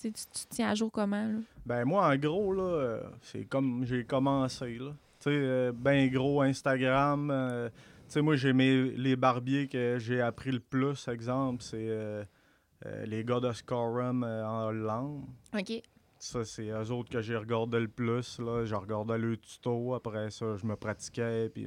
tu, 0.00 0.10
tiens 0.48 0.70
à 0.70 0.74
jour 0.74 0.90
comment? 0.90 1.24
Là? 1.26 1.38
Ben 1.66 1.84
moi, 1.84 2.08
en 2.08 2.16
gros, 2.16 2.52
là, 2.52 3.00
c'est 3.22 3.44
comme 3.44 3.84
j'ai 3.84 4.04
commencé, 4.04 4.78
là. 4.78 4.90
Tu 5.20 5.24
sais, 5.24 5.30
euh, 5.34 5.72
ben 5.74 6.08
gros 6.10 6.40
Instagram. 6.42 7.30
euh, 7.30 7.68
tu 7.68 8.14
sais, 8.14 8.22
moi, 8.22 8.34
j'ai 8.36 8.52
mes, 8.52 8.90
les 8.90 9.14
barbiers 9.16 9.68
que 9.68 9.98
j'ai 9.98 10.20
appris 10.20 10.50
le 10.50 10.60
plus, 10.60 11.06
exemple, 11.08 11.62
c'est 11.62 11.76
euh, 11.88 12.24
euh, 12.86 13.04
les 13.06 13.22
gars 13.24 13.40
de 13.40 13.52
Scorum 13.52 14.24
euh, 14.24 14.44
en 14.46 14.68
Hollande. 14.68 15.24
OK. 15.56 15.82
Ça, 16.22 16.44
c'est 16.44 16.68
eux 16.68 16.90
autres 16.92 17.08
que 17.10 17.22
j'ai 17.22 17.34
regardé 17.36 17.80
le 17.80 17.88
plus, 17.88 18.38
là. 18.40 18.64
Je 18.66 18.74
regardais 18.74 19.16
le 19.16 19.36
tuto, 19.38 19.94
après 19.94 20.30
ça, 20.30 20.54
je 20.56 20.66
me 20.66 20.76
pratiquais, 20.76 21.48
puis... 21.48 21.66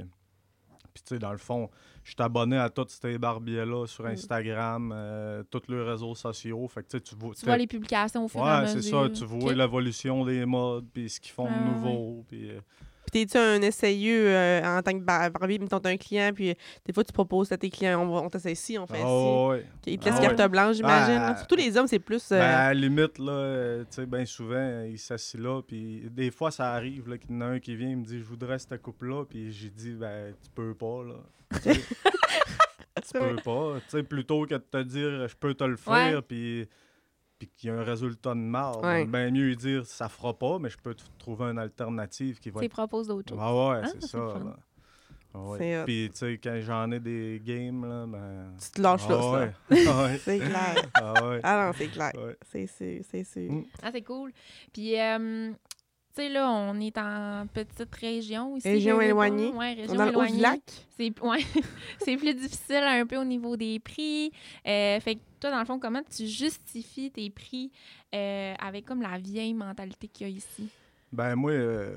Puis, 0.94 1.02
tu 1.04 1.16
sais, 1.16 1.20
dans 1.20 1.32
le 1.32 1.40
fond, 1.40 1.72
je 2.04 2.12
suis 2.12 2.22
abonné 2.22 2.56
à 2.56 2.70
tous 2.70 2.86
ces 2.88 3.18
barbiers-là 3.18 3.88
sur 3.88 4.04
Mm. 4.04 4.10
Instagram, 4.10 4.92
euh, 4.96 5.42
tous 5.50 5.64
les 5.68 5.82
réseaux 5.82 6.14
sociaux. 6.14 6.68
Fait 6.68 6.84
que, 6.84 6.98
tu 7.00 7.16
vois... 7.16 7.34
Tu 7.34 7.46
vois 7.48 7.58
les 7.58 7.66
publications 7.66 8.26
au 8.26 8.28
fur 8.28 8.42
et 8.42 8.44
à 8.44 8.58
Ouais, 8.58 8.62
mesure. 8.76 8.84
c'est 8.84 8.90
ça. 8.92 9.10
Tu 9.10 9.26
vois 9.26 9.54
l'évolution 9.56 10.24
des 10.24 10.46
modes, 10.46 10.86
puis 10.94 11.10
ce 11.10 11.20
qu'ils 11.20 11.32
font 11.32 11.48
Ah, 11.50 11.58
de 11.58 11.64
ouais. 11.64 11.70
nouveau. 11.72 12.24
Puis, 12.28 12.52
euh, 12.52 12.60
Puis 13.14 13.26
t'es-tu 13.28 13.38
un 13.38 13.62
essayeux 13.62 14.26
euh, 14.28 14.78
en 14.78 14.82
tant 14.82 14.92
que 14.94 15.04
bar- 15.04 15.30
barbier, 15.30 15.60
mettons, 15.60 15.80
t'as 15.80 15.90
un 15.92 15.98
client, 15.98 16.32
puis 16.34 16.50
euh, 16.50 16.54
des 16.86 16.94
fois, 16.94 17.04
tu 17.04 17.14
proposes 17.14 17.52
à 17.52 17.58
tes 17.58 17.70
clients, 17.70 18.02
on, 18.10 18.26
on 18.26 18.30
t'essaie 18.30 18.56
ci, 18.56 18.78
on 18.80 18.88
fait 18.88 18.96
ci. 18.98 19.04
ah 19.06 19.48
ouais. 19.50 19.66
Ils 19.86 20.00
te 20.00 20.06
laissent 20.06 20.16
Ah 20.20 20.34
carte 20.36 20.52
blanche, 20.52 20.78
j'imagine. 20.78 21.16
Ah, 21.22 21.30
là. 21.32 21.38
Surtout 21.38 21.56
les 21.56 21.78
hommes, 21.78 21.88
c'est 21.88 22.00
plus... 22.00 22.32
euh, 22.32 22.40
Ben, 22.40 22.46
à 22.46 22.68
la 22.68 22.74
limite, 22.74 23.20
là, 23.20 23.32
euh, 23.32 23.84
tu 23.84 23.96
sais, 23.98 24.06
bien 24.06 24.26
souvent, 24.26 24.84
ils 24.90 24.98
s'assient 24.98 25.38
là, 25.38 25.62
puis 25.62 26.04
des 26.10 26.32
fois, 26.32 26.50
ça 26.52 26.74
arrive, 26.74 27.08
là, 27.10 27.18
qu'il 27.18 27.32
y 27.32 27.36
en 27.36 27.42
a 27.42 27.46
un 27.46 27.60
qui 27.60 27.76
vient, 27.76 27.90
il 27.90 27.98
me 27.98 28.06
dit, 28.06 28.20
je 28.20 28.26
voudrais 28.26 28.58
cette 28.60 28.82
coupe-là, 28.82 29.26
puis 29.26 29.52
j'ai 29.52 29.70
dit, 29.70 29.92
ben, 29.94 30.34
tu 30.44 30.50
peux 30.50 30.74
pas, 30.74 31.04
là. 31.04 31.16
Tu 31.64 33.14
peux 33.20 33.36
pas. 33.38 33.76
Tu 33.82 33.98
sais, 33.98 34.04
plutôt 34.04 34.46
que 34.46 34.56
de 34.56 34.58
te 34.60 34.82
dire, 34.84 35.28
je 35.28 35.36
peux 35.36 35.54
te 35.54 35.64
le 35.64 35.76
faire, 35.78 36.16
Ouais. 36.16 36.22
puis 36.22 36.68
puis 37.48 37.56
qu'il 37.58 37.70
y 37.70 37.74
a 37.74 37.76
un 37.78 37.84
résultat 37.84 38.32
de 38.32 38.40
marde, 38.40 38.84
Ouais. 38.86 39.06
bien 39.06 39.32
mieux 39.32 39.56
dire, 39.56 39.86
ça 39.86 40.10
fera 40.10 40.34
pas, 40.34 40.60
mais 40.60 40.70
je 40.70 40.78
peux 40.78 40.96
trouver 41.20 41.46
une 41.46 41.60
alternative 41.60 42.40
qui 42.40 42.50
va 42.50 42.60
Tu 42.62 42.66
être 42.66 42.72
proposes 42.72 43.08
d'autres 43.08 43.30
choses. 43.30 43.40
Ah 43.42 43.54
ouais, 43.70 43.82
Ah, 43.84 43.88
c'est 43.88 44.04
ça. 44.08 44.18
là. 44.18 44.56
Ah 45.36 45.40
ouais. 45.42 45.80
Hot. 45.82 45.86
Puis, 45.86 46.10
tu 46.12 46.18
sais, 46.20 46.40
quand 46.44 46.60
j'en 46.62 46.92
ai 46.92 47.00
des 47.00 47.42
games, 47.44 47.84
là, 47.86 48.06
ben. 48.08 48.54
Tu 48.62 48.70
te 48.70 48.82
lâches 48.82 49.08
là, 49.10 49.18
ah 49.18 49.22
ça. 49.22 49.32
ouais. 49.76 49.86
Ah 49.88 50.04
ouais. 50.04 50.18
C'est 50.24 50.38
clair. 50.40 50.76
Ah 50.94 51.28
ouais. 51.28 51.40
Ah 51.44 51.66
non, 51.66 51.74
c'est 51.76 51.88
clair. 51.88 52.12
Ouais. 52.16 52.38
C'est 52.52 52.68
sûr, 52.68 53.04
c'est 53.10 53.24
sûr. 53.24 53.52
Mm. 53.52 53.64
Ah, 53.82 53.90
c'est 53.92 54.04
cool. 54.04 54.32
Puis, 54.72 55.00
euh, 55.00 55.52
tu 56.16 56.22
sais, 56.22 56.30
là, 56.30 56.50
on 56.50 56.80
est 56.80 56.98
en 56.98 57.48
petite 57.52 57.94
région 57.96 58.56
ici. 58.58 58.68
Région 58.68 59.02
éloignée. 59.02 59.52
On 59.54 59.60
région 59.60 59.96
dans 59.96 60.08
éloignée. 60.08 60.40
lac? 60.42 60.62
C'est 60.98 61.12
ouais, 61.22 61.40
c'est 62.06 62.18
plus 62.18 62.34
difficile 62.36 62.84
un 62.84 63.06
peu 63.06 63.18
au 63.18 63.24
niveau 63.24 63.58
des 63.58 63.80
prix. 63.80 64.32
Euh, 64.68 65.00
fait 65.00 65.16
que 65.16 65.22
toi, 65.40 65.50
dans 65.52 65.60
le 65.60 65.66
fond, 65.66 65.80
comment 65.80 66.02
tu 66.16 66.28
justifies 66.28 67.10
tes 67.12 67.30
prix 67.30 67.72
euh, 68.14 68.54
avec 68.60 68.86
comme 68.86 69.02
la 69.02 69.18
vieille 69.18 69.54
mentalité 69.56 70.08
qu'il 70.08 70.28
y 70.28 70.32
a 70.32 70.34
ici? 70.36 70.70
Ben, 71.12 71.36
moi. 71.36 71.52
euh, 71.52 71.96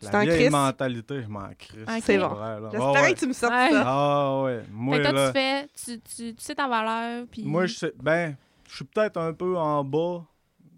La 0.00 0.24
vieille 0.24 0.50
mentalité, 0.50 1.22
je 1.22 1.28
m'en 1.28 1.48
crisse. 1.58 1.82
Ok. 1.82 2.02
C'est 2.02 2.18
bon. 2.18 2.34
J'espérais 2.72 3.02
ouais. 3.02 3.14
que 3.14 3.18
tu 3.18 3.26
me 3.26 3.32
sortes 3.32 3.52
Ouais. 3.52 3.70
ça. 3.70 3.84
Ah 3.86 4.42
ouais. 4.42 4.62
Moi, 4.72 4.96
fait 4.96 5.02
que 5.02 5.08
toi, 5.10 5.18
là, 5.20 5.26
tu 5.28 5.32
fais, 5.38 5.68
tu, 5.84 6.00
tu, 6.00 6.34
tu 6.34 6.42
sais 6.42 6.54
ta 6.54 6.66
valeur, 6.66 7.26
puis... 7.30 7.42
moi, 7.44 7.66
je 7.66 7.74
sais. 7.74 7.92
Ben, 8.02 8.36
je 8.68 8.74
suis 8.76 8.84
peut-être 8.84 9.18
un 9.18 9.32
peu 9.32 9.56
en 9.56 9.84
bas 9.84 10.24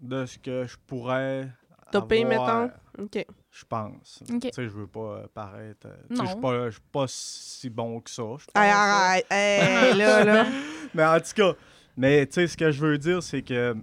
de 0.05 0.25
ce 0.25 0.37
que 0.37 0.65
je 0.65 0.75
pourrais. 0.87 1.49
Topper, 1.91 2.23
avoir, 2.23 2.61
mettons? 2.67 2.73
OK. 3.03 3.25
Je 3.51 3.63
pense. 3.65 4.23
Ok. 4.33 4.41
Tu 4.41 4.49
sais, 4.53 4.63
je 4.63 4.69
veux 4.69 4.87
pas 4.87 4.99
euh, 4.99 5.27
paraître. 5.33 5.87
euh, 5.87 5.95
Je 6.09 6.25
suis 6.25 6.35
pas, 6.41 6.65
je 6.65 6.71
suis 6.71 6.81
pas 6.91 7.05
si 7.07 7.69
bon 7.69 7.99
que 8.01 8.09
ça. 8.09 8.23
Hey, 8.55 8.69
là. 8.69 8.79
arrête. 8.79 9.25
Hey, 9.31 9.93
là, 9.97 10.23
là. 10.23 10.45
Mais 10.93 11.05
en 11.05 11.19
tout 11.19 11.33
cas, 11.35 11.53
mais 11.95 12.25
tu 12.27 12.33
sais, 12.33 12.47
ce 12.47 12.57
que 12.57 12.71
je 12.71 12.85
veux 12.85 12.97
dire, 12.97 13.21
c'est 13.23 13.41
que, 13.43 13.73
tu 13.73 13.79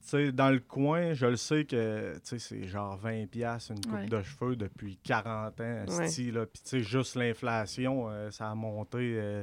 sais, 0.00 0.32
dans 0.32 0.50
le 0.50 0.60
coin, 0.60 1.12
je 1.14 1.26
le 1.26 1.36
sais 1.36 1.64
que, 1.64 2.14
tu 2.14 2.20
sais, 2.24 2.38
c'est 2.38 2.66
genre 2.68 2.98
20$ 3.04 3.26
piastres 3.26 3.72
une 3.72 3.80
coupe 3.84 3.92
Ouais. 3.94 4.06
de 4.06 4.22
cheveux 4.22 4.56
depuis 4.56 4.96
40 5.02 5.60
ans, 5.60 5.84
Ouais. 5.88 6.30
là. 6.30 6.46
Puis, 6.46 6.62
tu 6.62 6.68
sais, 6.70 6.80
juste 6.80 7.16
l'inflation, 7.16 8.08
euh, 8.08 8.30
ça 8.30 8.50
a 8.50 8.54
monté, 8.54 8.98
euh, 9.18 9.42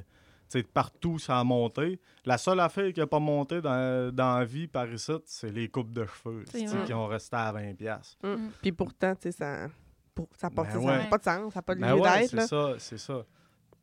tu 0.49 0.59
sais, 0.59 0.63
partout, 0.63 1.19
ça 1.19 1.39
a 1.39 1.43
monté. 1.43 1.99
La 2.25 2.37
seule 2.37 2.59
affaire 2.59 2.91
qui 2.91 2.99
n'a 2.99 3.07
pas 3.07 3.19
monté 3.19 3.61
dans, 3.61 4.13
dans 4.13 4.39
la 4.39 4.45
vie 4.45 4.67
par 4.67 4.91
ici, 4.91 5.11
c'est 5.25 5.51
les 5.51 5.67
coupes 5.69 5.91
de 5.93 6.05
cheveux, 6.05 6.43
qui 6.85 6.93
ont 6.93 7.05
resté 7.07 7.35
à 7.35 7.51
20$. 7.53 7.75
piastres. 7.75 8.17
Mm. 8.23 8.47
Puis 8.61 8.71
pourtant, 8.71 9.13
tu 9.15 9.23
sais, 9.23 9.31
ça... 9.31 9.67
Pour, 10.15 10.27
ça 10.35 10.49
n'a 10.49 10.55
pas, 10.55 10.63
Ben 10.63 10.77
ouais. 10.79 11.07
pas 11.09 11.17
de 11.17 11.23
sens, 11.23 11.53
ça 11.53 11.59
n'a 11.59 11.61
pas 11.61 11.75
de 11.75 11.79
Ben 11.81 11.95
lieu 11.95 12.01
ouais, 12.01 12.19
d'être. 12.21 12.29
c'est 12.31 12.47
ça, 12.47 12.73
c'est 12.79 12.97
ça. 12.97 13.25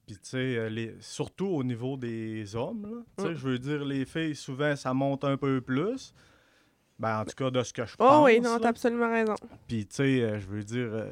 Puis, 0.07 0.17
tu 0.17 0.21
sais, 0.25 0.37
euh, 0.57 0.69
les- 0.69 0.95
surtout 1.01 1.47
au 1.47 1.65
niveau 1.65 1.97
des 1.97 2.55
hommes, 2.55 2.83
là, 2.85 3.03
tu 3.17 3.25
sais, 3.25 3.31
Mm. 3.31 3.35
je 3.35 3.49
veux 3.49 3.59
dire, 3.59 3.85
les 3.85 4.05
filles, 4.05 4.35
souvent, 4.37 4.77
ça 4.77 4.93
monte 4.93 5.25
un 5.25 5.37
peu 5.37 5.61
plus. 5.61 6.13
Ben, 6.99 7.21
en 7.21 7.25
tout 7.25 7.35
cas, 7.37 7.51
de 7.51 7.63
ce 7.63 7.73
que 7.73 7.85
je 7.87 7.95
Oh 7.99 8.05
pense. 8.05 8.25
oui, 8.25 8.41
non, 8.41 8.59
t'as 8.61 8.69
absolument 8.71 9.11
raison. 9.11 9.35
Puis, 9.69 9.87
tu 9.87 9.95
sais, 9.97 10.23
euh, 10.23 10.39
je 10.41 10.47
veux 10.47 10.63
dire, 10.65 10.89
euh, 10.93 11.11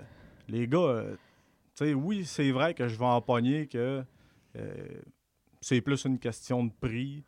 les 0.49 0.67
gars, 0.69 1.05
tu 1.77 1.85
sais, 1.87 1.95
oui, 1.95 2.25
c'est 2.25 2.51
vrai 2.53 2.75
que 2.75 2.87
je 2.89 2.99
vais 2.99 3.05
empoigner 3.05 3.67
que 3.67 4.03
euh, 4.57 4.75
c'est 5.65 5.81
plus 5.81 6.05
une 6.05 6.19
question 6.19 6.65
de 6.65 6.73
prix. 6.81 7.25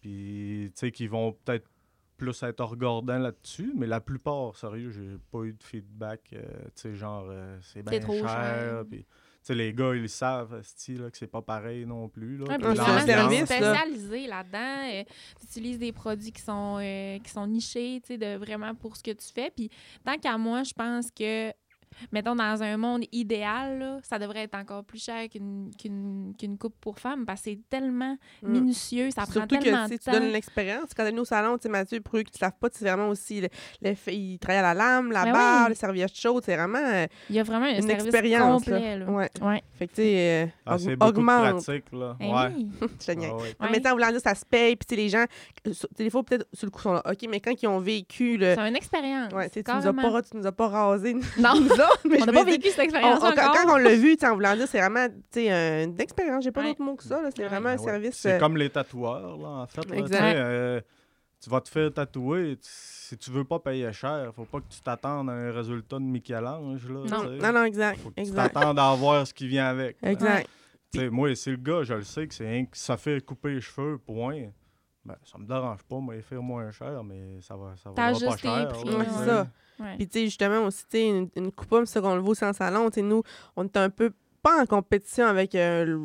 Puis, 0.00 0.70
tu 0.74 0.80
sais, 0.80 0.90
qu'ils 0.92 1.10
vont 1.10 1.32
peut-être 1.32 1.68
plus 2.16 2.40
être 2.44 2.64
regardants 2.64 3.18
là-dessus. 3.18 3.72
Mais 3.76 3.86
la 3.86 4.00
plupart, 4.00 4.56
sérieux, 4.56 4.90
j'ai 4.90 5.16
pas 5.32 5.42
eu 5.44 5.52
de 5.52 5.62
feedback, 5.62 6.20
euh, 6.32 6.42
tu 6.66 6.82
sais, 6.82 6.94
genre, 6.94 7.26
euh, 7.28 7.58
c'est 7.62 7.82
bien 7.84 7.98
trop 7.98 8.18
cher. 8.18 8.28
cher. 8.28 8.84
Puis, 8.88 9.00
tu 9.00 9.06
sais, 9.42 9.54
les 9.56 9.72
gars, 9.72 9.94
ils 9.96 10.08
savent, 10.08 10.62
là, 10.88 11.10
que 11.10 11.18
c'est 11.18 11.26
pas 11.26 11.42
pareil 11.42 11.84
non 11.84 12.08
plus. 12.08 12.36
Là, 12.36 12.44
Ouais, 12.56 12.76
service, 12.76 13.06
là. 13.06 13.46
spécialisé 13.46 14.26
là-dedans. 14.28 14.90
euh, 14.92 15.04
tu 15.40 15.46
utilises 15.46 15.78
des 15.80 15.90
produits 15.92 16.30
qui 16.30 16.42
sont, 16.42 16.78
qui 17.24 17.30
sont 17.30 17.46
nichés, 17.48 18.00
tu 18.04 18.08
sais, 18.14 18.18
de 18.18 18.36
vraiment 18.36 18.74
pour 18.76 18.96
ce 18.96 19.02
que 19.02 19.10
tu 19.10 19.26
fais. 19.34 19.50
Puis 19.50 19.68
tant 20.04 20.16
qu'à 20.18 20.38
moi, 20.38 20.62
je 20.62 20.72
pense 20.72 21.10
que, 21.10 21.52
mettons, 22.12 22.34
dans 22.34 22.62
un 22.62 22.76
monde 22.76 23.04
idéal, 23.12 23.78
là, 23.78 23.98
ça 24.02 24.18
devrait 24.18 24.42
être 24.44 24.54
encore 24.56 24.84
plus 24.84 25.02
cher 25.02 25.28
qu'une 25.28 25.70
qu'une 25.80 26.32
qu'une 26.38 26.58
coupe 26.58 26.74
pour 26.80 26.98
femme 26.98 27.24
parce 27.26 27.40
que 27.42 27.50
c'est 27.50 27.58
tellement 27.70 28.16
Mm. 28.42 28.50
minutieux, 28.52 29.10
ça 29.10 29.22
prend 29.22 29.32
Surtout 29.32 29.56
tellement 29.58 29.84
que 29.86 29.88
de 29.90 29.92
si 29.94 29.98
tu 29.98 30.04
temps. 30.06 30.12
donnes 30.12 30.30
l'expérience, 30.32 30.90
quand 30.96 31.04
t'es 31.04 31.10
venu 31.10 31.20
au 31.20 31.24
salon, 31.24 31.56
tu 31.58 31.62
sais, 31.64 31.68
Mathieu, 31.68 32.00
pour 32.00 32.16
eux 32.18 32.22
qui 32.22 32.32
ne 32.34 32.38
savent 32.38 32.56
pas, 32.60 32.68
c'est 32.72 32.84
vraiment 32.84 33.08
aussi 33.08 33.40
le, 33.40 33.48
le 33.82 33.94
fait, 33.94 34.14
il 34.14 34.38
travaille 34.38 34.58
à 34.60 34.62
la 34.62 34.74
lame, 34.74 35.12
la 35.12 35.24
barre, 35.32 35.62
oui. 35.64 35.68
les 35.70 35.74
serviettes 35.74 36.14
chaudes, 36.16 36.42
c'est 36.44 36.56
vraiment 36.56 36.78
euh, 36.78 37.06
Il 37.30 37.36
y 37.36 37.40
a 37.40 37.42
vraiment 37.42 37.66
un 37.66 37.74
une 37.80 37.90
expérience. 37.90 38.64
complet. 38.64 38.98
là. 38.98 39.04
Là. 39.04 39.10
Ouais. 39.10 39.30
Ouais. 39.40 39.62
Fait 39.78 39.86
que, 39.86 39.92
tu 39.94 40.02
sais, 40.02 40.42
euh, 40.44 40.46
Ah, 40.66 40.78
c'est 40.78 41.02
augmente. 41.02 41.62
pratique, 41.64 41.84
là. 41.92 42.16
Eh 42.20 42.26
ouais. 42.26 42.52
Je 43.00 43.06
te 43.06 43.12
niaise. 43.12 43.30
Ah 43.32 43.36
ouais. 43.36 43.54
En 43.60 43.64
Ouais. 43.66 43.70
même 43.72 43.82
temps, 43.82 43.92
voulant 43.92 44.10
dire, 44.10 44.20
ça 44.20 44.34
se 44.34 44.44
paye, 44.44 44.76
puis 44.76 44.86
tu 44.86 44.94
sais, 44.94 45.00
les 45.00 45.08
gens, 45.08 45.24
tu 45.64 45.72
des 46.02 46.10
fois, 46.10 46.22
peut-être 46.22 46.46
sur 46.52 46.66
le 46.66 46.70
coup, 46.70 46.80
sont 46.82 46.92
là, 46.94 47.02
OK, 47.04 47.26
mais 47.30 47.40
quand 47.40 47.52
ils 47.62 47.66
ont 47.66 47.78
vécu 47.80 48.36
le. 48.36 48.54
C'est 48.54 48.68
une 48.68 48.76
expérience. 48.76 49.32
Ouais, 49.32 49.48
tu 49.50 49.62
tu 49.62 49.70
nous, 49.70 49.86
as 49.86 49.92
pas, 49.92 50.22
tu 50.22 50.36
nous 50.36 50.46
as 50.46 50.52
pas 50.52 50.68
rasé, 50.68 51.14
Non, 51.38 51.54
autres, 51.82 52.00
mais 52.08 52.16
on 52.16 52.20
je 52.20 52.26
n'a 52.26 52.32
pas 52.32 52.44
vécu 52.44 52.68
cette 52.68 52.78
expérience 52.80 53.18
on- 53.22 53.32
quand, 53.32 53.42
encore. 53.42 53.54
quand 53.54 53.74
on 53.74 53.76
l'a 53.76 53.94
vu, 53.94 54.16
en 54.22 54.34
voulant 54.34 54.54
dire, 54.56 54.68
c'est 54.68 54.78
vraiment, 54.80 55.06
tu 55.08 55.14
sais, 55.32 55.50
un- 55.50 55.84
une 55.84 56.00
expérience. 56.00 56.44
J'ai 56.44 56.52
pas 56.52 56.60
Ouais. 56.62 56.68
d'autre 56.68 56.82
mot 56.82 56.94
que 56.96 57.04
ça, 57.04 57.20
là. 57.22 57.28
C'est 57.34 57.42
Ouais. 57.42 57.48
vraiment 57.48 57.68
un 57.70 57.76
Ben 57.76 57.80
ouais. 57.82 57.90
service. 57.90 58.14
C'est 58.16 58.32
euh, 58.34 58.38
comme 58.38 58.56
les 58.56 58.70
tatoueurs, 58.70 59.36
là, 59.38 59.48
en 59.48 59.66
fait. 59.66 59.88
là, 59.90 59.96
Exact. 59.96 60.22
euh, 60.36 60.80
tu 61.42 61.50
vas 61.50 61.60
te 61.60 61.68
faire 61.68 61.92
tatouer. 61.92 62.56
tu- 62.56 62.68
Si 63.12 63.18
tu 63.18 63.30
veux 63.30 63.44
pas 63.44 63.58
payer 63.58 63.92
cher, 63.92 64.32
faut 64.34 64.46
pas 64.46 64.60
que 64.60 64.68
tu 64.74 64.80
t'attendes 64.80 65.28
à 65.28 65.34
un 65.34 65.52
résultat 65.52 65.96
de 65.98 66.04
Michel-Ange. 66.04 66.88
Là, 66.88 67.00
Non. 67.10 67.24
Non, 67.24 67.52
non, 67.52 67.64
exact. 67.64 68.00
Faut 68.00 68.10
que 68.10 68.22
tu 68.22 68.30
t'attendes 68.32 68.78
à 68.78 68.88
avoir 68.90 69.26
ce 69.26 69.34
qui 69.34 69.46
vient 69.46 69.66
avec. 69.66 69.98
Exact. 70.02 70.48
Tu 70.90 71.00
sais, 71.00 71.10
moi, 71.10 71.34
c'est 71.34 71.50
le 71.50 71.56
gars, 71.58 71.82
je 71.82 71.92
le 71.94 72.04
sais 72.04 72.26
que 72.26 72.32
c'est 72.34 72.66
ça 72.72 72.96
fait 72.96 73.22
couper 73.24 73.50
les 73.54 73.60
cheveux, 73.60 73.98
point. 73.98 74.44
Ben, 75.04 75.16
ça 75.24 75.36
me 75.38 75.46
dérange 75.46 75.82
pas, 75.82 75.98
moi, 75.98 76.14
les 76.14 76.22
faire 76.22 76.42
moins 76.42 76.70
cher, 76.70 77.02
mais 77.02 77.40
ça 77.40 77.56
va, 77.56 77.74
ça 77.76 77.90
T'as 77.94 78.12
va 78.12 78.18
pas 78.20 78.36
cher. 78.36 78.68
prix, 78.68 78.94
Ouais, 78.94 79.04
ça. 79.06 79.46
Ouais. 79.80 79.96
Puis, 79.96 80.06
tu 80.08 80.12
sais, 80.20 80.24
justement, 80.26 80.66
aussi, 80.66 80.84
tu 80.84 80.98
sais, 80.98 81.08
une, 81.08 81.28
une 81.34 81.50
coupe, 81.50 81.82
c'est 81.86 82.00
qu'on 82.00 82.14
le 82.14 82.22
aussi 82.22 82.44
en 82.44 82.52
salon. 82.52 82.88
Tu 82.88 82.96
sais, 82.96 83.02
nous, 83.02 83.22
on 83.56 83.64
est 83.64 83.76
un 83.76 83.90
peu 83.90 84.12
pas 84.42 84.60
en 84.62 84.66
compétition 84.66 85.26
avec 85.26 85.54
euh, 85.54 85.84
le, 85.84 85.98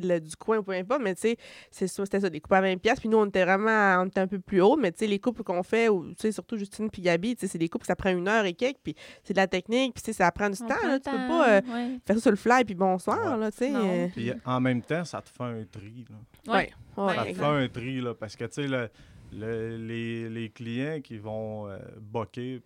de 0.00 0.06
la- 0.08 0.20
du 0.20 0.36
coin 0.36 0.58
ou 0.58 0.62
peu 0.62 0.72
importe, 0.72 1.00
mais 1.02 1.14
tu 1.14 1.22
sais, 1.22 1.36
c'est 1.70 1.86
ça, 1.88 2.04
c'était 2.04 2.20
ça, 2.20 2.28
des 2.28 2.40
coupes 2.40 2.52
à 2.52 2.60
20$. 2.60 2.76
pièces 2.78 3.00
Puis 3.00 3.08
nous, 3.08 3.16
on 3.16 3.24
était 3.26 3.44
vraiment, 3.44 4.02
on 4.02 4.06
était 4.06 4.20
un 4.20 4.26
peu 4.26 4.38
plus 4.38 4.60
haut, 4.60 4.76
mais 4.76 4.92
tu 4.92 4.98
sais, 4.98 5.06
les 5.06 5.18
coupes 5.18 5.42
qu'on 5.42 5.62
fait, 5.62 5.88
ou, 5.88 6.08
tu 6.10 6.14
sais, 6.18 6.32
surtout 6.32 6.56
Justine 6.58 6.90
puis 6.90 7.00
Gabi, 7.00 7.34
tu 7.34 7.40
sais, 7.40 7.46
c'est 7.52 7.58
des 7.58 7.68
coupes 7.68 7.80
que 7.80 7.86
ça 7.86 7.96
prend 7.96 8.10
une 8.10 8.28
heure 8.28 8.44
et 8.44 8.52
quelques, 8.52 8.78
puis 8.82 8.94
c'est 9.24 9.32
de 9.32 9.38
la 9.38 9.46
technique, 9.46 9.94
puis 9.94 10.02
tu 10.02 10.12
sais, 10.12 10.12
ça 10.12 10.30
prend 10.30 10.50
du 10.50 10.58
On 10.62 10.66
temps, 10.68 10.74
prend 10.74 10.88
là. 10.88 10.94
le 10.94 11.00
Tu 11.00 11.10
peux 11.10 11.16
pas 11.16 11.48
euh, 11.48 11.60
ouais. 11.72 11.98
faire 12.06 12.16
ça 12.16 12.20
sur 12.22 12.30
le 12.30 12.36
fly, 12.36 12.64
puis 12.64 12.74
bonsoir, 12.74 13.18
Ouais. 13.34 13.40
là, 13.40 13.50
tu 13.50 13.56
sais. 13.58 13.70
Non. 13.70 13.80
euh, 13.84 14.08
Puis 14.14 14.32
en 14.44 14.60
même 14.60 14.82
temps, 14.82 15.04
ça 15.06 15.22
te 15.22 15.28
fait 15.30 15.42
un 15.44 15.64
tri. 15.70 16.04
Là. 16.46 16.54
Ouais. 16.54 16.70
ça 17.14 17.24
te 17.24 17.32
fait 17.32 17.44
un 17.44 17.68
tri, 17.68 18.00
là, 18.02 18.14
parce 18.14 18.36
que, 18.36 18.44
tu 18.44 18.52
sais, 18.62 18.68
le- 18.68 18.90
le- 19.32 19.76
les, 19.78 20.28
les 20.28 20.50
clients 20.50 21.00
qui 21.02 21.16
vont 21.18 21.68
euh, 21.68 21.78
boquer, 22.00 22.60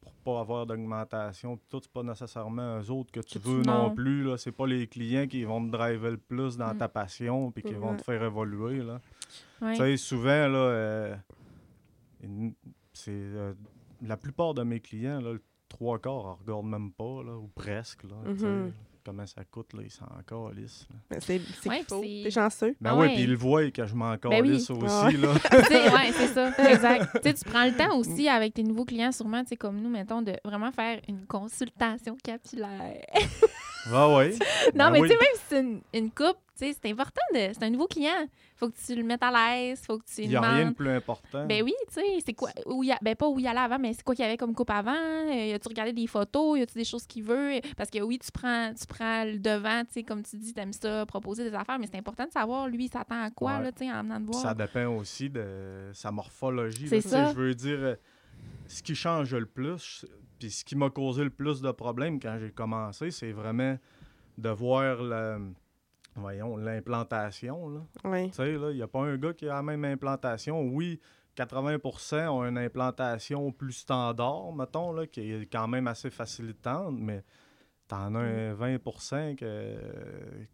pour 0.00 0.12
pas 0.24 0.40
avoir 0.40 0.66
d'augmentation, 0.66 1.58
tout, 1.68 1.80
c'est 1.82 1.90
pas 1.92 2.02
nécessairement 2.02 2.80
eux 2.80 2.90
autres 2.90 3.10
que 3.12 3.20
tu 3.20 3.38
Que 3.38 3.44
veux 3.44 3.62
non, 3.62 3.88
non. 3.88 3.94
plus, 3.94 4.22
là. 4.24 4.36
C'est 4.36 4.52
pas 4.52 4.66
les 4.66 4.86
clients 4.86 5.26
qui 5.26 5.44
vont 5.44 5.64
te 5.66 5.70
driver 5.72 6.10
le 6.12 6.16
plus 6.18 6.56
dans 6.56 6.72
Mm. 6.74 6.78
ta 6.78 6.88
passion, 6.88 7.50
puis 7.50 7.62
qui 7.62 7.74
vont 7.74 7.96
te 7.96 8.02
faire 8.02 8.22
évoluer, 8.22 8.82
là. 8.82 9.00
Ouais. 9.62 9.96
Souvent, 9.96 10.48
là, 10.48 10.58
euh, 10.58 11.16
c'est... 12.92 13.10
euh, 13.12 13.52
la 14.02 14.16
plupart 14.16 14.54
de 14.54 14.62
mes 14.62 14.80
clients, 14.80 15.20
là, 15.20 15.32
le 15.32 15.42
trois 15.68 15.98
quarts, 15.98 16.24
on 16.26 16.34
regarde 16.34 16.66
même 16.66 16.92
pas, 16.92 17.22
là, 17.24 17.36
ou 17.36 17.48
presque. 17.54 18.04
Là, 18.04 18.16
Mhm. 18.26 18.72
Comment 19.04 19.26
ça 19.26 19.44
coûte, 19.44 19.74
là, 19.74 19.82
ils 19.84 19.90
s'en 19.90 20.06
calissent. 20.26 20.88
C'est 21.20 21.38
c'est 21.60 21.68
Ouais, 21.68 21.76
qu'il 21.80 21.84
faut. 21.86 22.00
puis 22.00 22.18
c'est- 22.18 22.24
T'es 22.24 22.30
chanceux. 22.30 22.76
Ben 22.80 22.90
Ah 22.90 22.96
oui, 22.96 23.00
ouais. 23.08 23.14
puis 23.14 23.22
ils 23.24 23.30
le 23.30 23.36
voient 23.36 23.70
que 23.70 23.84
je 23.86 23.94
m'en 23.94 24.12
Ben 24.14 24.18
oui. 24.24 24.36
calisse 24.36 24.70
aussi. 24.70 24.84
Ah 24.88 25.06
ouais. 25.06 25.12
Là. 25.18 25.34
Tu 25.50 25.66
sais, 25.66 25.92
ouais, 25.92 26.12
c'est 26.12 26.26
ça, 26.28 26.48
exact. 26.70 27.10
Tu 27.16 27.28
sais, 27.28 27.34
tu 27.34 27.44
prends 27.44 27.64
le 27.66 27.76
temps 27.76 27.96
aussi 27.98 28.28
avec 28.28 28.54
tes 28.54 28.62
nouveaux 28.62 28.86
clients, 28.86 29.12
sûrement, 29.12 29.42
tu 29.42 29.50
sais, 29.50 29.56
comme 29.56 29.80
nous, 29.80 29.90
mettons, 29.90 30.22
de 30.22 30.32
vraiment 30.44 30.72
faire 30.72 31.00
une 31.08 31.26
consultation 31.26 32.16
capillaire. 32.22 33.04
Ah 33.92 34.14
ouais. 34.16 34.30
non, 34.74 34.86
Ben 34.86 34.90
mais 34.92 35.00
oui. 35.00 35.08
tu 35.08 35.14
sais, 35.14 35.20
même 35.20 35.34
si 35.34 35.42
c'est 35.48 35.60
une, 35.60 35.80
une 35.94 36.10
coupe, 36.10 36.38
tu 36.56 36.66
sais, 36.66 36.76
c'est 36.80 36.90
important 36.90 37.20
de. 37.34 37.38
C'est 37.52 37.62
un 37.64 37.70
nouveau 37.70 37.86
client. 37.86 38.28
Faut 38.56 38.68
que 38.70 38.76
tu 38.86 38.94
le 38.94 39.02
mettes 39.02 39.22
à 39.22 39.32
l'aise, 39.32 39.82
faut 39.84 39.98
que 39.98 40.04
tu 40.04 40.22
Il 40.22 40.28
n'y 40.28 40.36
a 40.36 40.40
rien 40.40 40.68
de 40.70 40.74
plus 40.74 40.88
important. 40.88 41.44
Ben 41.46 41.62
oui, 41.64 41.74
tu 41.88 41.94
sais, 41.94 42.02
c'est 42.24 42.32
quoi. 42.34 42.50
Où 42.66 42.84
il 42.84 42.88
y 42.88 42.92
a, 42.92 42.98
ben 43.02 43.16
pas 43.16 43.26
où 43.28 43.38
il 43.40 43.44
y 43.44 43.48
allait 43.48 43.58
avant, 43.58 43.80
mais 43.80 43.92
c'est 43.92 44.04
quoi 44.04 44.14
qu'il 44.14 44.24
y 44.24 44.28
avait 44.28 44.36
comme 44.36 44.54
coupe 44.54 44.70
avant? 44.70 44.92
Euh, 44.94 45.46
y 45.46 45.52
a-tu 45.52 45.68
regardé 45.68 45.92
des 45.92 46.06
photos? 46.06 46.56
Y 46.58 46.62
a-tu 46.62 46.78
des 46.78 46.84
choses 46.84 47.04
qu'il 47.06 47.24
veut? 47.24 47.60
Parce 47.76 47.90
que 47.90 47.98
oui, 48.00 48.20
tu 48.20 48.30
prends, 48.30 48.72
tu 48.72 48.86
prends 48.86 49.24
le 49.24 49.38
devant, 49.40 49.82
tu 49.84 49.94
sais, 49.94 50.02
comme 50.04 50.22
tu 50.22 50.36
dis, 50.36 50.54
t'aimes 50.54 50.72
ça, 50.72 51.04
proposer 51.06 51.42
des 51.50 51.54
affaires, 51.56 51.78
mais 51.80 51.88
c'est 51.90 51.98
important 51.98 52.26
de 52.26 52.30
savoir, 52.30 52.68
lui, 52.68 52.84
il 52.84 52.90
s'attend 52.90 53.22
à 53.24 53.30
quoi, 53.30 53.56
Ouais. 53.58 53.64
là, 53.64 53.72
tu 53.72 53.84
sais, 53.84 53.92
en 53.92 54.02
venant 54.04 54.20
de 54.20 54.26
voir. 54.26 54.40
Ça 54.40 54.54
dépend 54.54 54.86
aussi 54.96 55.28
de 55.28 55.90
sa 55.92 56.12
morphologie. 56.12 56.86
C'est 56.88 57.02
tu 57.02 57.08
ça. 57.08 57.32
Je 57.32 57.34
veux 57.34 57.54
dire, 57.54 57.78
euh, 57.80 57.94
ce 58.68 58.82
qui 58.84 58.94
change 58.94 59.34
le 59.34 59.46
plus, 59.46 60.06
puis 60.44 60.50
ce 60.50 60.62
qui 60.62 60.76
m'a 60.76 60.90
causé 60.90 61.24
le 61.24 61.30
plus 61.30 61.62
de 61.62 61.70
problèmes 61.70 62.20
quand 62.20 62.36
j'ai 62.38 62.50
commencé, 62.50 63.10
c'est 63.10 63.32
vraiment 63.32 63.78
de 64.36 64.50
voir 64.50 65.02
la, 65.02 65.38
voyons, 66.16 66.58
l'implantation. 66.58 67.70
là. 67.70 67.80
Oui. 68.04 68.28
Tu 68.28 68.34
sais, 68.34 68.52
là, 68.52 68.70
il 68.70 68.76
n'y 68.76 68.82
a 68.82 68.86
pas 68.86 69.00
un 69.00 69.16
gars 69.16 69.32
qui 69.32 69.48
a 69.48 69.54
la 69.54 69.62
même 69.62 69.86
implantation. 69.86 70.60
Oui, 70.60 71.00
80% 71.34 72.28
ont 72.28 72.44
une 72.44 72.58
implantation 72.58 73.52
plus 73.52 73.72
standard, 73.72 74.52
mettons, 74.52 74.92
là, 74.92 75.06
qui 75.06 75.32
est 75.32 75.46
quand 75.50 75.66
même 75.66 75.86
assez 75.86 76.10
facilitante, 76.10 76.96
mais 76.98 77.24
t'en 77.86 78.14
as 78.14 78.18
un 78.18 78.54
20 78.54 78.78
que 78.78 79.44
euh, 79.44 79.76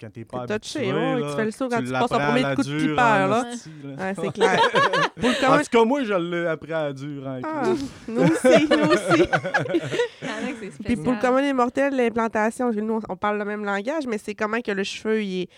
quand 0.01 0.11
t'es 0.13 0.25
pas 0.25 0.47
touché, 0.47 0.79
habitué, 0.81 0.93
ouais, 0.93 1.21
là, 1.21 1.31
tu 1.31 1.37
fais 1.37 1.45
le 1.45 1.51
saut 1.53 1.69
quand 1.69 1.83
tu 1.83 1.93
passes 1.93 2.09
ton 2.09 2.19
premier 2.19 2.55
coup 2.57 2.63
de 2.63 2.93
en 2.93 2.97
là. 3.29 3.45
esti, 3.53 3.71
là. 3.85 3.95
Ouais, 3.95 4.15
c'est 4.21 4.33
clair. 4.33 4.61
En 5.47 5.59
tout 5.59 5.65
cas, 5.71 5.85
moi, 5.85 6.03
je 6.03 6.15
l'ai 6.15 6.47
appris 6.47 6.73
à 6.73 6.93
dur 6.93 7.27
en 7.27 7.41
Ah, 7.45 7.63
nous 8.09 8.23
aussi, 8.23 8.69
nous 8.69 8.91
aussi. 8.91 9.29
Puis 10.85 10.97
pour 10.97 11.13
le 11.13 11.21
commun 11.21 11.43
des 11.43 11.53
mortels, 11.53 11.95
l'implantation, 11.95 12.71
nous, 12.73 13.01
on- 13.09 13.17
parle 13.17 13.39
le 13.39 13.45
même 13.45 13.65
langage, 13.65 14.07
mais 14.07 14.19
c'est 14.19 14.35
comment 14.35 14.61
que 14.61 14.73
le 14.73 14.83
cheveu 14.83 15.23
il 15.23 15.43
est 15.43 15.49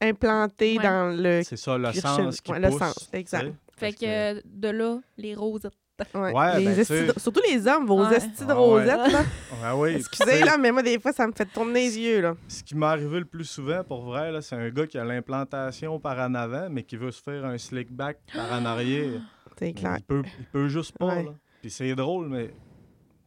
implanté 0.00 0.76
Ouais. 0.78 0.82
dans 0.82 1.16
le... 1.16 1.42
C'est 1.44 1.56
ça, 1.56 1.78
le 1.78 1.92
sens 1.92 2.16
chevelu. 2.16 2.36
qui 2.42 2.52
Ouais, 2.52 2.60
le 2.60 2.70
sens, 2.72 3.08
tu 3.12 3.18
exact. 3.18 3.52
Fait 3.76 3.92
que 3.92 4.04
euh, 4.36 4.40
de 4.44 4.68
là, 4.68 4.98
les 5.16 5.34
roses. 5.34 5.68
Ouais, 6.14 6.32
Ouais, 6.32 6.58
les 6.60 6.84
ben, 6.84 7.12
Surtout 7.16 7.40
les 7.48 7.66
hommes, 7.66 7.86
vos 7.86 8.04
Ouais. 8.04 8.16
estis 8.16 8.44
de 8.44 8.50
Ah 8.50 8.54
ouais. 8.54 8.60
rosettes, 8.66 9.12
là. 9.12 9.20
Ouais, 9.20 9.72
oui, 9.80 9.88
puis 9.94 10.02
tu 10.02 10.08
Excusez, 10.08 10.30
sais, 10.38 10.44
là, 10.44 10.58
mais 10.58 10.72
moi, 10.72 10.82
des 10.82 10.98
fois, 10.98 11.12
ça 11.12 11.26
me 11.26 11.32
fait 11.32 11.46
tourner 11.46 11.72
les 11.74 11.98
yeux, 11.98 12.20
là. 12.20 12.34
Ce 12.48 12.62
qui 12.62 12.74
m'est 12.76 12.86
arrivé 12.86 13.18
le 13.20 13.24
plus 13.24 13.44
souvent, 13.44 13.82
pour 13.84 14.02
vrai, 14.02 14.30
là, 14.32 14.42
c'est 14.42 14.56
un 14.56 14.70
gars 14.70 14.86
qui 14.86 14.98
a 14.98 15.04
l'implantation 15.04 15.98
par 16.00 16.18
en 16.18 16.34
avant, 16.34 16.68
mais 16.70 16.82
qui 16.82 16.96
veut 16.96 17.10
se 17.10 17.22
faire 17.22 17.44
un 17.44 17.58
slick 17.58 17.90
back 17.92 18.18
par 18.34 18.52
en 18.52 18.64
arrière. 18.64 19.20
C'est 19.58 19.72
clair. 19.74 19.96
Il 19.98 20.04
peut, 20.04 20.22
il 20.40 20.44
peut 20.46 20.68
juste 20.68 20.96
pas. 20.98 21.06
Ouais. 21.16 21.22
là. 21.24 21.30
Puis 21.60 21.70
c'est 21.70 21.94
drôle, 21.94 22.28
mais 22.28 22.52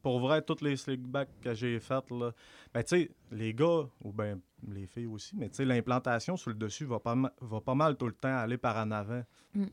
pour 0.02 0.20
vrai, 0.20 0.42
toutes 0.42 0.62
les 0.62 0.76
slick 0.76 1.02
back 1.02 1.30
que 1.42 1.54
j'ai 1.54 1.80
faites, 1.80 2.10
là, 2.12 2.32
ben, 2.74 2.84
tu 2.84 2.98
sais, 3.04 3.12
les 3.32 3.54
gars, 3.54 3.84
ou 4.04 4.12
ben 4.12 4.40
les 4.68 4.86
filles 4.88 5.06
aussi, 5.06 5.36
mais 5.38 5.48
tu 5.48 5.56
sais, 5.56 5.66
l'implantation 5.66 6.36
sur 6.36 6.50
le 6.50 6.56
dessus 6.58 6.84
va 6.86 7.00
pas, 7.00 7.16
ma- 7.16 7.32
va 7.40 7.62
pas 7.62 7.76
mal 7.76 7.96
tout 7.96 8.08
le 8.08 8.14
temps 8.14 8.36
aller 8.38 8.58
par 8.58 8.76
en 8.78 8.92
avant. 8.92 9.22
Mm. 9.54 9.66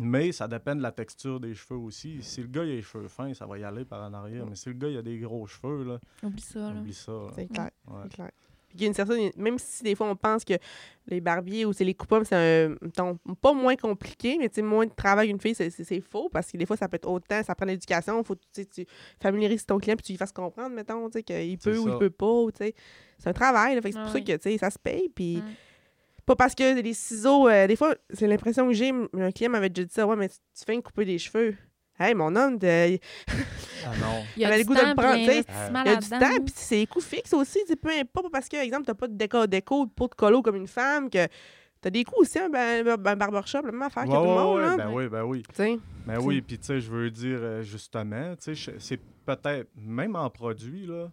Mais 0.00 0.32
ça 0.32 0.48
dépend 0.48 0.74
de 0.76 0.82
la 0.82 0.92
texture 0.92 1.40
des 1.40 1.54
cheveux 1.54 1.78
aussi. 1.80 2.22
Si 2.22 2.40
le 2.42 2.48
gars 2.48 2.64
il 2.64 2.70
a 2.72 2.74
les 2.76 2.82
cheveux 2.82 3.08
fins, 3.08 3.32
ça 3.34 3.46
va 3.46 3.58
y 3.58 3.64
aller 3.64 3.84
par 3.84 4.02
en 4.08 4.12
arrière. 4.14 4.44
Mm. 4.46 4.50
Mais 4.50 4.56
si 4.56 4.68
le 4.68 4.74
gars 4.74 4.88
il 4.88 4.96
a 4.96 5.02
des 5.02 5.18
gros 5.18 5.46
cheveux, 5.46 5.84
là, 5.84 5.98
Oublie 6.22 6.42
ça, 6.42 6.58
là. 6.60 6.80
oublie 6.80 6.94
ça. 6.94 7.12
là. 7.12 7.28
C'est 7.34 7.46
clair. 7.52 7.70
Ouais. 7.86 8.00
C'est 8.04 8.14
clair. 8.14 8.30
Puis 8.68 8.76
il 8.80 8.82
y 8.82 8.84
a 8.84 8.88
une 8.88 8.94
certaine, 8.94 9.30
même 9.36 9.58
si 9.58 9.82
des 9.82 9.94
fois 9.94 10.10
on 10.10 10.14
pense 10.16 10.44
que 10.44 10.52
les 11.06 11.22
barbiers 11.22 11.64
ou 11.64 11.72
c'est 11.72 11.84
les 11.84 11.94
coupe 11.94 12.14
c'est 12.24 12.34
un 12.68 12.76
mettons, 12.82 13.16
pas 13.40 13.54
moins 13.54 13.76
compliqué, 13.76 14.36
mais 14.38 14.62
moins 14.62 14.84
de 14.84 14.92
travail 14.92 15.28
qu'une 15.28 15.40
fille, 15.40 15.54
c'est- 15.54 15.70
c'est 15.70 15.84
c'est 15.84 16.02
faux 16.02 16.28
parce 16.28 16.52
que 16.52 16.58
des 16.58 16.66
fois 16.66 16.76
ça 16.76 16.86
peut 16.86 16.96
être 16.96 17.08
autant, 17.08 17.42
ça 17.42 17.54
prend 17.54 17.64
l'éducation, 17.64 18.22
faut 18.22 18.34
que 18.34 18.40
tu 18.52 18.62
sais, 18.62 18.66
tu 18.66 18.86
familiarises 19.22 19.64
ton 19.64 19.78
client 19.78 19.96
puis 19.96 20.04
tu 20.04 20.12
lui 20.12 20.18
fasses 20.18 20.32
comprendre, 20.32 20.74
mettons, 20.76 21.08
tu 21.08 21.14
sais, 21.18 21.22
qu'il 21.22 21.56
peut 21.56 21.72
C'est 21.72 21.78
ou 21.78 21.88
il 21.88 21.98
peut 21.98 22.10
pas, 22.10 22.26
ou, 22.30 22.50
tu 22.52 22.58
sais. 22.58 22.74
C'est 23.18 23.30
un 23.30 23.32
travail, 23.32 23.74
là, 23.74 23.80
fait 23.80 23.88
que 23.88 23.96
c'est 23.96 24.02
pour 24.02 24.12
ça 24.12 24.20
que 24.20 24.32
tu 24.36 24.38
sais, 24.42 24.58
ça 24.58 24.68
se 24.70 24.78
paye, 24.78 25.08
puis 25.14 25.36
Ouais. 25.38 25.42
Pas 26.28 26.36
parce 26.36 26.54
que 26.54 26.80
les 26.80 26.94
ciseaux, 26.94 27.48
euh, 27.48 27.66
des 27.66 27.74
fois, 27.74 27.94
c'est 28.10 28.26
l'impression 28.26 28.66
que 28.68 28.74
j'ai, 28.74 28.90
un 29.14 29.32
client 29.32 29.50
m'avait 29.50 29.70
déjà 29.70 29.86
dit 29.86 29.92
ça, 29.94 30.06
ouais, 30.06 30.14
mais 30.16 30.28
tu, 30.28 30.36
tu 30.56 30.64
fais 30.64 30.74
une 30.74 30.82
couper 30.82 31.04
des 31.06 31.18
cheveux. 31.18 31.56
Hey, 31.98 32.14
mon 32.14 32.36
homme, 32.36 32.58
de- 32.58 32.90
il 32.92 33.00
Ah 33.86 33.92
non. 34.00 34.22
Il 34.36 34.42
y 34.42 34.44
a 34.44 34.48
avait 34.48 34.58
du 34.58 34.62
le 34.64 34.68
goût 34.68 34.74
de 34.74 34.80
le 34.80 34.86
temps, 34.86 34.94
prendre, 35.02 35.14
sais. 35.18 35.26
l'investissement 35.26 35.84
y 35.84 35.88
a 35.88 35.96
du 35.96 36.08
temps, 36.10 36.44
puis 36.44 36.54
c'est 36.54 36.86
coûts 36.86 37.00
fixes 37.00 37.32
aussi. 37.32 37.58
Peu 37.80 37.88
importe, 37.90 38.26
pas 38.26 38.30
parce 38.30 38.48
que, 38.48 38.56
exemple, 38.56 38.84
t'as 38.86 38.94
pas 38.94 39.08
de 39.08 39.14
déco, 39.14 39.46
déco 39.46 39.86
de 39.86 39.90
peau 39.90 40.06
de 40.08 40.14
colo 40.14 40.42
comme 40.42 40.56
une 40.56 40.68
femme, 40.68 41.08
que 41.10 41.26
t'as 41.80 41.90
des 41.90 42.04
coûts 42.04 42.20
aussi, 42.20 42.38
un, 42.38 42.50
ben, 42.50 42.86
un 42.86 42.96
barbershop, 43.16 43.62
la 43.64 43.72
même 43.72 43.82
affaire 43.82 44.04
que 44.04 44.10
Ouais, 44.10 44.16
tout 44.16 44.22
le 44.24 44.28
monde. 44.30 44.56
ouais, 44.56 44.62
là. 44.62 44.76
ben 44.76 44.90
oui, 44.92 45.08
ben 45.08 45.22
oui. 45.24 45.42
Tu 45.48 45.54
sais, 45.54 45.78
Ben 46.06 46.18
oui, 46.20 46.40
puis 46.42 46.58
tu 46.58 46.66
sais, 46.66 46.80
je 46.80 46.90
veux 46.90 47.10
dire, 47.10 47.38
euh, 47.40 47.62
justement, 47.62 48.36
tu 48.36 48.54
sais, 48.54 48.74
c'est 48.78 49.00
peut-être, 49.24 49.68
même 49.76 50.14
en 50.14 50.28
produit, 50.30 50.86
là, 50.86 51.10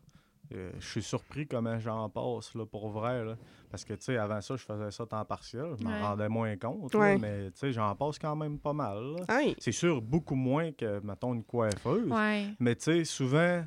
euh, 0.53 0.71
je 0.79 0.85
suis 0.87 1.01
surpris 1.03 1.47
comment 1.47 1.79
j'en 1.79 2.09
passe, 2.09 2.53
là, 2.55 2.65
pour 2.65 2.89
vrai, 2.89 3.23
là. 3.23 3.35
Parce 3.69 3.83
que, 3.83 3.93
tu 3.93 4.03
sais, 4.03 4.17
avant 4.17 4.41
ça, 4.41 4.55
je 4.55 4.63
faisais 4.63 4.91
ça 4.91 5.05
temps 5.05 5.25
partiel, 5.25 5.71
je 5.77 5.83
m'en 5.83 5.91
Ouais. 5.91 6.01
rendais 6.01 6.29
moins 6.29 6.55
compte, 6.57 6.93
là, 6.93 6.99
Ouais. 6.99 7.17
mais, 7.17 7.51
tu 7.51 7.57
sais, 7.59 7.71
j'en 7.71 7.95
passe 7.95 8.19
quand 8.19 8.35
même 8.35 8.59
pas 8.59 8.73
mal. 8.73 9.15
C'est 9.57 9.71
sûr, 9.71 10.01
beaucoup 10.01 10.35
moins 10.35 10.71
que, 10.71 10.99
mettons, 10.99 11.33
une 11.33 11.43
coiffeuse. 11.43 12.11
Mais, 12.59 12.75
tu 12.75 12.83
sais, 12.83 13.03
souvent, 13.05 13.65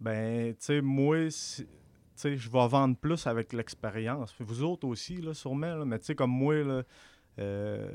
ben, 0.00 0.54
tu 0.54 0.64
sais, 0.64 0.80
moi, 0.80 1.30
si- 1.30 1.64
tu 1.66 1.70
sais, 2.16 2.36
je 2.36 2.50
vais 2.50 2.68
vendre 2.68 2.96
plus 2.96 3.26
avec 3.26 3.52
l'expérience. 3.52 4.34
Vous 4.38 4.62
autres 4.62 4.86
aussi, 4.86 5.16
là, 5.16 5.34
sûrement, 5.34 5.84
mais 5.84 5.98
tu 5.98 6.06
sais, 6.06 6.14
comme 6.14 6.30
moi, 6.30 6.54
là, 6.62 6.82
euh, 7.40 7.90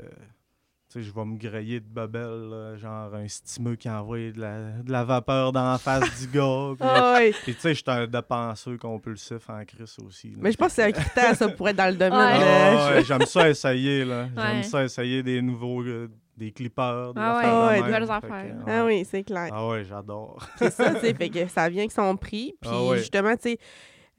je 0.96 1.12
vais 1.12 1.24
me 1.24 1.36
griller 1.38 1.78
de 1.80 1.86
babel, 1.86 2.48
là, 2.50 2.76
genre 2.76 3.14
un 3.14 3.28
stimeux 3.28 3.76
qui 3.76 3.88
envoie 3.88 4.18
de 4.32 4.40
la, 4.40 4.58
de 4.82 4.90
la 4.90 5.04
vapeur 5.04 5.52
dans 5.52 5.70
la 5.72 5.78
face 5.78 6.20
du 6.20 6.26
gars. 6.36 6.72
Puis, 6.78 6.88
Ah 6.88 7.16
oui. 7.20 7.32
puis 7.44 7.54
tu 7.54 7.60
sais, 7.60 7.70
je 7.74 7.82
suis 7.82 7.84
un 7.86 8.06
dépenseur 8.06 8.76
compulsif 8.78 9.48
en 9.48 9.64
crise 9.64 9.96
aussi. 10.04 10.30
là. 10.30 10.36
Mais 10.40 10.50
je 10.52 10.56
pense 10.56 10.68
que 10.68 10.74
c'est 10.74 10.84
un 10.84 10.92
critère, 10.92 11.36
ça, 11.36 11.48
pour 11.48 11.68
être 11.68 11.76
dans 11.76 11.88
le 11.90 11.96
domaine. 11.96 12.12
Ouais. 12.40 12.44
Ah, 12.44 12.90
ouais, 12.94 13.04
j'aime 13.04 13.26
ça 13.26 13.48
essayer, 13.48 14.04
là. 14.04 14.22
Ouais. 14.24 14.28
J'aime 14.36 14.62
ça 14.64 14.84
essayer 14.84 15.22
des 15.22 15.40
nouveaux, 15.42 15.82
euh, 15.82 16.08
des 16.36 16.50
clippers, 16.50 17.14
des 17.14 17.20
Ah 17.20 17.36
ouais, 17.36 17.44
affaires 17.44 17.52
de 17.54 17.66
ouais, 17.66 17.72
même. 17.72 17.80
de 17.82 17.86
nouvelles 17.86 18.06
que, 18.06 18.12
affaires. 18.12 18.56
ouais. 18.66 18.72
Ah 18.72 18.84
oui, 18.86 19.06
c'est 19.08 19.22
clair. 19.22 19.50
Ah 19.52 19.68
ouais, 19.68 19.84
j'adore. 19.84 20.44
C'est 20.56 20.72
ça, 20.72 20.94
tu 20.94 21.00
sais, 21.00 21.14
fait 21.18 21.28
que 21.28 21.46
ça 21.48 21.68
vient 21.68 21.82
avec 21.82 21.92
son 21.92 22.16
prix. 22.16 22.54
Puis 22.60 22.70
Ah 22.72 22.82
ouais. 22.84 22.98
justement, 22.98 23.36
tu 23.36 23.50
sais, 23.50 23.58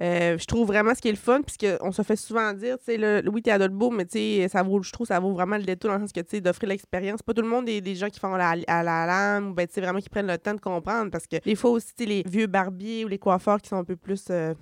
euh, 0.02 0.38
je 0.38 0.46
trouve 0.46 0.66
vraiment 0.68 0.96
ce 0.96 1.02
qui 1.02 1.10
est 1.10 1.12
le 1.12 1.18
fun, 1.18 1.42
puisqu'on 1.42 1.92
se 1.92 2.02
fait 2.02 2.16
souvent 2.16 2.54
dire, 2.54 2.78
tu 2.80 2.86
sais, 2.86 2.98
le, 2.98 3.22
oui, 3.30 3.42
t'es 3.44 3.52
à 3.52 3.60
Dolbeau, 3.60 3.92
mais 3.92 4.06
tu 4.06 4.18
sais, 4.18 4.48
ça 4.48 4.64
vaut, 4.64 4.82
je 4.82 4.92
trouve 4.92 5.06
ça 5.06 5.20
vaut 5.20 5.34
vraiment 5.34 5.58
le 5.58 5.64
détour 5.64 5.90
dans 5.92 5.98
le 5.98 6.02
sens 6.02 6.12
que, 6.12 6.22
tu 6.22 6.38
sais, 6.38 6.42
d'offrir 6.42 6.70
l'expérience. 6.70 7.22
Pas 7.22 7.34
tout 7.34 7.42
le 7.44 7.48
monde 7.48 7.70
est 7.70 7.82
des 7.82 7.94
gens 7.96 8.08
qui 8.10 8.20
font 8.20 8.36
la, 8.36 8.56
à 8.68 8.84
la 8.84 9.06
lame, 9.06 9.50
ou 9.50 9.54
ben, 9.54 9.68
tu 9.68 9.74
sais, 9.74 9.82
vraiment 9.82 10.00
qui 10.00 10.10
prennent 10.10 10.28
le 10.28 10.38
temps 10.40 10.56
de 10.56 10.60
comprendre, 10.60 11.12
parce 11.12 11.28
que 11.28 11.38
des 11.44 11.56
fois 11.56 11.72
aussi, 11.72 11.94
tu 11.96 12.04
sais, 12.04 12.10
les 12.10 12.24
vieux 12.26 12.48
barbiers 12.48 13.06
ou 13.06 13.08
les 13.08 13.20
coiffeurs 13.20 13.62
qui 13.62 13.70
sont 13.70 13.78
un 13.78 13.84
peu 13.84 13.96
plus 13.96 14.26
euh, 14.32 14.54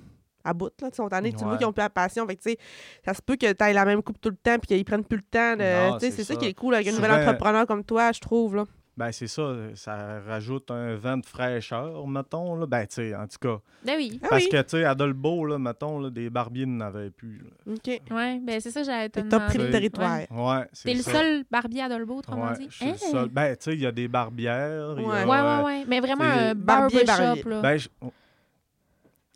à 0.43 0.53
bout, 0.53 0.71
là, 0.81 0.89
qui 0.89 0.95
sont 0.97 1.07
tannés, 1.07 1.31
tu 1.31 1.39
vois, 1.43 1.53
Ouais. 1.53 1.57
qui 1.57 1.65
ont 1.65 1.71
plus 1.73 1.81
la 1.81 1.89
passion. 1.89 2.27
Fait 2.27 2.35
que, 2.35 2.41
tu 2.41 2.49
sais, 2.51 2.57
ça 3.05 3.13
se 3.13 3.21
peut 3.21 3.35
que 3.37 3.51
tu 3.51 3.73
la 3.73 3.85
même 3.85 4.01
coupe 4.03 4.19
tout 4.19 4.29
le 4.29 4.35
temps, 4.35 4.57
puis 4.59 4.67
qu'ils 4.75 4.83
prennent 4.85 5.05
plus 5.05 5.17
le 5.17 5.23
temps. 5.23 5.99
c'est 5.99 6.11
ça. 6.11 6.23
ça. 6.23 6.35
qui 6.35 6.47
est 6.47 6.53
cool 6.53 6.75
avec 6.75 6.87
un 6.87 6.91
nouvel 6.91 7.11
entrepreneur 7.11 7.65
comme 7.65 7.83
toi, 7.83 8.11
je 8.11 8.19
trouve, 8.19 8.55
là. 8.57 8.65
Ben, 8.99 9.13
c'est 9.13 9.27
ça, 9.27 9.55
ça 9.75 10.19
rajoute 10.27 10.69
un 10.71 10.95
vent 10.95 11.15
de 11.15 11.25
fraîcheur, 11.25 12.05
mettons. 12.05 12.55
Là. 12.55 12.65
Ben, 12.65 12.85
tu 12.85 12.95
sais, 12.95 13.15
en 13.15 13.25
tout 13.27 13.37
cas. 13.39 13.61
Ben 13.85 13.95
oui. 13.95 14.19
Ah 14.21 14.27
Parce 14.29 14.43
oui. 14.43 14.49
que, 14.49 14.61
tu 14.61 14.69
sais, 14.71 14.83
à 14.83 14.93
Dolbeau, 14.93 15.45
là, 15.45 15.57
mettons, 15.57 15.99
là, 16.01 16.09
des 16.09 16.29
barbiers 16.29 16.65
n'avaient 16.65 17.09
plus. 17.09 17.37
là. 17.37 17.73
OK. 17.75 18.01
Ouais, 18.11 18.39
ben 18.43 18.59
c'est 18.59 18.71
ça, 18.71 18.83
j'allais 18.83 19.07
te 19.07 19.19
Fait 19.21 19.25
que 19.25 19.29
t'as 19.31 19.39
pris 19.47 19.57
le 19.57 19.69
territoire. 19.69 20.17
Ouais. 20.19 20.27
Ouais, 20.31 20.67
c'est 20.73 20.89
T'es 20.89 20.95
le 20.95 21.01
seul 21.01 21.45
barbier 21.49 21.83
à 21.83 21.87
Dolbeau, 21.87 22.17
autrement 22.17 22.49
Ouais, 22.49 22.57
dit. 22.57 22.67
je 22.69 22.75
suis 22.75 22.91
le 22.91 22.97
seul. 22.97 23.29
Ben, 23.29 23.55
tu 23.55 23.63
sais, 23.63 23.73
il 23.73 23.79
y 23.79 23.85
a 23.85 23.91
des 23.93 24.09
barbières. 24.09 24.95
y 24.99 25.01
a, 25.01 25.07
Ouais. 25.07 25.23
Ouais, 25.23 25.41
ouais, 25.41 25.63
ouais. 25.63 25.85
Mais 25.87 26.01
vraiment 26.01 26.25
un 26.25 26.53
Barbier, 26.53 27.05
barbershop, 27.05 27.23
barbier. 27.23 27.43
là. 27.45 27.61
Ben, 27.61 27.77
je- 27.77 27.89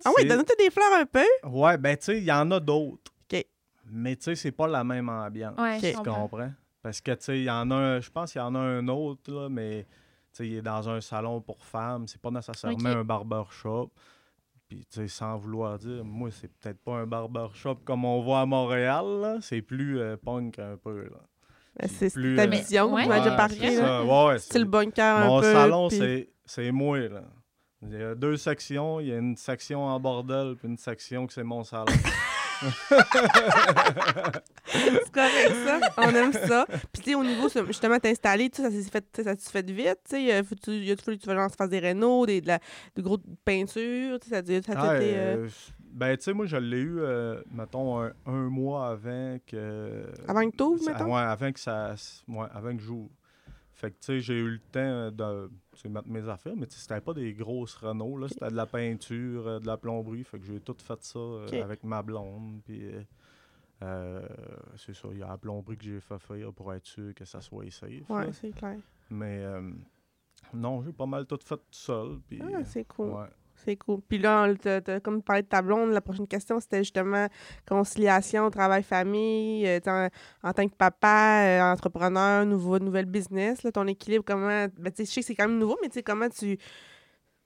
Ah 0.05 0.09
oui, 0.17 0.25
donne-nous 0.27 0.43
des 0.59 0.69
fleurs 0.71 0.93
un 0.99 1.05
peu. 1.05 1.23
Ouais, 1.47 1.77
ben, 1.77 1.95
tu 1.95 2.03
sais, 2.03 2.17
il 2.17 2.25
y 2.25 2.31
en 2.33 2.51
a 2.51 2.59
d'autres. 2.59 3.13
OK. 3.31 3.45
Mais, 3.89 4.17
tu 4.17 4.23
sais, 4.23 4.35
c'est 4.35 4.51
pas 4.51 4.67
la 4.67 4.83
même 4.83 5.07
ambiance. 5.07 5.57
Ouais, 5.57 5.77
Ok. 5.77 5.81
je 5.83 5.87
Tu 5.91 5.95
comprends. 5.95 6.27
comprends? 6.27 6.51
Parce 6.83 7.01
que, 7.01 7.11
tu 7.11 7.23
sais, 7.23 7.39
il 7.39 7.45
y 7.45 7.49
en 7.49 7.71
a 7.71 7.75
un, 7.75 7.99
je 8.01 8.09
pense 8.11 8.33
qu'il 8.33 8.41
y 8.41 8.43
en 8.43 8.53
a 8.55 8.59
un 8.59 8.87
autre, 8.89 9.31
là, 9.31 9.47
mais, 9.49 9.83
tu 9.85 9.89
sais, 10.33 10.47
il 10.47 10.55
est 10.57 10.61
dans 10.61 10.87
un 10.89 10.99
salon 11.01 11.39
pour 11.41 11.63
femmes. 11.63 12.07
C'est 12.07 12.21
pas 12.21 12.29
nécessairement 12.29 12.89
un 12.89 13.03
barbershop. 13.05 13.89
Puis, 14.67 14.85
tu 14.91 14.99
sais, 15.01 15.07
sans 15.07 15.37
vouloir 15.37 15.77
dire, 15.79 16.03
moi, 16.03 16.29
c'est 16.31 16.51
peut-être 16.59 16.79
pas 16.83 16.97
un 16.97 17.07
barbershop 17.07 17.75
comme 17.85 18.03
on 18.05 18.21
voit 18.21 18.41
à 18.41 18.45
Montréal, 18.45 19.05
là. 19.21 19.37
C'est 19.41 19.61
plus 19.61 19.99
euh, 19.99 20.17
punk 20.17 20.59
un 20.59 20.75
peu, 20.77 21.03
là. 21.05 21.19
Ben, 21.79 21.87
C'est 21.89 22.13
plus, 22.13 22.35
ta 22.35 22.43
euh, 22.43 22.47
vision, 22.47 22.93
ouais. 22.93 23.07
Ouais, 23.07 23.35
parlé. 23.35 23.75
ça. 23.77 24.03
Ouais, 24.03 24.25
ouais, 24.27 24.39
C'est 24.39 24.59
le 24.59 24.65
bunker 24.65 25.17
un 25.17 25.25
Mon 25.27 25.39
peu. 25.41 25.51
salon, 25.53 25.87
puis- 25.87 25.97
c'est, 25.97 26.29
c'est 26.45 26.71
moi, 26.71 26.99
là. 26.99 27.23
Il 27.85 27.97
y 27.99 28.01
a 28.01 28.15
deux 28.15 28.37
sections. 28.37 28.99
Il 28.99 29.07
y 29.07 29.11
a 29.13 29.17
une 29.17 29.35
section 29.35 29.83
en 29.85 29.99
bordel 29.99 30.55
puis 30.55 30.67
une 30.69 30.77
section 30.77 31.27
que 31.27 31.33
c'est 31.33 31.43
mon 31.43 31.63
salon. 31.63 31.85
C'est 34.65 35.11
correct, 35.11 35.53
ça. 35.65 35.79
On 35.97 36.09
aime 36.15 36.33
ça. 36.33 36.65
Puis, 36.91 37.01
tu 37.03 37.09
sais, 37.11 37.15
au 37.15 37.23
niveau, 37.23 37.47
justement, 37.67 37.99
t'installer, 37.99 38.49
tu 38.49 38.61
sais, 38.61 38.69
ça 38.69 38.75
s'est 38.75 38.89
fait, 38.89 39.05
ça 39.23 39.35
s'est 39.35 39.51
fait 39.51 39.69
vite. 39.69 39.97
Tu 40.09 40.15
sais, 40.15 40.33
euh, 40.35 40.41
il 40.67 40.91
a 40.91 40.95
fallu 40.95 41.17
que 41.17 41.23
tu 41.23 41.55
fasses 41.57 41.69
des 41.69 41.79
rénaux, 41.79 42.25
des, 42.25 42.41
de 42.41 42.47
la, 42.47 42.59
de 42.95 43.01
gros 43.01 43.17
peintures. 43.45 44.19
Tu 44.19 44.29
sais, 44.29 44.43
ça, 44.43 44.73
ça 44.73 44.79
Ah, 44.81 44.95
été. 44.97 45.13
euh, 45.17 45.35
euh, 45.45 45.49
ben, 45.91 46.17
tu 46.17 46.23
sais, 46.23 46.33
moi, 46.33 46.45
je 46.45 46.57
l'ai 46.57 46.79
eu, 46.79 46.99
euh, 46.99 47.41
mettons, 47.51 48.01
un, 48.01 48.11
un 48.25 48.49
mois 48.49 48.89
avant 48.89 49.37
que. 49.45 50.05
Avant 50.27 50.49
que 50.49 50.55
t'ouvres, 50.55 50.83
mettons? 50.85 51.13
Ouais, 51.13 51.21
avant 51.21 51.51
que 51.51 51.59
ça. 51.59 51.95
Ouais, 52.27 52.47
avant 52.53 52.75
que 52.75 52.81
j'ouvre. 52.81 53.09
Fait 53.73 53.89
que, 53.91 53.95
tu 53.99 54.05
sais, 54.05 54.19
j'ai 54.21 54.35
eu 54.35 54.49
le 54.49 54.59
temps 54.71 55.11
de 55.11 55.49
mettre 55.89 56.07
mes 56.07 56.27
affaires, 56.29 56.55
mais 56.55 56.65
c'était 56.69 57.01
pas 57.01 57.13
des 57.13 57.33
grosses 57.33 57.75
Renault, 57.75 58.17
là. 58.17 58.27
C'était 58.27 58.49
de 58.49 58.55
la 58.55 58.65
peinture, 58.65 59.47
euh, 59.47 59.59
de 59.59 59.67
la 59.67 59.77
plomberie. 59.77 60.23
Fait 60.23 60.39
que 60.39 60.45
j'ai 60.45 60.59
tout 60.59 60.75
fait 60.79 61.01
ça 61.03 61.19
euh, 61.19 61.63
avec 61.63 61.83
ma 61.83 62.01
blonde. 62.01 62.61
Puis, 62.63 62.85
euh, 62.85 63.01
euh, 63.83 64.27
c'est 64.77 64.95
ça, 64.95 65.07
il 65.11 65.19
y 65.19 65.23
a 65.23 65.27
la 65.27 65.37
plomberie 65.37 65.77
que 65.77 65.83
j'ai 65.83 65.99
fait 65.99 66.19
faire 66.19 66.53
pour 66.53 66.73
être 66.73 66.85
sûr 66.85 67.13
que 67.13 67.25
ça 67.25 67.41
soit 67.41 67.69
safe. 67.71 68.09
Ouais, 68.09 68.31
c'est 68.31 68.51
clair. 68.51 68.77
Mais, 69.09 69.43
euh, 69.43 69.71
non, 70.53 70.81
j'ai 70.83 70.93
pas 70.93 71.05
mal 71.05 71.25
tout 71.25 71.39
fait 71.43 71.57
tout 71.57 71.63
seul. 71.71 72.19
Ah, 72.41 72.63
c'est 72.63 72.85
cool. 72.85 73.09
ouais. 73.11 73.27
C'est 73.65 73.75
cool. 73.77 74.01
Puis 74.07 74.17
là, 74.17 74.45
on- 74.47 74.55
t'as- 74.55 74.81
t'as 74.81 74.99
comme 74.99 75.21
parlé 75.21 75.41
de 75.43 75.47
ta 75.47 75.61
blonde, 75.61 75.91
la 75.91 76.01
prochaine 76.01 76.27
question, 76.27 76.59
c'était 76.59 76.79
justement 76.79 77.27
conciliation, 77.67 78.49
travail-famille, 78.49 79.65
euh, 79.67 79.79
en, 79.87 80.09
en 80.49 80.53
tant 80.53 80.67
que 80.67 80.75
papa, 80.75 81.43
euh, 81.45 81.71
entrepreneur, 81.73 82.45
nouveau, 82.45 82.79
nouvelle 82.79 83.05
business, 83.05 83.63
là, 83.63 83.71
ton 83.71 83.87
équilibre, 83.87 84.23
comment... 84.25 84.67
Ben, 84.77 84.91
tu 84.91 84.97
sais, 84.97 85.05
je 85.05 85.11
sais 85.11 85.21
que 85.21 85.27
c'est 85.27 85.35
quand 85.35 85.47
même 85.47 85.59
nouveau, 85.59 85.77
mais 85.81 85.87
tu 85.89 85.95
sais, 85.95 86.03
comment 86.03 86.29
tu... 86.29 86.57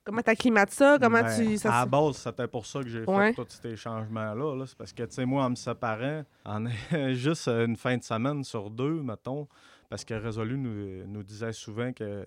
Comment 0.04 0.22
t'acclimates 0.22 0.70
ça? 0.70 0.96
Comment 0.98 1.20
Ben, 1.22 1.36
tu... 1.46 1.58
ça 1.58 1.68
à 1.70 1.78
la 1.80 1.84
se- 1.84 1.88
base, 1.90 2.16
c'était 2.16 2.48
pour 2.48 2.64
ça 2.64 2.80
que 2.82 2.88
j'ai 2.88 3.04
Ouais. 3.04 3.34
fait 3.34 3.44
tous 3.44 3.58
ces 3.60 3.76
changements-là. 3.76 4.56
là. 4.56 4.64
C'est 4.66 4.76
parce 4.78 4.92
que, 4.94 5.02
tu 5.02 5.12
sais, 5.14 5.26
moi, 5.26 5.44
en 5.44 5.50
me 5.50 5.54
séparant, 5.54 6.24
en 6.46 6.64
juste 7.12 7.46
une 7.48 7.76
fin 7.76 7.96
de 7.98 8.02
semaine 8.02 8.42
sur 8.42 8.70
deux, 8.70 9.02
mettons, 9.02 9.46
parce 9.90 10.06
que 10.06 10.14
Résolu 10.14 10.56
nous, 10.56 11.06
nous 11.06 11.22
disait 11.22 11.52
souvent 11.52 11.92
que, 11.92 12.24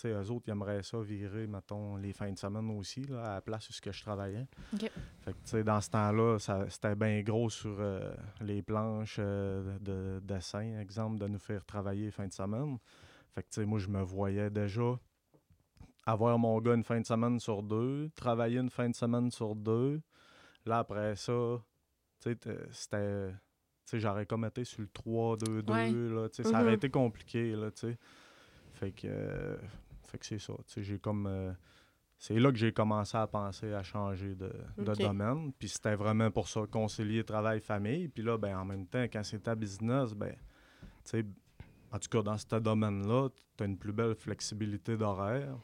sais, 0.00 0.08
eux 0.10 0.30
autres, 0.30 0.44
ils 0.48 0.50
aimeraient 0.50 0.82
ça 0.82 1.00
virer, 1.00 1.46
mettons, 1.46 1.96
les 1.96 2.12
fins 2.12 2.30
de 2.32 2.38
semaine 2.38 2.70
aussi, 2.78 3.02
là, 3.04 3.24
à 3.24 3.34
la 3.34 3.40
place 3.40 3.68
où 3.68 3.72
ce 3.72 3.80
que 3.80 3.92
je 3.92 4.02
travaillais. 4.02 4.46
Fait 5.20 5.32
que, 5.32 5.38
tu 5.38 5.50
sais, 5.50 5.64
dans 5.64 5.80
ce 5.80 5.90
temps-là, 5.90 6.38
c'était 6.68 6.94
bien 6.94 7.20
gros 7.22 7.48
sur 7.50 7.76
euh, 7.78 8.12
les 8.40 8.62
planches 8.62 9.16
euh, 9.18 9.78
de 9.80 10.20
dessin, 10.24 10.78
exemple, 10.80 11.18
de 11.18 11.26
nous 11.28 11.38
faire 11.38 11.64
travailler 11.64 12.10
fin 12.10 12.26
de 12.26 12.32
semaine. 12.32 12.78
Fait 13.34 13.42
que, 13.42 13.48
tu 13.48 13.54
sais, 13.60 13.64
moi, 13.66 13.78
je 13.78 13.88
me 13.88 14.02
voyais 14.02 14.50
déjà 14.50 14.98
avoir 16.06 16.38
mon 16.38 16.58
gars 16.60 16.74
une 16.74 16.84
fin 16.84 17.00
de 17.00 17.06
semaine 17.06 17.38
sur 17.38 17.62
deux, 17.62 18.10
travailler 18.16 18.58
une 18.58 18.70
fin 18.70 18.88
de 18.88 18.94
semaine 18.94 19.30
sur 19.30 19.54
deux. 19.54 20.00
Là, 20.66 20.78
après 20.80 21.14
ça, 21.16 21.32
tu 22.20 22.30
sais, 22.30 22.36
t- 22.36 22.50
c'était... 22.72 23.30
J'aurais 23.92 24.24
comme 24.24 24.44
été 24.44 24.62
sur 24.64 24.82
le 24.82 24.86
3-2-2, 24.88 25.70
Ouais. 25.72 25.90
là, 26.14 26.28
tu 26.28 26.42
sais, 26.42 26.48
ça 26.48 26.62
aurait 26.62 26.74
été 26.74 26.90
compliqué, 26.90 27.56
là, 27.56 27.70
tu 27.72 27.80
sais. 27.88 27.98
Fait 28.74 28.92
que... 28.92 29.06
euh, 29.08 29.56
fait 30.10 30.18
que 30.18 30.26
c'est 30.26 30.38
ça, 30.38 30.54
j'ai 30.76 30.98
comme... 30.98 31.26
euh, 31.26 31.52
c'est 32.20 32.38
là 32.38 32.52
que 32.52 32.58
j'ai 32.58 32.70
commencé 32.70 33.16
à 33.16 33.26
penser 33.26 33.72
à 33.72 33.82
changer 33.82 34.34
de, 34.34 34.52
domaine. 34.76 35.52
Puis 35.58 35.70
c'était 35.70 35.94
vraiment 35.94 36.30
pour 36.30 36.48
ça, 36.48 36.60
concilier 36.70 37.24
travail-famille. 37.24 38.08
Puis 38.08 38.22
là, 38.22 38.36
ben, 38.36 38.58
en 38.58 38.66
même 38.66 38.86
temps, 38.86 39.04
quand 39.04 39.24
c'est 39.24 39.44
ta 39.44 39.54
business, 39.54 40.12
ben, 40.12 40.34
tu 40.34 40.88
sais, 41.04 41.24
en 41.90 41.98
tout 41.98 42.08
cas, 42.10 42.22
dans 42.22 42.36
ce 42.36 42.56
domaine-là, 42.56 43.30
tu 43.56 43.64
as 43.64 43.66
une 43.66 43.78
plus 43.78 43.94
belle 43.94 44.14
flexibilité 44.14 44.98
d'horaire. 44.98 45.56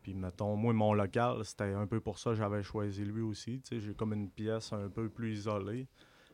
Puis, 0.00 0.14
mettons, 0.14 0.56
moi, 0.56 0.72
mon 0.72 0.94
local, 0.94 1.44
c'était 1.44 1.74
un 1.74 1.86
peu 1.86 2.00
pour 2.00 2.18
ça 2.18 2.30
que 2.30 2.36
j'avais 2.36 2.62
choisi 2.62 3.04
lui 3.04 3.20
aussi. 3.20 3.60
J'ai 3.70 3.92
comme 3.92 4.14
une 4.14 4.30
pièce 4.30 4.72
un 4.72 4.88
peu 4.88 5.10
plus 5.10 5.34
isolée. 5.34 5.88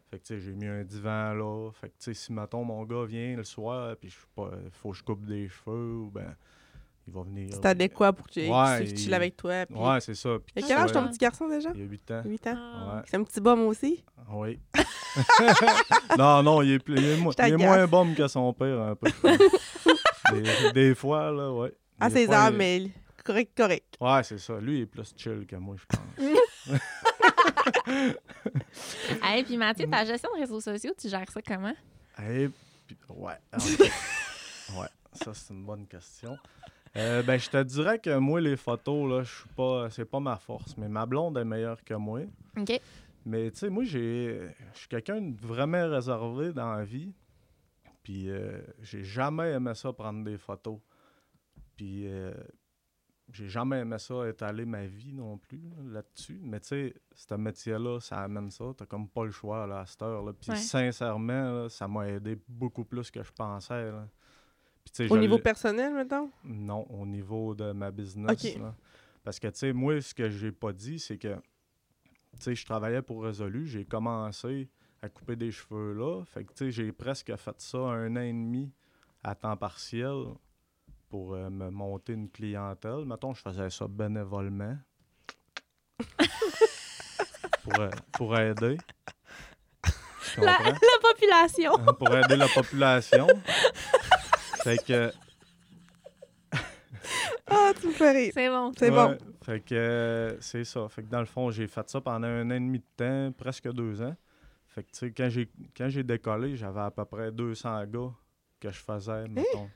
Fait 0.09 0.21
que, 0.21 0.39
j'ai 0.39 0.55
mis 0.55 0.67
un 0.67 0.85
divan 0.85 1.35
là. 1.35 1.71
Fait 1.73 1.89
que, 1.89 2.15
si, 2.15 2.33
mettons, 2.33 2.63
mon 2.63 2.85
gars 2.85 3.07
vient 3.07 3.35
le 3.35 3.45
soir, 3.45 3.97
puis 3.97 4.09
je 4.09 4.21
sais 4.21 4.27
pas, 4.37 4.53
faut 4.71 4.93
que 4.93 4.99
je 4.99 5.03
coupe 5.03 5.25
des 5.25 5.49
cheveux, 5.49 5.97
ou 5.97 6.11
ben, 6.13 6.37
il 7.07 7.13
va 7.13 7.23
venir. 7.23 7.49
C'est 7.53 7.61
puis- 7.61 7.69
adéquat 7.69 8.13
pour 8.13 8.27
que 8.27 8.33
tu 8.33 8.41
Ouais, 8.49 8.85
tu 8.85 8.97
chill 8.97 9.09
il- 9.09 9.15
avec 9.15 9.37
toi. 9.37 9.67
Puis... 9.67 9.77
Ouais, 9.77 10.01
c'est 10.01 10.15
ça. 10.15 10.31
Puis 10.45 10.55
qu'il 10.55 10.67
quel 10.67 10.77
âge 10.79 10.93
ton 10.93 11.07
petit 11.09 11.19
garçon 11.19 11.49
déjà? 11.49 11.71
Il 11.75 11.83
a 11.83 11.85
8 11.85 12.11
ans. 12.13 12.23
8 12.25 12.47
ans. 12.49 12.55
Ah. 12.57 12.95
Ouais. 12.97 13.03
C'est 13.07 13.17
un 13.17 13.25
petit 13.25 13.41
bum 13.41 13.61
aussi? 13.67 14.05
Oui. 14.31 14.61
non, 16.19 16.43
non, 16.43 16.63
il 16.63 16.73
est, 16.73 16.79
plus- 16.79 16.97
il 16.97 17.05
est, 17.05 17.17
mo- 17.17 17.33
Je 17.33 17.37
il 17.39 17.47
est 17.47 17.51
t'agace. 17.51 17.61
moins 17.61 17.87
bon 17.87 18.15
que 18.15 18.27
son 18.29 18.53
père, 18.55 18.81
un 18.81 18.95
peu. 18.95 19.11
des, 20.33 20.73
des 20.73 20.95
fois, 20.95 21.31
là, 21.31 21.53
ouais. 21.53 21.73
À 22.01 22.09
ses 22.11 22.27
fois, 22.27 22.37
heures, 22.45 22.51
il- 22.51 22.57
mais 22.57 22.91
correct, 23.25 23.53
correct. 23.57 23.95
Ouais, 24.01 24.23
c'est 24.23 24.39
ça. 24.39 24.59
Lui, 24.59 24.79
il 24.79 24.83
est 24.83 24.87
plus 24.87 25.13
chill 25.17 25.45
que 25.47 25.57
moi, 25.57 25.77
je 25.79 25.85
pense. 25.87 26.01
Hey, 29.23 29.45
puis 29.45 29.57
Mathieu, 29.57 29.87
ta 29.89 30.05
gestion 30.05 30.31
de 30.35 30.41
réseaux 30.41 30.61
sociaux, 30.61 30.93
tu 30.99 31.09
gères 31.09 31.31
ça 31.31 31.41
comment? 31.43 31.75
Et 32.23 32.49
puis, 32.87 32.97
ouais. 33.11 33.35
ouais, 33.55 34.87
ça, 35.13 35.33
c'est 35.35 35.53
une 35.53 35.65
bonne 35.65 35.87
question. 35.87 36.37
Euh, 36.97 37.23
ben, 37.23 37.39
je 37.39 37.49
te 37.49 37.63
dirais 37.63 37.99
que 37.99 38.17
moi, 38.19 38.41
les 38.41 38.57
photos, 38.57 39.09
là, 39.11 39.23
je 39.23 39.31
suis 39.33 39.49
pas... 39.57 39.89
C'est 39.91 40.05
pas 40.05 40.21
ma 40.21 40.37
force, 40.37 40.77
mais 40.77 40.89
ma 40.89 41.07
blonde 41.07 41.39
est 41.39 41.45
meilleure 41.45 41.83
que 41.85 41.95
moi. 41.95 42.21
OK. 42.59 42.81
Mais 43.25 43.51
tu 43.51 43.59
sais, 43.59 43.71
moi, 43.71 43.85
j'ai, 43.85 44.41
je 44.75 44.79
suis 44.81 44.89
quelqu'un 44.89 45.21
de 45.21 45.41
vraiment 45.47 45.89
réservé 45.89 46.53
dans 46.53 46.73
la 46.75 46.85
vie. 46.85 47.13
Puis 48.03 48.29
euh, 48.29 48.61
j'ai 48.81 49.05
jamais 49.05 49.53
aimé 49.53 49.75
ça 49.75 49.93
prendre 49.93 50.25
des 50.25 50.37
photos. 50.37 50.79
Puis 51.77 52.09
euh, 52.09 52.33
j'ai 53.33 53.49
jamais 53.49 53.79
aimé 53.79 53.97
ça 53.99 54.29
étaler 54.29 54.65
ma 54.67 54.85
vie 54.85 55.13
non 55.15 55.39
plus 55.39 55.61
là, 55.71 55.77
là-dessus. 55.95 56.41
Mais 56.43 56.59
tu 56.61 56.67
sais, 56.69 56.95
ce 57.15 57.35
métier-là, 57.35 58.01
ça 58.01 58.19
amène 58.23 58.51
ça. 58.51 58.65
T'as 58.77 58.87
comme 58.87 59.09
pas 59.09 59.25
le 59.25 59.31
choix 59.31 59.67
là, 59.69 59.81
à 59.81 59.87
cette 59.87 60.03
heure. 60.03 60.25
Là. 60.25 60.33
Puis 60.33 60.51
Ouais. 60.51 60.57
sincèrement, 60.57 61.63
là, 61.63 61.69
ça 61.69 61.87
m'a 61.87 62.09
aidé 62.09 62.37
beaucoup 62.49 62.85
plus 62.85 63.09
que 63.11 63.23
je 63.23 63.31
pensais. 63.33 63.93
là. 63.93 64.09
Au 65.09 65.17
niveau 65.17 65.39
personnel, 65.39 65.95
mettons? 65.95 66.31
non, 66.45 66.87
au 66.91 67.07
niveau 67.07 67.55
de 67.55 67.73
ma 67.73 67.91
business. 67.91 68.57
Là. 68.57 68.75
Parce 69.25 69.39
que, 69.39 69.49
tu 69.49 69.59
sais, 69.59 69.73
moi, 69.73 70.01
ce 70.01 70.15
que 70.15 70.29
j'ai 70.29 70.53
pas 70.53 70.73
dit, 70.73 70.99
c'est 70.99 71.17
que, 71.17 71.35
tu 71.35 72.41
sais, 72.41 72.55
je 72.55 72.67
travaillais 72.67 73.03
pour 73.03 73.23
Résolu. 73.23 73.67
J'ai 73.67 73.85
commencé 73.85 74.69
à 75.01 75.09
couper 75.09 75.37
des 75.37 75.51
cheveux 75.51 75.95
là. 75.95 76.25
Fait 76.25 76.45
que, 76.45 76.53
tu 76.53 76.65
sais, 76.65 76.71
j'ai 76.71 76.93
presque 76.93 77.35
fait 77.37 77.61
ça 77.61 77.79
un 77.79 78.17
an 78.17 78.21
et 78.21 78.33
demi 78.33 78.73
à 79.23 79.35
temps 79.35 79.57
partiel 79.57 80.25
pour 81.09 81.35
euh, 81.35 81.51
me 81.51 81.71
monter 81.71 82.15
une 82.15 82.31
clientèle. 82.31 83.05
Mettons, 83.05 83.35
je 83.35 83.43
faisais 83.43 83.71
ça 83.71 83.87
bénévolement. 83.89 84.77
pour, 87.63 87.81
euh, 87.81 87.91
pour 88.13 88.39
aider. 88.39 88.79
La, 90.39 90.59
population. 91.03 91.73
Pour 91.99 92.17
aider 92.17 92.37
la 92.37 92.49
population. 92.49 93.27
fait 94.63 94.85
que 94.85 95.13
Ah, 97.47 97.73
tu 97.81 97.89
me 97.89 97.93
fais 97.93 98.11
rire. 98.13 98.31
C'est 98.35 98.49
bon. 98.49 98.73
C'est 98.79 98.91
Ouais, 98.91 98.97
bon. 98.97 99.19
Fait 99.43 99.61
que 99.61 99.75
euh, 99.75 100.41
c'est 100.41 100.65
ça. 100.65 100.89
Fait 100.89 101.03
que 101.03 101.09
dans 101.09 101.21
le 101.21 101.27
fond, 101.27 101.51
j'ai 101.51 101.67
fait 101.67 101.89
ça 101.91 102.01
pendant 102.01 102.29
un 102.29 102.47
an 102.51 102.55
et 102.55 102.61
demi 102.61 102.79
de 102.79 102.85
temps, 102.97 103.33
presque 103.37 103.71
deux 103.73 104.01
ans. 104.01 104.17
Fait 104.69 104.83
que 104.85 104.91
tu 104.91 104.99
sais, 104.99 105.11
quand 105.13 105.29
j'ai 105.29 105.51
quand 105.77 105.89
j'ai 105.89 106.03
décollé, 106.03 106.57
j'avais 106.57 106.81
à 106.81 106.91
peu 106.91 107.05
près 107.05 107.31
200 107.31 107.85
gars 107.87 108.11
que 108.61 108.71
je 108.71 108.79
faisais, 108.79 109.29
mettons. 109.29 109.69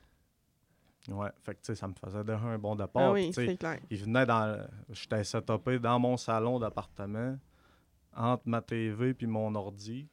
Ouais, 1.09 1.29
fait 1.43 1.53
que 1.55 1.59
tu 1.61 1.65
sais, 1.67 1.75
ça 1.75 1.87
me 1.87 1.93
faisait 1.93 2.23
déjà 2.23 2.39
un 2.39 2.57
bon 2.57 2.75
départ. 2.75 3.03
Ah 3.09 3.11
oui, 3.11 3.27
tu 3.27 3.33
sais, 3.33 3.47
c'est 3.47 3.57
clair. 3.57 3.79
il 3.89 3.97
venait 4.03 4.25
dans. 4.25 4.57
J'étais 4.89 5.23
setupé 5.23 5.77
dans 5.79 5.99
mon 5.99 6.17
salon 6.17 6.59
d'appartement, 6.59 7.37
entre 8.15 8.43
ma 8.45 8.61
TV 8.61 9.13
puis 9.13 9.27
mon 9.27 9.53
ordi. 9.55 10.07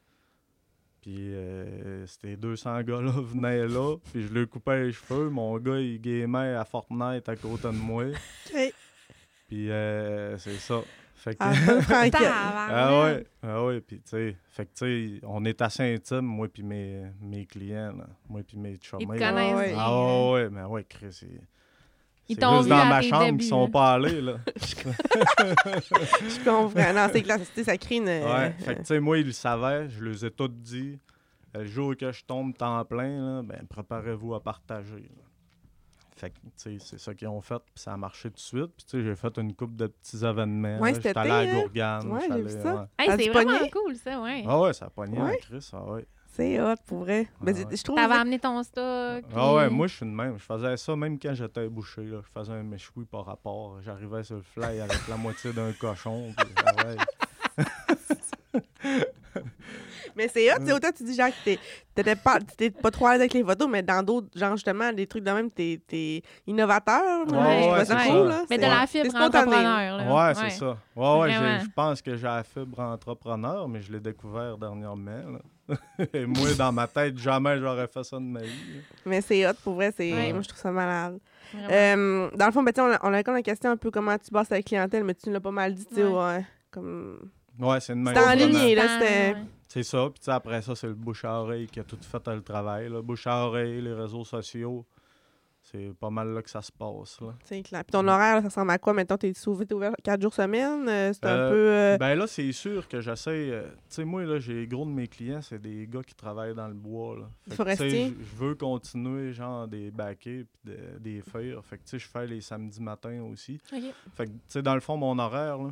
Puis 1.05 1.35
euh, 1.35 2.07
ces 2.07 2.35
200 2.35 2.81
gars-là 2.81 3.11
venaient 3.21 3.69
là, 3.69 3.97
puis 4.11 4.27
je 4.27 4.33
leur 4.33 4.49
coupais 4.49 4.85
les 4.85 4.93
cheveux. 4.93 5.29
Mon 5.29 5.59
gars, 5.59 5.79
il 5.79 6.01
gamait 6.01 6.55
à 6.55 6.65
Fortnite 6.65 7.29
à 7.29 7.37
côté 7.37 7.65
de 7.65 7.73
moi. 7.73 8.05
Puis 9.47 9.71
euh, 9.71 10.39
c'est 10.39 10.57
ça. 10.57 10.81
Fait 11.15 11.35
que. 11.35 11.39
Ah, 11.41 11.53
franquette. 11.83 12.13
Tabarnak. 12.13 12.71
Ah 12.71 13.03
ouais, 13.05 13.27
ah 13.43 13.65
ouais, 13.67 13.81
puis 13.83 13.97
tu 13.97 14.09
sais, 14.09 14.37
fait 14.49 14.65
que 14.65 14.71
tu 14.75 15.19
sais, 15.19 15.21
on 15.27 15.45
est 15.45 15.61
assez 15.61 15.83
intime, 15.95 16.23
moi 16.23 16.49
puis 16.49 16.63
mes, 16.63 17.03
mes 17.21 17.45
clients, 17.45 17.93
là. 17.99 18.07
moi 18.27 18.41
puis 18.47 18.57
mes 18.57 18.71
Ils 18.73 18.79
te 18.79 18.87
chumés. 18.87 19.05
connaissent 19.07 19.75
Ah 19.77 20.31
ouais. 20.33 20.47
Ah 20.47 20.51
mais 20.51 20.63
ouais, 20.63 20.85
Chris, 20.89 21.09
c'est... 21.11 21.29
Ils 22.29 22.37
t'ont 22.39 22.53
juste 22.57 22.65
vu 22.65 22.71
dans 22.71 22.87
ma 22.87 23.03
chambre 23.03 23.25
débuts, 23.27 23.39
qui 23.39 23.49
sont 23.49 23.65
là. 23.65 23.71
pas 23.71 23.93
allés, 23.95 24.21
là. 24.21 24.37
Je 24.57 26.45
comprends. 26.45 26.93
Non, 26.95 27.09
c'est 27.13 27.23
clair. 27.23 27.39
Ça 27.65 27.77
crée 27.79 27.97
une... 27.97 28.05
Ouais, 28.09 28.53
fait 28.59 28.65
que 28.65 28.71
euh, 28.71 28.75
tu 28.81 28.85
sais, 28.87 29.01
moi, 29.01 29.19
ils 29.19 29.27
le 29.27 29.33
savaient, 29.33 29.89
je 29.89 30.03
les 30.05 30.25
ai 30.25 30.31
tous 30.31 30.49
dit. 30.49 30.99
Le 31.55 31.65
jour 31.67 31.95
que 31.97 32.11
je 32.11 32.25
tombe 32.25 32.57
temps 32.57 32.85
plein, 32.85 33.37
là, 33.37 33.43
ben, 33.43 33.65
préparez-vous 33.69 34.35
à 34.35 34.43
partager. 34.43 34.95
là. 34.97 35.23
Fait 36.17 36.31
que, 36.31 36.37
tu 36.37 36.41
sais, 36.57 36.77
c'est 36.81 36.99
ça 36.99 37.15
qu'ils 37.15 37.29
ont 37.29 37.41
fait, 37.41 37.59
puis 37.59 37.83
ça 37.83 37.93
a 37.93 37.97
marché 37.97 38.29
tout 38.31 38.37
de 38.37 38.41
suite. 38.41 38.71
Puis, 38.77 38.87
tu 38.87 38.99
sais, 38.99 39.03
j'ai 39.05 39.15
fait 39.17 39.37
une 39.39 39.53
coupe 39.55 39.77
de 39.77 39.87
petits 39.89 40.25
événements. 40.25 40.79
Ouais, 40.81 40.95
J'étais 40.95 41.17
allé 41.17 41.31
à 41.31 41.37
hein? 41.39 41.53
Gourgane. 41.61 42.11
Ouais, 42.13 42.21
j'étais 42.23 42.35
j'ai 42.35 42.41
vu 42.43 42.49
allé- 42.51 42.63
ça. 42.63 42.75
ouais. 42.75 42.83
Hey, 42.99 43.11
As-tu 43.11 43.25
c'est 43.25 43.31
vraiment 43.31 43.59
pogné? 43.59 43.71
cool, 43.71 43.97
ça, 43.97 44.21
ouais. 44.23 44.45
Ah 44.47 44.61
ouais, 44.61 44.73
ça 44.73 44.87
a 44.87 44.91
pogné 44.91 45.19
en 45.19 45.27
Ouais? 45.27 45.39
Chris, 45.43 45.69
ah 45.73 45.85
ouais. 45.93 46.07
C'est 46.37 46.61
hot, 46.61 46.75
pour 46.87 46.99
vrai. 47.01 47.29
Ah 47.31 47.45
Ben, 47.45 47.55
ouais. 47.57 47.77
Je 47.77 47.83
trouve... 47.83 47.97
T'avais 47.97 48.15
amené 48.15 48.39
ton 48.41 48.61
stock. 48.63 49.25
Ah 49.37 49.55
ouais, 49.55 49.71
moi 49.71 49.87
je 49.87 49.95
suis 49.97 50.07
de 50.07 50.11
même. 50.11 50.37
Je 50.39 50.45
faisais 50.45 50.77
ça 50.77 50.97
même 50.97 51.19
quand 51.19 51.33
j'étais 51.35 51.69
bouché. 51.69 52.03
Là. 52.05 52.19
Je 52.25 52.41
faisais 52.41 52.53
un 52.53 52.63
méchoui 52.65 53.05
par 53.05 53.25
rapport. 53.25 53.77
J'arrivais 53.83 54.25
sur 54.25 54.37
le 54.37 54.43
fly 54.43 54.81
avec 54.81 55.07
la 55.09 55.17
moitié 55.17 55.53
d'un 55.53 55.73
cochon. 55.73 56.33
puis 56.37 56.47
ah 56.67 56.73
ouais. 56.87 56.97
Mais 60.17 60.29
c'est 60.29 60.53
hot, 60.53 60.59
tu 60.61 60.67
sais, 60.67 60.73
autant 60.73 60.93
tu 60.97 61.03
dis, 61.03 61.15
genre, 61.17 61.29
que 61.29 61.45
t'es- 61.45 61.59
t'étais 61.93 62.15
pas, 62.15 62.39
pas 62.81 62.91
trop 62.93 63.07
à 63.07 63.13
l'aise 63.13 63.21
avec 63.23 63.33
les 63.35 63.43
photos, 63.43 63.69
mais 63.69 63.83
dans 63.83 64.01
d'autres, 64.05 64.29
genre, 64.37 64.53
justement, 64.53 64.93
des 64.93 65.09
trucs 65.09 65.25
de 65.25 65.31
même, 65.33 65.51
t'es, 65.51 65.81
t'es 65.89 66.23
innovateur. 66.47 67.27
moi, 67.27 67.43
Ouais, 67.43 67.57
je 67.57 67.63
trouve 67.67 67.73
ouais, 67.79 67.85
ça 67.85 67.99
c'est 67.99 68.09
cool, 68.11 68.23
ça. 68.23 68.29
là. 68.29 68.45
Mais 68.49 68.59
de 68.59 68.63
la 68.63 68.87
fibre 68.87 69.17
entrepreneur. 69.17 69.97
là. 69.97 70.15
Ouais, 70.29 70.35
c'est 70.35 70.51
ça. 70.51 70.77
Ouais, 70.95 71.19
ouais, 71.21 71.61
je 71.65 71.69
pense 71.75 72.01
que 72.01 72.15
j'ai 72.17 72.23
la 72.29 72.45
fibre 72.45 72.79
entrepreneur, 72.79 73.67
mais 73.69 73.81
je 73.83 73.91
l'ai 73.93 73.99
découvert 74.01 74.57
dernièrement. 74.57 75.11
là. 75.33 75.39
Et 76.13 76.27
moi, 76.27 76.53
dans 76.59 76.73
ma 76.73 76.87
tête, 76.87 77.17
jamais 77.19 77.59
j'aurais 77.59 77.87
fait 77.89 78.05
ça 78.05 78.17
de 78.19 78.23
ma 78.23 78.41
vie. 78.43 78.81
Mais 79.07 79.21
c'est 79.21 79.47
hot, 79.49 79.55
pour 79.63 79.75
vrai, 79.75 79.93
c'est, 79.97 80.13
Ouais. 80.13 80.33
moi, 80.33 80.43
je 80.43 80.49
trouve 80.49 80.61
ça 80.61 80.71
malade. 80.71 81.19
Euh, 81.71 82.31
dans 82.35 82.47
le 82.47 82.53
fond, 82.53 82.63
ben, 82.63 82.73
on 82.79 82.83
a, 82.93 82.99
on 83.03 83.13
a 83.13 83.23
comme 83.23 83.35
la 83.35 83.43
question 83.43 83.71
un 83.71 83.77
peu 83.77 83.91
comment 83.91 84.17
tu 84.19 84.31
bosses 84.31 84.51
avec 84.53 84.65
la 84.65 84.69
clientèle, 84.79 85.05
mais 85.05 85.15
tu 85.15 85.31
l'as 85.31 85.41
pas 85.41 85.51
mal 85.53 85.75
dit, 85.75 85.87
tu 85.87 85.95
sais, 85.97 86.05
Ouais. 86.05 86.13
ouais, 86.13 86.47
comme... 86.71 87.31
Ouais, 87.61 87.81
c'est 87.81 87.93
une 87.93 88.07
C'était 88.07 88.19
en 88.19 88.23
vraiment. 88.25 88.47
ligne, 88.59 88.75
là, 88.75 88.83
c'était-. 88.99 89.37
C'est 89.69 89.83
ça. 89.85 90.05
Puis 90.11 90.19
tu 90.21 90.25
sais, 90.25 90.31
après 90.33 90.61
ça, 90.63 90.75
c'est 90.75 90.87
le 90.89 90.95
bouche 90.95 91.25
à 91.25 91.41
oreille 91.41 91.67
qui 91.69 91.81
a 91.81 91.85
tout 91.85 91.99
fait 92.01 92.27
le 92.29 92.43
travail. 92.43 92.89
Là. 92.89 93.01
Bouche 93.03 93.27
à 93.27 93.47
oreille, 93.47 93.81
les 93.81 93.93
réseaux 93.93 94.25
sociaux. 94.25 94.85
C'est 95.67 95.95
pas 95.99 96.11
mal 96.11 96.29
là 96.29 96.43
que 96.43 96.51
ça 96.51 96.61
se 96.61 96.71
passe. 96.71 97.21
Là. 97.23 97.35
C'est 97.45 97.63
clair. 97.63 97.83
Puis 97.85 97.93
ton 97.93 98.07
horaire, 98.07 98.35
là, 98.37 98.41
ça 98.43 98.49
ressemble 98.49 98.71
à 98.71 98.79
quoi? 98.79 98.93
Mettons, 98.93 99.17
t'es 99.17 99.33
sauvé, 99.33 99.65
t'es 99.65 99.73
ouvert 99.75 99.95
4 100.05 100.21
jours 100.21 100.35
semaine? 100.35 100.87
euh, 100.89 101.11
c'est 101.15 101.25
un 101.25 101.29
Euh, 101.39 101.51
peu... 101.51 101.57
euh, 101.57 101.97
Ben 101.99 102.15
là, 102.17 102.27
c'est 102.27 102.53
sûr 102.53 102.87
que 102.87 103.01
j'essaie. 103.01 103.49
euh, 103.51 103.71
tu 103.71 103.79
sais, 103.89 104.05
moi, 104.05 104.25
là, 104.25 104.39
j'ai 104.39 104.67
gros 104.67 104.85
de 104.85 104.91
mes 104.91 105.09
clients, 105.09 105.41
c'est 105.41 105.59
des 105.59 105.87
gars 105.87 106.03
qui 106.03 106.15
travaillent 106.15 106.55
dans 106.55 106.69
le 106.69 106.75
bois. 106.75 107.17
Là. 107.19 107.55
Forestier? 107.57 108.15
Je 108.21 108.37
veux 108.37 108.55
continuer, 108.55 109.33
genre, 109.33 109.67
des 109.67 109.91
baquets 109.91 110.45
puis 110.45 110.73
de- 110.75 110.99
des 110.99 111.23
feuilles. 111.23 111.57
Fait 111.63 111.79
que, 111.79 111.85
tu 111.85 111.91
sais, 111.93 111.99
je 111.99 112.09
fais 112.09 112.27
les 112.27 112.43
samedis 112.43 112.83
matins 112.83 113.23
aussi. 113.23 113.59
Fait 114.15 114.27
que, 114.27 114.33
tu 114.33 114.39
sais, 114.49 114.63
dans 114.63 114.75
le 114.75 114.81
fond, 114.81 114.99
mon 114.99 115.19
horaire, 115.19 115.57
là, 115.57 115.71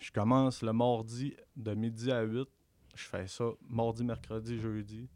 je 0.00 0.10
commence 0.10 0.62
le 0.62 0.72
mardi 0.72 1.32
de 1.56 1.74
midi 1.74 2.10
à 2.10 2.22
8. 2.22 2.48
Je 2.96 3.04
fais 3.04 3.26
ça 3.28 3.44
mardi, 3.70 4.02
mercredi, 4.04 4.58
jeudi. 4.58 5.08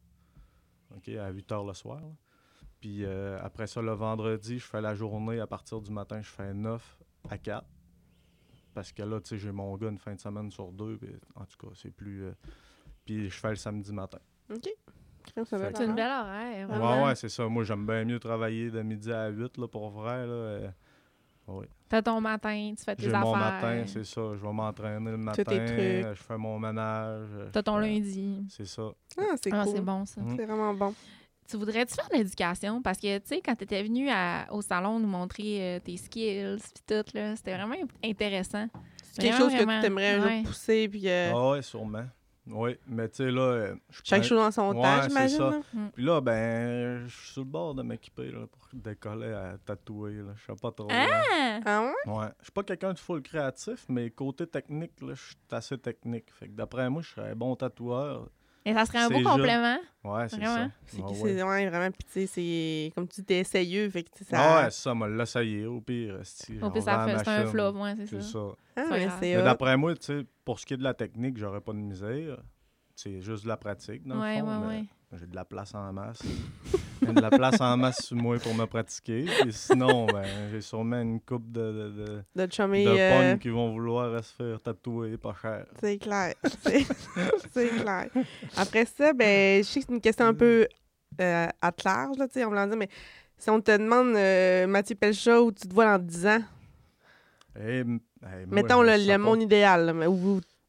OK, 0.96 1.08
à 1.08 1.30
8 1.30 1.50
heures 1.52 1.64
le 1.64 1.74
soir. 1.74 1.98
là. 2.00 2.06
Puis 2.80 3.04
euh, 3.04 3.38
après 3.42 3.66
ça, 3.66 3.82
le 3.82 3.92
vendredi, 3.92 4.58
je 4.58 4.64
fais 4.66 4.80
la 4.80 4.94
journée. 4.94 5.38
À 5.40 5.46
partir 5.46 5.80
du 5.80 5.90
matin, 5.90 6.20
je 6.22 6.28
fais 6.30 6.54
9 6.54 6.98
à 7.28 7.36
4. 7.38 7.64
Parce 8.72 8.92
que 8.92 9.02
là, 9.02 9.20
tu 9.20 9.30
sais, 9.30 9.38
j'ai 9.38 9.52
mon 9.52 9.76
gars 9.76 9.88
une 9.88 9.98
fin 9.98 10.14
de 10.14 10.20
semaine 10.20 10.50
sur 10.50 10.72
deux. 10.72 10.96
puis 10.96 11.10
en 11.34 11.44
tout 11.44 11.66
cas, 11.66 11.72
c'est 11.74 11.90
plus. 11.90 12.24
euh, 12.24 12.32
Puis 13.04 13.28
je 13.28 13.38
fais 13.38 13.50
le 13.50 13.56
samedi 13.56 13.92
matin. 13.92 14.18
OK. 14.52 14.68
C'est 15.44 15.84
une 15.84 15.94
belle 15.94 16.10
horaire. 16.10 16.68
Ouais, 16.70 16.76
vraiment. 16.76 17.04
ouais, 17.04 17.14
c'est 17.14 17.28
ça. 17.28 17.46
Moi, 17.46 17.62
j'aime 17.64 17.84
bien 17.86 18.04
mieux 18.04 18.18
travailler 18.18 18.70
de 18.70 18.80
midi 18.82 19.12
à 19.12 19.28
8, 19.28 19.58
là, 19.58 19.68
pour 19.68 19.90
vrai. 19.90 20.26
Là, 20.26 20.32
euh, 20.32 20.68
oui. 21.48 21.66
T'as 21.88 22.00
ton 22.02 22.20
matin, 22.20 22.72
tu 22.76 22.82
fais 22.84 22.96
tes 22.96 23.02
J'ai 23.02 23.08
affaires. 23.10 23.20
mon 23.26 23.36
matin, 23.36 23.82
c'est 23.86 24.04
ça. 24.04 24.20
Je 24.34 24.40
vais 24.40 24.52
m'entraîner 24.52 25.10
le 25.10 25.16
matin. 25.18 25.42
tes 25.44 25.44
trucs. 25.44 26.16
Je 26.16 26.22
fais 26.22 26.38
mon 26.38 26.58
ménage. 26.58 27.28
T'as 27.52 27.62
ton 27.62 27.76
lundi. 27.78 28.44
C'est 28.48 28.64
ça. 28.66 28.90
Ah, 29.18 29.22
c'est 29.42 29.52
Ah, 29.52 29.64
cool. 29.64 29.72
c'est 29.74 29.80
bon, 29.82 30.04
ça. 30.06 30.20
Mm. 30.20 30.36
C'est 30.36 30.46
vraiment 30.46 30.74
bon. 30.74 30.94
Tu 31.50 31.56
voudrais-tu 31.56 31.94
faire 31.94 32.08
de 32.08 32.14
l'éducation? 32.16 32.80
Parce 32.82 32.98
que, 32.98 33.18
tu 33.18 33.26
sais, 33.26 33.40
quand 33.44 33.56
tu 33.56 33.64
étais 33.64 33.82
venu 33.82 34.08
à- 34.10 34.46
au 34.52 34.62
salon 34.62 35.00
nous 35.00 35.08
montrer 35.08 35.76
euh, 35.76 35.80
tes 35.80 35.96
skills 35.96 36.58
puis 36.62 36.82
tout, 36.86 37.04
là, 37.14 37.34
c'était 37.36 37.54
vraiment 37.54 37.74
intéressant. 38.04 38.68
C'est 39.12 39.22
quelque 39.22 39.32
Vraiment, 39.34 39.50
chose 39.50 39.58
que 39.58 39.80
tu 39.80 39.86
aimerais 39.86 40.10
un 40.14 40.24
Ouais. 40.24 40.36
jour 40.36 40.46
pousser, 40.46 40.88
puis 40.88 41.08
euh, 41.08 41.32
Ah 41.34 41.50
ouais, 41.50 41.62
sûrement. 41.62 42.06
Oui, 42.46 42.76
mais 42.86 43.08
tu 43.08 43.16
sais, 43.16 43.30
là. 43.30 43.40
euh, 43.42 43.74
je 43.90 44.00
chaque 44.02 44.22
chose 44.24 44.38
dans 44.38 44.50
son 44.50 44.74
Ouais, 44.74 44.82
temps, 44.82 45.02
j'imagine. 45.08 45.38
là. 45.38 45.60
Puis 45.92 46.04
là, 46.04 46.20
ben, 46.20 47.06
je 47.06 47.14
suis 47.16 47.32
sur 47.32 47.42
le 47.42 47.48
bord 47.48 47.74
de 47.74 47.82
m'équiper 47.82 48.30
là, 48.30 48.46
pour 48.46 48.68
décoller 48.72 49.32
à 49.32 49.56
tatouer. 49.64 50.14
Là. 50.14 50.32
Je 50.36 50.46
sais 50.52 50.60
pas 50.60 50.70
trop. 50.72 50.88
Ah! 50.90 51.60
Ah 51.64 51.82
ouais? 51.82 52.12
Ouais. 52.12 52.26
Je 52.38 52.44
suis 52.44 52.52
pas 52.52 52.62
quelqu'un 52.62 52.92
de 52.92 52.98
full 52.98 53.22
créatif, 53.22 53.84
mais 53.88 54.10
côté 54.10 54.46
technique, 54.46 54.92
là, 55.02 55.14
je 55.14 55.22
suis 55.22 55.36
assez 55.50 55.78
technique. 55.78 56.26
Fait 56.32 56.46
que 56.46 56.52
d'après 56.52 56.88
moi, 56.90 57.02
je 57.02 57.10
serais 57.10 57.30
un 57.30 57.36
bon 57.36 57.54
tatoueur. 57.56 58.28
Et 58.64 58.74
ça 58.74 58.84
serait 58.84 58.98
un 58.98 59.08
beau 59.08 59.16
juste- 59.18 59.28
complément. 59.30 59.78
Ouais, 60.04 60.28
c'est 60.28 60.44
ça. 60.44 60.68
C'est 60.86 60.96
que 60.98 61.02
ouais. 61.22 61.42
ouais, 61.42 61.68
vraiment, 61.68 61.90
puis 61.90 62.04
tu 62.04 62.12
sais, 62.12 62.26
c'est 62.26 62.92
comme 62.94 63.08
tu 63.08 63.20
dis, 63.20 63.26
t'es 63.26 63.38
essayeux, 63.38 63.88
fait 63.90 64.02
que 64.02 64.10
tu 64.16 64.24
sais, 64.24 64.34
Ah 64.34 64.36
ça... 64.36 64.56
ouais, 64.64 64.70
c'est 64.70 64.82
ça, 64.82 64.94
m'a 64.94 65.08
l'essayer 65.08 65.64
au 65.66 65.80
pire. 65.80 66.14
Au 66.16 66.66
on 66.66 66.70
pire, 66.70 66.82
ça 66.82 67.04
fait- 67.06 67.30
un 67.30 67.46
flop, 67.46 67.72
ouais, 67.72 67.94
c'est 67.98 68.06
C'est 68.06 68.22
ça. 68.22 68.28
ça. 68.32 68.38
Ah, 68.76 68.82
c'est 69.20 69.36
mais 69.36 69.42
d'après 69.42 69.76
moi, 69.76 69.94
tu 69.94 70.02
sais, 70.04 70.26
pour 70.44 70.58
ce 70.58 70.66
qui 70.66 70.74
est 70.74 70.78
de 70.78 70.82
la 70.82 70.94
technique, 70.94 71.36
j'aurais 71.38 71.60
pas 71.60 71.72
de 71.72 71.78
misère. 71.78 72.38
C'est 73.02 73.22
juste 73.22 73.44
de 73.44 73.48
la 73.48 73.56
pratique, 73.56 74.06
dans 74.06 74.20
Ouais, 74.20 74.40
le 74.40 74.44
fond. 74.44 74.50
ouais, 74.50 74.58
mais 74.60 74.76
ouais. 74.78 74.84
J'ai 75.18 75.26
de 75.26 75.34
la 75.34 75.44
place 75.46 75.74
en 75.74 75.90
masse. 75.92 76.20
j'ai 77.02 77.12
de 77.14 77.20
la 77.20 77.30
place 77.30 77.58
en 77.60 77.76
masse 77.78 78.04
sur 78.04 78.16
moi 78.16 78.36
pour 78.38 78.54
me 78.54 78.66
pratiquer. 78.66 79.24
Et 79.46 79.50
sinon, 79.52 80.06
ben, 80.06 80.22
j'ai 80.50 80.60
sûrement 80.60 81.00
une 81.00 81.18
coupe 81.20 81.50
de, 81.50 81.60
de, 81.60 81.88
de, 81.88 82.22
De 82.36 82.88
euh, 82.88 83.16
pognes 83.32 83.38
qui 83.38 83.48
vont 83.48 83.72
vouloir 83.72 84.22
se 84.22 84.34
faire 84.34 84.60
tatouer 84.60 85.16
pas 85.16 85.34
cher. 85.40 85.64
c'est 85.80 85.96
clair. 85.98 86.34
C'est 86.62 86.84
c'est 87.52 87.68
clair. 87.70 88.08
Après 88.56 88.84
ça, 88.84 89.12
ben, 89.14 89.64
je 89.64 89.68
sais 89.68 89.80
que 89.80 89.86
c'est 89.88 89.94
une 89.94 90.00
question 90.00 90.26
un 90.26 90.34
peu 90.34 90.68
euh, 91.20 91.46
à 91.60 91.72
large, 91.84 92.18
là, 92.18 92.28
tu 92.28 92.34
sais, 92.34 92.44
on 92.44 92.50
va 92.50 92.66
dire, 92.66 92.76
mais 92.76 92.88
si 93.38 93.48
on 93.50 93.60
te 93.62 93.76
demande, 93.76 94.14
euh, 94.14 94.66
Mathieu 94.66 94.94
Pelcha, 94.94 95.40
où 95.42 95.50
tu 95.50 95.66
te 95.66 95.74
vois 95.74 95.98
dans 95.98 96.04
10 96.04 96.26
ans, 96.26 96.42
Et, 97.58 97.78
hey, 97.78 97.84
moi, 97.84 97.96
mettons 98.50 98.82
le, 98.82 98.92
le 98.96 99.16
monde 99.18 99.42
idéal, 99.42 99.86
là, 99.86 99.92
mais 99.94 100.06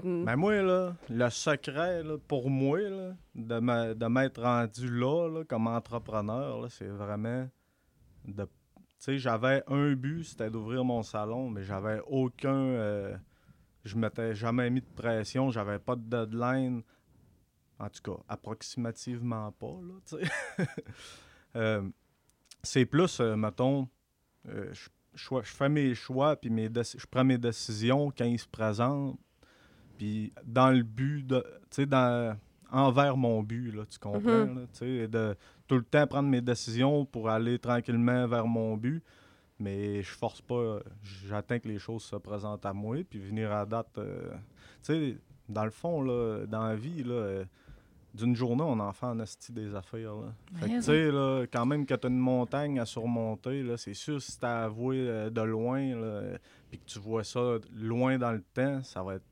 où... 0.04 0.26
Ben 0.26 0.36
moi, 0.36 0.62
là, 0.62 0.96
le 1.10 1.30
secret, 1.30 2.04
pour 2.28 2.50
moi, 2.50 2.80
là, 2.80 3.16
de 3.36 3.94
de 3.94 4.06
m'être 4.08 4.42
rendu 4.42 4.90
là, 4.90 5.44
comme 5.48 5.68
entrepreneur, 5.68 6.70
c'est 6.70 6.88
vraiment 6.88 7.48
de... 8.26 8.44
Tu 8.44 9.06
sais, 9.06 9.18
j'avais 9.18 9.64
un 9.68 9.94
but, 9.94 10.24
c'était 10.24 10.50
d'ouvrir 10.50 10.84
mon 10.84 11.04
salon, 11.04 11.50
mais 11.50 11.64
j'avais 11.64 12.02
aucun... 12.08 12.56
euh, 12.56 13.16
je 13.84 13.98
m'étais 13.98 14.36
jamais 14.36 14.70
mis 14.70 14.82
de 14.82 14.94
pression, 14.96 15.50
j'avais 15.50 15.80
pas 15.80 15.96
de 15.96 16.04
deadline. 16.04 16.84
En 17.80 17.90
tout 17.90 18.02
cas, 18.04 18.24
approximativement 18.28 19.52
pas, 19.54 19.80
là. 19.82 20.66
Euh, 21.58 21.82
c'est 22.64 22.86
plus, 22.86 23.20
euh, 23.20 23.36
mettons, 23.36 23.90
euh, 24.48 24.74
je, 25.14 25.42
fais 25.44 25.68
mes 25.68 25.94
choix, 25.94 26.38
puis 26.38 26.50
mes 26.50 26.70
je 26.74 27.06
prends 27.08 27.26
mes 27.26 27.38
décisions 27.38 28.10
quand 28.18 28.24
ils 28.24 28.40
se 28.40 28.48
présentent, 28.48 29.20
puis 30.02 30.34
dans 30.44 30.72
le 30.72 30.82
but 30.82 31.22
de, 31.28 31.42
tu 31.42 31.68
sais, 31.70 31.86
dans, 31.86 32.36
envers 32.72 33.16
mon 33.16 33.44
but, 33.44 33.72
là, 33.72 33.84
tu 33.88 34.00
comprends, 34.00 34.46
là, 34.46 34.62
tu 34.74 34.80
sais, 34.80 35.08
de 35.08 35.38
tout 35.68 35.76
le 35.76 35.84
temps 35.84 36.08
prendre 36.08 36.28
mes 36.28 36.42
décisions 36.42 37.06
pour 37.06 37.30
aller 37.30 37.60
tranquillement 37.60 38.28
vers 38.28 38.48
mon 38.48 38.78
but, 38.78 39.04
mais 39.60 40.02
je 40.02 40.10
force 40.10 40.42
pas, 40.42 40.80
j'attends 41.28 41.60
que 41.60 41.68
les 41.68 41.78
choses 41.78 42.02
se 42.02 42.16
présentent 42.16 42.66
à 42.66 42.74
moi, 42.74 42.98
puis 43.08 43.20
venir 43.20 43.52
à 43.52 43.64
date, 43.64 43.96
euh, 44.00 44.32
tu 44.84 44.92
sais, 44.92 45.18
dans 45.48 45.66
le 45.66 45.70
fond, 45.70 46.02
là, 46.02 46.48
dans 46.48 46.64
la 46.64 46.76
vie, 46.76 47.04
là, 47.04 47.14
euh, 47.14 47.46
d'une 48.16 48.36
journée, 48.36 48.64
on 48.66 48.80
en 48.80 48.94
fait 48.94 49.06
en 49.06 49.20
asti 49.20 49.52
des 49.52 49.76
affaires, 49.76 50.16
là. 50.16 50.34
Fait 50.56 50.68
que, 50.68 50.76
tu 50.78 50.82
sais, 50.82 51.12
là, 51.12 51.46
quand 51.46 51.68
même, 51.68 51.86
que 51.86 51.94
tu 51.94 52.08
as 52.08 52.10
une 52.10 52.18
montagne 52.18 52.80
à 52.80 52.88
surmonter, 52.88 53.62
là, 53.62 53.78
c'est 53.78 53.94
sûr, 53.94 54.20
si 54.20 54.40
tu 54.40 54.46
as 54.48 54.64
avoué 54.64 54.98
euh, 54.98 55.30
de 55.30 55.42
loin, 55.42 55.96
là, 55.96 56.22
puis 56.72 56.80
que 56.80 56.86
tu 56.86 56.98
vois 56.98 57.24
ça 57.24 57.60
loin 57.72 58.18
dans 58.18 58.32
le 58.32 58.42
temps, 58.42 58.82
ça 58.82 59.04
va 59.04 59.14
être 59.14 59.26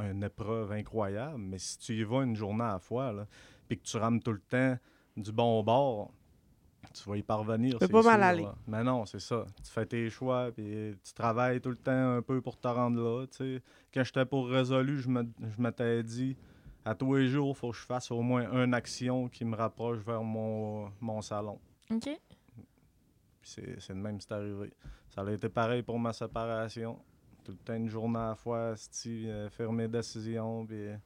une 0.00 0.22
épreuve 0.24 0.72
incroyable. 0.72 1.38
Mais 1.38 1.58
si 1.58 1.78
tu 1.78 1.94
y 1.94 2.02
vas 2.04 2.22
une 2.22 2.36
journée 2.36 2.64
à 2.64 2.72
la 2.74 2.78
fois, 2.78 3.12
là, 3.12 3.26
puis 3.68 3.78
que 3.78 3.84
tu 3.84 3.96
rames 3.96 4.20
tout 4.22 4.32
le 4.32 4.40
temps 4.40 4.76
du 5.16 5.32
bon 5.32 5.62
bord, 5.62 6.10
tu 6.94 7.08
vas 7.08 7.16
y 7.16 7.22
parvenir. 7.22 7.76
c'est 7.80 7.90
pas 7.90 8.02
mal 8.02 8.22
aller. 8.22 8.42
là. 8.42 8.54
Mais 8.66 8.82
non, 8.82 9.06
c'est 9.06 9.20
ça. 9.20 9.46
Tu 9.64 9.70
fais 9.70 9.86
tes 9.86 10.10
choix, 10.10 10.50
puis 10.52 10.96
tu 11.04 11.12
travailles 11.14 11.60
tout 11.60 11.70
le 11.70 11.76
temps 11.76 12.16
un 12.16 12.22
peu 12.22 12.40
pour 12.40 12.58
te 12.58 12.68
rendre 12.68 13.00
là. 13.00 13.26
tu 13.26 13.36
sais. 13.56 13.62
Quand 13.94 14.02
j'étais 14.04 14.24
pour 14.26 14.48
résolu, 14.48 14.98
je 15.00 15.08
me- 15.08 15.28
je 15.40 15.62
m'étais 15.62 16.02
dit, 16.02 16.36
à 16.84 16.94
tous 16.94 17.14
les 17.14 17.28
jours, 17.28 17.54
il 17.56 17.58
faut 17.58 17.70
que 17.70 17.76
je 17.76 17.84
fasse 17.86 18.10
au 18.10 18.20
moins 18.22 18.50
une 18.64 18.74
action 18.74 19.28
qui 19.28 19.44
me 19.44 19.54
rapproche 19.56 19.98
vers 19.98 20.22
mon, 20.24 20.90
mon 21.00 21.22
salon. 21.22 21.58
OK. 21.90 22.08
C'est 23.42 23.88
de 23.88 23.94
même 23.94 24.20
c'est 24.20 24.32
arrivé. 24.32 24.72
Ça 25.10 25.22
a 25.22 25.30
été 25.32 25.48
pareil 25.48 25.82
pour 25.82 25.98
ma 25.98 26.12
séparation. 26.12 26.98
Tout 27.44 27.52
le 27.52 27.58
temps 27.58 27.74
une 27.74 27.88
journée 27.88 28.18
à 28.18 28.28
la 28.30 28.34
fois, 28.34 28.74
sti, 28.76 29.28
euh, 29.28 29.48
faire 29.50 29.72
mes 29.72 29.88
décisions, 29.88 30.64
puis 30.66 30.76
euh, 30.88 30.96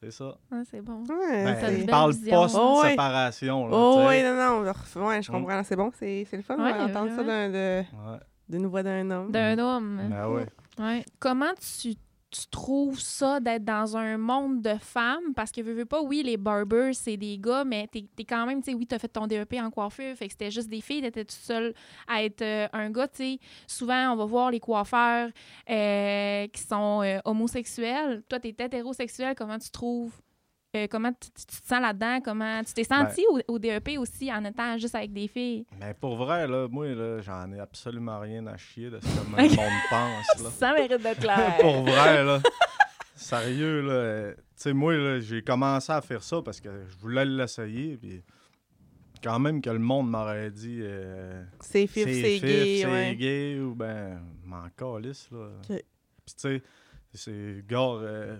c'est 0.00 0.10
ça. 0.10 0.36
Ah, 0.50 0.62
c'est 0.70 0.80
bon. 0.80 1.02
Ouais, 1.08 1.44
Ben, 1.44 1.60
ça 1.60 1.74
je 1.74 1.84
parle 1.86 2.12
vision. 2.12 2.40
Oh, 2.40 2.42
ouais. 2.42 2.82
post-séparation. 2.82 3.66
là, 3.68 3.76
Oh 3.76 4.04
oui, 4.08 4.22
non, 4.22 4.34
non, 4.34 4.64
je- 4.72 4.98
ouais, 5.00 5.22
je 5.22 5.30
Mm. 5.30 5.34
comprends. 5.34 5.62
C'est 5.64 5.76
bon, 5.76 5.90
c'est 5.98 6.26
c'est 6.30 6.36
le 6.36 6.42
fun 6.42 6.56
Ouais, 6.56 6.76
d'entendre 6.78 7.10
ça 7.16 7.22
d'un- 7.24 7.48
de- 7.48 7.80
Ouais. 7.80 8.18
d'une 8.48 8.66
voix 8.66 8.82
d'un 8.82 9.10
homme. 9.10 9.30
D'un 9.32 9.58
homme. 9.58 10.00
Ben 10.10 10.28
ouais. 10.28 10.46
Ouais. 10.78 11.04
Comment 11.18 11.52
tu, 11.80 11.94
tu 12.30 12.46
trouves 12.50 13.00
ça 13.00 13.40
d'être 13.40 13.64
dans 13.64 13.96
un 13.96 14.18
monde 14.18 14.62
de 14.62 14.74
femmes? 14.80 15.34
Parce 15.34 15.50
que, 15.50 15.60
veux, 15.60 15.72
veux 15.72 15.84
pas, 15.84 16.02
oui, 16.02 16.22
les 16.24 16.36
barbers, 16.36 16.94
c'est 16.94 17.16
des 17.16 17.38
gars, 17.38 17.64
mais 17.64 17.88
t'es 17.90 18.04
es 18.18 18.24
quand 18.24 18.46
même, 18.46 18.60
tu 18.60 18.70
sais, 18.70 18.76
oui, 18.76 18.86
t'as 18.86 18.98
fait 18.98 19.08
ton 19.08 19.26
DEP 19.26 19.54
en 19.54 19.70
coiffure, 19.70 20.14
fait 20.16 20.26
que 20.26 20.32
c'était 20.32 20.50
juste 20.50 20.68
des 20.68 20.80
filles, 20.80 21.02
t'étais 21.02 21.24
toute 21.24 21.32
seule 21.32 21.74
à 22.06 22.22
être 22.22 22.42
euh, 22.42 22.68
un 22.72 22.90
gars, 22.90 23.08
tu 23.08 23.16
sais. 23.16 23.38
Souvent, 23.66 24.12
on 24.12 24.16
va 24.16 24.24
voir 24.24 24.50
les 24.50 24.60
coiffeurs 24.60 25.30
euh, 25.70 26.46
qui 26.48 26.62
sont 26.62 27.02
euh, 27.02 27.18
homosexuels. 27.24 28.22
Toi, 28.28 28.40
t'es 28.40 28.50
hétérosexuel, 28.50 29.34
comment 29.36 29.58
tu 29.58 29.70
trouves... 29.70 30.12
euh, 30.76 30.86
comment 30.90 31.10
tu, 31.12 31.30
tu- 31.30 31.46
tu 31.46 31.60
te 31.62 31.66
sens 31.66 31.80
là-dedans? 31.80 32.20
Comment 32.22 32.62
tu 32.62 32.74
t'es 32.74 32.84
senti 32.84 33.24
au, 33.30 33.40
au 33.48 33.58
DEP 33.58 33.96
aussi 33.98 34.32
en 34.32 34.44
étant 34.44 34.76
juste 34.76 34.94
avec 34.94 35.12
des 35.12 35.26
filles? 35.28 35.64
Mais 35.80 35.94
pour 35.94 36.16
vrai, 36.16 36.46
là, 36.46 36.68
moi, 36.68 36.86
là, 36.88 37.20
j'en 37.20 37.50
ai 37.52 37.58
absolument 37.60 38.20
rien 38.20 38.46
à 38.46 38.56
chier 38.56 38.90
de 38.90 39.00
ce 39.00 39.06
que 39.06 39.24
le 39.24 39.30
monde 39.56 39.58
pense. 39.90 40.42
Là. 40.42 40.50
Ça 40.50 40.72
mérite 40.74 41.02
d'être 41.02 41.20
clair. 41.22 41.56
pour 41.60 41.82
vrai, 41.84 42.22
là. 42.24 42.40
sérieux, 43.14 43.80
là, 43.82 44.32
tu 44.34 44.40
sais, 44.56 44.72
moi, 44.72 44.94
là, 44.96 45.20
j'ai 45.20 45.42
commencé 45.42 45.90
à 45.92 46.00
faire 46.00 46.22
ça 46.22 46.42
parce 46.42 46.60
que 46.60 46.68
je 46.88 46.96
voulais 46.98 47.24
l'essayer, 47.24 47.96
puis 47.96 48.22
quand 49.22 49.38
même 49.38 49.60
que 49.60 49.70
le 49.70 49.78
monde 49.78 50.10
m'aurait 50.10 50.50
dit 50.50 50.78
euh, 50.82 51.42
C'est 51.60 51.86
fif, 51.86 52.04
c'est 52.04 52.38
gay, 52.40 52.78
c'est 52.82 52.86
ouais. 52.86 53.16
gay, 53.16 53.58
ou 53.58 53.74
ben, 53.74 54.20
m'en 54.44 54.68
calisse, 54.76 55.28
là. 55.32 55.48
Puis 55.66 55.78
tu 56.26 56.34
sais, 56.36 56.62
c'est, 57.14 57.64
gars, 57.66 57.78
euh, 57.78 58.36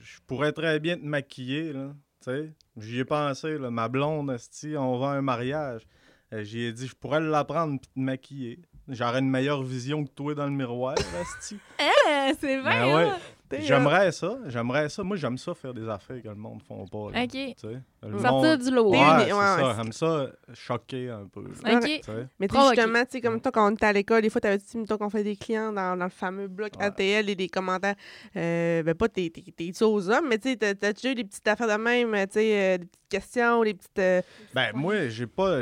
je 0.00 0.18
pourrais 0.26 0.52
très 0.52 0.80
bien 0.80 0.96
te 0.96 1.04
maquiller, 1.04 1.72
là, 1.72 1.94
tu 2.22 2.30
sais. 2.30 2.52
J'y 2.76 2.98
ai 3.00 3.04
pensé, 3.04 3.58
là, 3.58 3.70
ma 3.70 3.88
blonde, 3.88 4.30
esti, 4.30 4.74
on 4.76 4.98
va 4.98 5.10
à 5.10 5.14
un 5.14 5.22
mariage. 5.22 5.86
Euh, 6.32 6.42
J'y 6.44 6.60
ai 6.62 6.72
dit, 6.72 6.86
je 6.86 6.94
pourrais 6.94 7.20
l'apprendre 7.20 7.80
puis 7.80 7.90
te 7.94 7.98
maquiller. 8.00 8.60
J'aurais 8.88 9.18
une 9.20 9.30
meilleure 9.30 9.62
vision 9.62 10.04
que 10.04 10.10
toi 10.10 10.34
dans 10.34 10.46
le 10.46 10.52
miroir, 10.52 10.94
esti. 11.20 11.58
Eh, 11.80 12.32
c'est 12.40 12.60
vrai, 12.60 12.80
Ben 12.80 12.94
ouais. 12.96 13.10
J'aimerais 13.58 14.12
ça, 14.12 14.38
j'aimerais 14.46 14.88
ça. 14.88 15.02
Moi, 15.02 15.16
j'aime 15.16 15.36
ça 15.38 15.54
faire 15.54 15.74
des 15.74 15.88
affaires 15.88 16.22
que 16.22 16.28
le 16.28 16.34
monde 16.34 16.58
ne 16.60 16.64
font 16.64 16.86
pas. 16.86 17.10
là, 17.18 17.24
OK. 17.24 17.30
tu 17.30 17.38
sais. 17.56 17.80
Le 18.02 18.18
Sortir 18.18 18.30
monde- 18.32 18.58
du 18.58 18.70
lot. 18.70 18.90
T'es 18.92 18.98
Ouais, 18.98 19.24
c'est 19.24 19.30
ça. 19.30 19.74
J'aime 19.76 19.92
ça 19.92 20.26
choquer 20.54 21.10
un 21.10 21.26
peu. 21.26 21.42
là. 21.42 21.48
OK. 21.48 21.82
Mais 21.82 21.98
tu 22.00 22.02
sais, 22.04 22.48
Provoquer. 22.48 22.76
justement, 22.76 23.04
tu 23.04 23.10
sais, 23.10 23.20
comme 23.20 23.40
toi, 23.40 23.52
quand 23.52 23.70
on 23.70 23.74
était 23.74 23.86
à 23.86 23.92
l'école, 23.92 24.22
des 24.22 24.30
fois, 24.30 24.40
t'avais 24.40 24.58
dit, 24.58 24.76
mettons, 24.78 24.96
qu'on 24.98 25.10
fait 25.10 25.24
des 25.24 25.36
clients 25.36 25.72
dans, 25.72 25.96
dans 25.96 26.04
le 26.04 26.10
fameux 26.10 26.48
bloc 26.48 26.72
Ouais. 26.78 26.84
ATL 26.86 27.28
et 27.28 27.34
des 27.34 27.48
commentaires, 27.48 27.96
euh, 28.36 28.82
ben 28.82 28.94
pas 28.94 29.08
tes, 29.08 29.32
ça 29.74 29.86
aux 29.86 30.08
hommes, 30.10 30.26
mais 30.28 30.38
tu 30.38 30.50
sais, 30.50 30.56
t'as 30.56 30.74
t'as 30.74 30.92
déjà 30.92 31.10
eu 31.10 31.14
des 31.16 31.24
petites 31.24 31.46
affaires 31.48 31.68
de 31.68 31.82
même, 31.82 32.12
tu 32.26 32.32
sais, 32.34 32.74
euh, 32.74 32.78
des 32.78 32.86
petites 32.86 33.08
questions, 33.08 33.62
des 33.64 33.74
petites... 33.74 33.98
euh, 33.98 34.22
Ben, 34.54 34.70
moi, 34.74 35.08
j'ai 35.08 35.26
pas. 35.26 35.60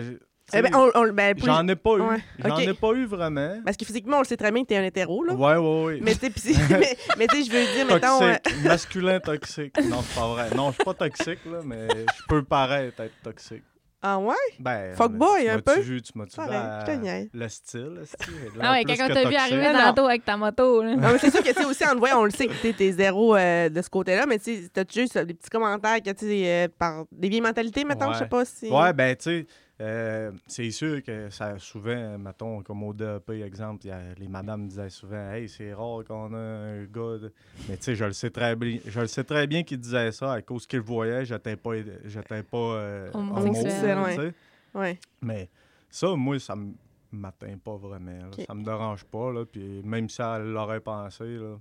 Eh 0.53 0.63
ben, 0.63 0.71
on, 0.75 0.91
on- 0.95 1.13
ben, 1.13 1.35
J'en 1.45 1.67
ai 1.69 1.77
pas 1.77 1.91
eu. 1.97 2.01
Ouais, 2.01 2.17
J'en 2.45 2.59
ai 2.59 2.75
pas 2.75 2.93
eu 2.93 3.05
vraiment. 3.07 3.59
Parce 3.65 3.77
que 3.77 3.85
physiquement, 3.85 4.17
on 4.17 4.21
le 4.21 4.27
sait 4.27 4.37
très 4.37 4.51
bien 4.51 4.63
que 4.63 4.69
t'es 4.69 4.77
un 4.77 4.85
hétéro, 4.85 5.23
là. 5.25 5.35
Ouais, 5.35 5.57
ouais, 5.57 5.85
ouais. 5.85 6.01
Mais 6.03 6.15
tu 6.15 6.31
sais, 6.41 6.55
mais, 6.71 6.97
mais 7.19 7.27
tu 7.27 7.43
sais, 7.45 7.51
je 7.51 7.57
veux 7.57 7.75
dire, 7.75 7.87
mettons... 7.87 8.23
euh. 8.23 8.35
Masculin 8.65 9.21
toxique. 9.21 9.75
Non, 9.85 10.03
c'est 10.03 10.15
pas 10.21 10.29
vrai. 10.29 10.51
Non, 10.55 10.71
je 10.71 10.75
suis 10.77 10.85
pas 10.85 10.95
toxique, 10.95 11.41
là, 11.47 11.59
mais 11.65 11.89
je 11.89 12.23
peux 12.29 12.43
paraître 12.43 13.01
être 13.01 13.21
toxique. 13.23 13.63
Ah 14.01 14.17
ouais? 14.17 14.35
Ben. 14.61 14.95
Fuckboy, 14.95 15.49
un 15.49 15.59
peu? 15.59 15.81
vu, 15.81 16.01
tu 16.01 16.13
m'as-tu 16.15 16.31
vu 16.31 16.37
Pareil, 16.37 16.57
à- 16.57 16.81
je 16.87 16.87
te 16.87 16.97
niaise. 16.99 17.29
le 17.35 17.49
style, 17.49 17.95
elle 17.97 18.03
est 18.03 18.51
Ah 18.61 18.71
ouais, 18.71 18.85
quand 18.85 18.95
que 18.95 19.03
on 19.11 19.15
t'a 19.15 19.29
vu 19.29 19.35
arriver 19.35 19.73
non. 19.73 19.79
tantôt 19.87 20.07
avec 20.07 20.25
ta 20.25 20.37
moto, 20.37 20.85
là. 20.85 20.95
Non, 20.95 21.09
mais 21.13 21.19
c'est 21.19 21.33
sûr 21.33 21.43
que, 21.43 21.49
tu 21.49 21.55
sais, 21.55 21.65
aussi, 21.65 21.85
en 21.85 21.95
te 21.95 21.99
voyant, 21.99 22.21
on 22.21 22.25
le 22.25 22.31
sait 22.31 22.47
que 22.47 22.71
t'es- 22.71 22.93
zéro 22.93 23.35
euh, 23.35 23.69
de 23.69 23.83
ce 23.83 23.91
côté-là, 23.91 24.25
mais 24.27 24.39
tu 24.39 24.55
sais, 24.55 24.69
t'as 24.73 24.85
juste 24.89 25.19
des 25.19 25.35
petits 25.35 25.51
commentaires 25.51 26.01
que, 26.01 26.11
tu 26.11 26.27
sais, 26.29 26.43
euh, 26.47 26.69
par 26.79 27.07
des 27.11 27.29
vieilles 27.29 27.41
mentalités, 27.41 27.85
mettons, 27.85 28.13
je 28.13 28.19
sais 28.19 28.29
pas 28.29 28.45
si... 28.45 28.69
Ouais, 28.71 28.93
ben, 28.93 29.17
tu 29.17 29.25
sais, 29.25 29.47
euh, 29.81 30.33
c'est 30.47 30.71
sûr 30.71 31.03
que 31.05 31.31
ça 31.31 31.59
souvent, 31.59 32.19
mettons, 32.19 32.63
comme 32.63 32.83
au 32.83 32.93
DEP, 32.93 33.31
exemple, 33.45 33.85
il 33.85 33.89
y 33.89 33.93
a- 33.93 34.15
les 34.19 34.27
madames 34.29 34.67
disaient 34.69 34.91
souvent, 34.91 35.31
hey, 35.33 35.49
c'est 35.49 35.73
rare 35.73 36.03
qu'on 36.07 36.35
a 36.35 36.39
un 36.39 36.85
gars. 36.85 37.19
de- 37.19 37.33
Mais 37.69 37.77
tu 37.77 37.85
sais, 37.85 37.95
je 37.95 38.05
le 38.05 38.13
sais 38.13 38.31
très 38.31 38.57
bien, 38.57 38.79
je 38.85 39.01
le 39.01 39.07
sais 39.07 39.25
très 39.25 39.47
bien 39.47 39.63
qu'ils 39.63 39.79
disaient 39.81 40.11
ça 40.13 40.33
à 40.33 40.43
cause 40.43 40.67
qu'ils 40.67 40.81
voyaient, 40.81 41.25
j'étais 41.25 41.57
pas, 41.57 41.71
j'étais 42.05 42.43
pas 42.43 42.57
euh, 42.59 43.11
Homosexuel, 43.15 43.99
ouais. 43.99 44.17
sais. 44.17 44.99
Mais 45.23 45.49
ça, 45.91 46.15
moi, 46.17 46.39
ça 46.41 46.55
m- 46.55 46.75
m'atteint 47.13 47.57
pas 47.63 47.77
vraiment. 47.77 48.11
là. 48.11 48.27
Ok. 48.37 48.45
Ça 48.47 48.55
me 48.55 48.65
dérange 48.65 49.05
pas, 49.05 49.33
là. 49.33 49.45
Puis 49.47 49.81
même 49.85 50.09
si 50.09 50.21
elle 50.21 50.53
l'aurait 50.53 50.81
pensé, 50.81 51.25
là. 51.25 51.57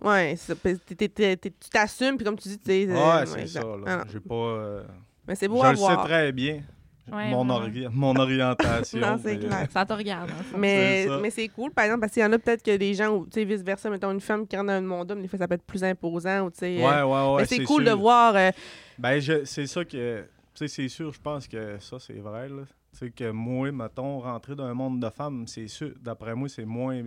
Ouais, 0.00 0.34
c'est 0.36 0.54
ça. 0.54 0.56
Puis 0.56 0.78
t'es- 0.78 0.94
t'es- 0.96 1.08
t'es- 1.08 1.36
t'es- 1.36 1.50
tu 1.50 1.70
t'assumes, 1.70 2.16
puis 2.16 2.24
comme 2.24 2.38
tu 2.38 2.48
dis, 2.48 2.58
tu 2.58 2.64
sais... 2.66 2.86
euh, 2.88 2.94
Ouais, 3.20 3.26
c'est 3.26 3.40
exact. 3.42 3.62
ça, 3.62 3.68
Ah 3.86 3.96
là. 3.96 4.04
J'ai 4.10 4.20
pas. 4.20 4.34
euh, 4.34 4.84
Mais 5.28 5.34
c'est 5.36 5.46
beau 5.48 5.58
je 5.60 5.66
à 5.66 5.70
le 5.70 5.76
sais 5.76 5.82
voir. 5.82 6.04
très 6.04 6.32
bien. 6.32 6.62
Ouais, 7.10 7.30
mon, 7.30 7.48
ori- 7.50 7.88
mon 7.90 8.14
orientation. 8.16 9.00
Non, 9.00 9.18
c'est 9.20 9.38
clair. 9.38 9.66
Ça 9.70 9.84
te 9.84 9.92
regarde, 9.92 10.30
en 10.30 10.34
fait. 10.42 10.56
Mais, 10.56 11.02
C'est 11.02 11.08
ça. 11.08 11.18
mais 11.20 11.30
c'est 11.30 11.48
cool, 11.48 11.72
par 11.72 11.84
exemple, 11.84 12.00
parce 12.02 12.12
qu'il 12.12 12.22
y 12.22 12.24
en 12.26 12.32
a 12.32 12.38
peut-être 12.38 12.62
que 12.62 12.76
des 12.76 12.94
gens, 12.94 13.08
ou, 13.16 13.24
tu 13.26 13.32
sais, 13.32 13.44
vice-versa, 13.44 13.90
mettons, 13.90 14.12
une 14.12 14.20
femme 14.20 14.46
qui 14.46 14.56
rentre 14.56 14.68
dans 14.68 14.74
un 14.74 14.80
monde 14.80 15.08
d'homme, 15.08 15.20
des 15.22 15.26
fois, 15.28 15.38
ça 15.38 15.48
peut 15.48 15.54
être 15.54 15.64
plus 15.64 15.82
imposant, 15.82 16.42
ou, 16.46 16.50
tu 16.50 16.58
sais... 16.58 16.78
euh, 16.78 16.86
Ouais, 16.86 17.02
ouais, 17.12 17.32
ouais. 17.34 17.40
mais 17.42 17.46
c'est 17.46 17.64
cool 17.64 17.84
sûr. 17.84 17.92
de 17.96 18.00
voir... 18.00 18.36
euh, 18.36 18.50
Ben, 18.98 19.18
je- 19.18 19.44
c'est 19.44 19.66
ça 19.66 19.84
que. 19.84 20.22
Tu 20.54 20.58
sais, 20.58 20.68
c'est 20.68 20.88
sûr, 20.88 21.12
je 21.12 21.20
pense 21.20 21.48
que 21.48 21.78
ça, 21.80 21.98
c'est 21.98 22.12
vrai, 22.20 22.48
là. 22.48 22.62
Tu 22.92 22.98
sais, 22.98 23.10
que 23.10 23.30
moi, 23.30 23.72
mettons, 23.72 24.20
rentrer 24.20 24.54
dans 24.54 24.64
un 24.66 24.74
monde 24.74 25.00
de 25.00 25.08
femmes, 25.10 25.46
c'est 25.48 25.66
sûr, 25.66 25.92
d'après 26.00 26.34
moi, 26.34 26.48
c'est 26.48 26.64
moins. 26.66 27.02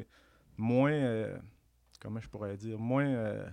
Moins. 0.57 0.91
euh, 0.91 1.37
comment 2.01 2.19
je 2.19 2.27
pourrais 2.27 2.57
dire 2.57 2.77
Moins. 2.79 3.05
euh, 3.05 3.45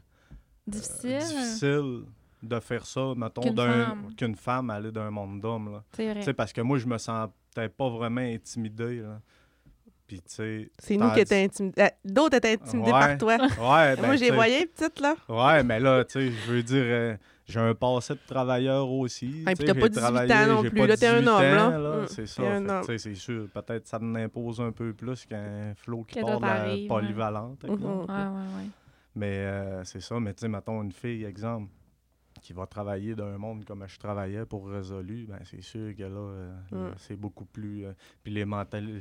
Difficile. 0.66 1.18
difficile 1.18 2.03
de 2.43 2.61
faire 2.61 2.84
ça, 2.86 3.12
mettons, 3.16 3.40
Qu'une 3.43 3.57
femme. 3.57 4.14
qu'une 4.16 4.34
femme 4.36 4.70
aller 4.70 4.90
d'un 4.90 5.11
monde 5.11 5.40
d'hommes, 5.40 5.72
là. 5.72 5.82
C'est 5.93 6.12
vrai. 6.12 6.34
Parce 6.34 6.53
que 6.53 6.61
moi, 6.61 6.78
je 6.78 6.86
me 6.86 6.99
sentais 6.99 7.68
pas 7.68 7.88
vraiment 7.88 8.20
intimidé, 8.20 9.01
là. 9.01 9.20
Puis, 10.07 10.18
tu 10.20 10.24
sais. 10.34 10.70
C'est 10.78 10.97
nous 10.97 11.11
qui 11.12 11.20
étaient 11.20 11.45
intimidés. 11.45 11.80
euh, 11.82 11.88
D'autres 12.05 12.36
étaient 12.36 12.53
intimidés 12.61 12.93
Ouais. 12.93 13.01
par 13.01 13.18
toi. 13.18 13.36
Ouais, 13.38 13.97
ben, 13.97 14.07
Moi, 14.07 14.16
tu 14.16 14.24
j'ai 14.24 14.30
voyé 14.30 14.66
petite, 14.66 15.01
là. 15.01 15.14
Ouais, 15.28 15.62
mais 15.62 15.80
là, 15.80 16.05
tu 16.05 16.12
sais, 16.12 16.30
je 16.30 16.53
veux 16.53 16.62
dire, 16.62 16.82
euh, 16.84 17.16
j'ai 17.47 17.61
un 17.61 17.74
passé 17.74 18.14
de 18.14 18.18
travailleur 18.26 18.90
aussi. 18.90 19.43
Ah, 19.47 19.53
tu 19.55 19.59
puis 19.64 19.66
t'as 19.66 19.80
pas 19.80 19.88
18 19.88 19.99
ans 19.99 20.03
travaillé, 20.03 20.47
non 20.49 20.62
plus, 20.62 20.86
là, 20.86 20.97
t'es 20.97 21.07
un 21.07 21.20
18 21.20 21.28
homme, 21.28 21.82
là. 21.82 22.05
C'est 22.09 22.26
ça. 22.26 22.43
c'est 22.99 23.14
sûr. 23.14 23.47
Peut-être 23.55 23.86
ça 23.86 23.99
m'impose 24.01 24.61
un 24.61 24.72
peu 24.72 24.93
plus 24.93 25.24
qu'un 25.24 25.72
flow 25.76 26.03
qui 26.05 26.20
t'arrives, 26.20 26.82
ouais. 26.82 26.88
polyvalente. 26.88 27.62
Mhm. 27.64 27.70
Ouais, 27.72 28.07
ouais, 28.07 28.07
ouais. 28.07 28.68
Mais 29.14 29.38
euh, 29.38 29.84
c'est 29.84 30.01
ça. 30.01 30.18
Mais 30.20 30.34
tu 30.34 30.40
sais, 30.40 30.49
mettons 30.49 30.82
une 30.82 30.93
fille, 30.93 31.24
exemple, 31.24 31.70
qui 32.43 32.53
va 32.53 32.66
travailler 32.66 33.14
d'un 33.14 33.38
monde 33.38 33.64
comme 33.64 33.84
je 33.86 33.99
travaillais 33.99 34.45
pour 34.45 34.68
Résolu, 34.68 35.26
ben 35.28 35.38
c'est 35.45 35.62
sûr 35.62 35.95
que 35.97 36.03
là, 36.03 36.09
euh, 36.09 36.53
Mm. 36.72 36.76
là, 36.76 36.90
c'est 36.99 37.16
beaucoup 37.16 37.45
plus... 37.45 37.86
euh, 37.86 37.93
puis 38.22 38.32
les, 38.32 38.45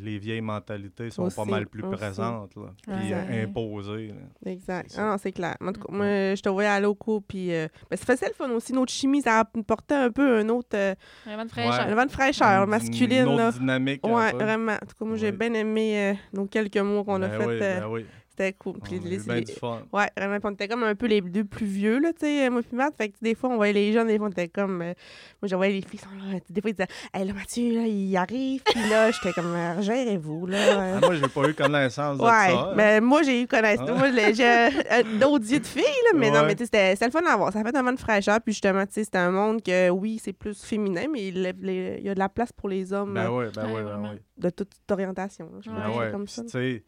les 0.04 0.20
vieilles 0.20 0.42
mentalités 0.42 1.10
sont 1.10 1.24
Aussi, 1.24 1.36
pas 1.36 1.46
mal 1.46 1.68
plus 1.68 1.84
aussi. 1.84 1.98
présentes, 1.98 2.56
là. 2.56 2.74
Puis 2.84 2.94
Ouais. 2.94 3.14
euh, 3.14 3.44
imposées, 3.46 4.08
là. 4.10 4.52
Exact. 4.52 4.92
C'est. 4.92 5.00
Ah 5.00 5.10
non, 5.12 5.18
c'est 5.18 5.32
clair. 5.32 5.56
En 5.60 5.74
tout 5.74 5.82
cas, 5.82 5.92
moi, 5.92 6.06
je 6.36 6.42
te 6.42 6.50
voyais 6.50 6.86
au 6.86 6.96
cours, 6.96 7.24
puis... 7.24 7.54
euh, 7.54 7.68
ben, 7.90 7.98
ça 7.98 8.06
faisait 8.06 8.28
le 8.28 8.34
fun 8.34 8.50
aussi. 8.52 8.74
Notre 8.74 8.92
chimie, 8.94 9.22
ça 9.22 9.40
apportait 9.40 9.96
un 9.96 10.12
peu 10.12 10.38
un 10.40 10.48
autre... 10.50 10.70
euh, 10.76 10.94
Vraiment 11.26 11.44
de 11.46 11.50
Ouais. 11.50 11.64
fraîcheur. 11.64 11.88
un 11.88 11.96
vent 11.96 12.06
de 12.06 12.12
fraîcheur 12.12 12.64
Une- 12.64 12.70
masculine, 12.70 13.22
une 13.24 13.28
autre 13.28 13.38
là. 13.38 13.52
dynamique. 13.52 14.02
un 14.04 14.10
Ouais, 14.14 14.32
peu. 14.32 14.38
vraiment. 14.38 14.74
En 14.74 14.86
tout 14.86 14.96
cas, 15.00 15.06
moi, 15.06 15.18
j'ai 15.18 15.26
Ouais. 15.28 15.32
bien 15.32 15.54
aimé 15.56 16.12
euh, 16.12 16.14
nos 16.34 16.46
quelques 16.46 16.78
mots 16.78 17.04
qu'on 17.04 17.22
a 17.22 17.28
Ben 17.28 17.40
fait. 17.40 17.46
oui, 17.48 17.60
euh, 17.62 17.80
ben 17.80 17.88
oui. 17.90 18.06
C'était 18.42 18.54
cool. 18.54 18.80
Puis 18.84 19.00
les- 19.00 19.18
les- 19.18 19.46
fun. 19.54 19.82
Ouais, 19.94 20.08
vraiment. 20.18 20.38
on 20.44 20.52
était 20.52 20.68
comme 20.68 20.84
un 20.84 20.96
peu 20.96 21.06
les 21.08 21.22
deux 21.22 21.44
plus 21.46 21.66
vieux, 21.66 22.00
là, 22.00 22.12
tu 22.14 22.26
sais, 22.26 22.50
moi 22.50 22.62
puis 22.62 22.76
Matt. 22.76 22.96
Fait 22.98 23.10
que 23.10 23.16
des 23.22 23.36
fois, 23.36 23.50
on 23.50 23.56
voyait 23.56 23.74
les 23.74 23.94
jeunes, 23.94 24.08
des 24.08 24.18
fois, 24.18 24.28
on 24.28 24.32
était 24.32 24.48
comme. 24.48 24.82
euh, 24.82 24.94
moi, 25.42 25.48
je 25.48 25.56
voyais 25.56 25.74
les 25.74 25.82
filles, 25.82 26.00
sont 26.00 26.10
là. 26.32 26.40
Des 26.50 26.62
fois, 26.62 26.70
ils 26.72 26.74
disaient, 26.74 26.88
hey, 27.14 27.26
là, 27.28 27.34
Mathieu, 27.34 27.76
là, 27.76 27.88
il 27.88 28.18
arrive. 28.18 28.62
Puis 28.64 28.90
là, 28.90 29.12
j'étais 29.12 29.34
comme, 29.34 29.54
Euh, 29.56 29.82
gérez-vous, 29.82 30.48
là. 30.48 30.58
Ah, 30.96 31.00
moi, 31.02 31.16
j'ai 31.16 31.28
pas 31.28 31.48
eu 31.50 31.54
connaissance 31.54 32.18
de 32.18 32.24
Ouais, 32.24 32.30
ça. 32.30 32.74
mais 32.76 33.00
moi, 33.02 33.22
j'ai 33.24 33.42
eu 33.44 33.48
connaissance. 33.48 33.90
Ah. 33.92 33.94
Moi, 33.96 34.10
j'ai 34.34 34.44
euh, 34.46 35.04
d'autres 35.20 35.52
yeux 35.52 35.60
de 35.60 35.68
filles, 35.68 35.84
là, 36.12 36.18
mais 36.18 36.32
non, 36.32 36.44
mais 36.46 36.56
tu 36.56 36.60
sais, 36.60 36.66
c'était 36.66 36.92
c'était 36.96 37.06
le 37.06 37.12
fun 37.12 37.26
à 37.32 37.38
voir. 37.38 37.52
Ça 37.54 37.62
fait 37.64 37.76
un 37.76 37.82
moment 37.82 37.94
de 37.94 38.00
fraîcheur, 38.00 38.40
puis 38.42 38.54
justement, 38.54 38.86
tu 38.86 38.94
sais, 38.94 39.04
c'est 39.04 39.16
un 39.18 39.32
monde 39.32 39.62
que, 39.62 39.90
oui, 39.90 40.20
c'est 40.24 40.34
plus 40.34 40.64
féminin, 40.64 41.06
mais 41.12 41.28
il, 41.28 41.42
les- 41.62 41.98
il 42.00 42.06
y 42.06 42.10
a 42.10 42.14
de 42.14 42.20
la 42.20 42.30
place 42.30 42.52
pour 42.52 42.70
les 42.70 42.92
hommes 42.94 43.14
Ben 43.14 43.30
oui, 43.30 43.46
ben 43.56 43.66
oui, 43.68 43.82
ben 43.84 44.10
oui. 44.14 44.20
de 44.38 44.50
toute 44.50 44.72
orientation. 44.90 45.46
là. 45.46 45.60
Je 45.62 45.70
peux 45.70 45.76
Ouais. 45.76 46.06
Ben 46.08 46.12
comme 46.12 46.28
ça. 46.28 46.44
tu 46.44 46.50
sais, 46.50 46.84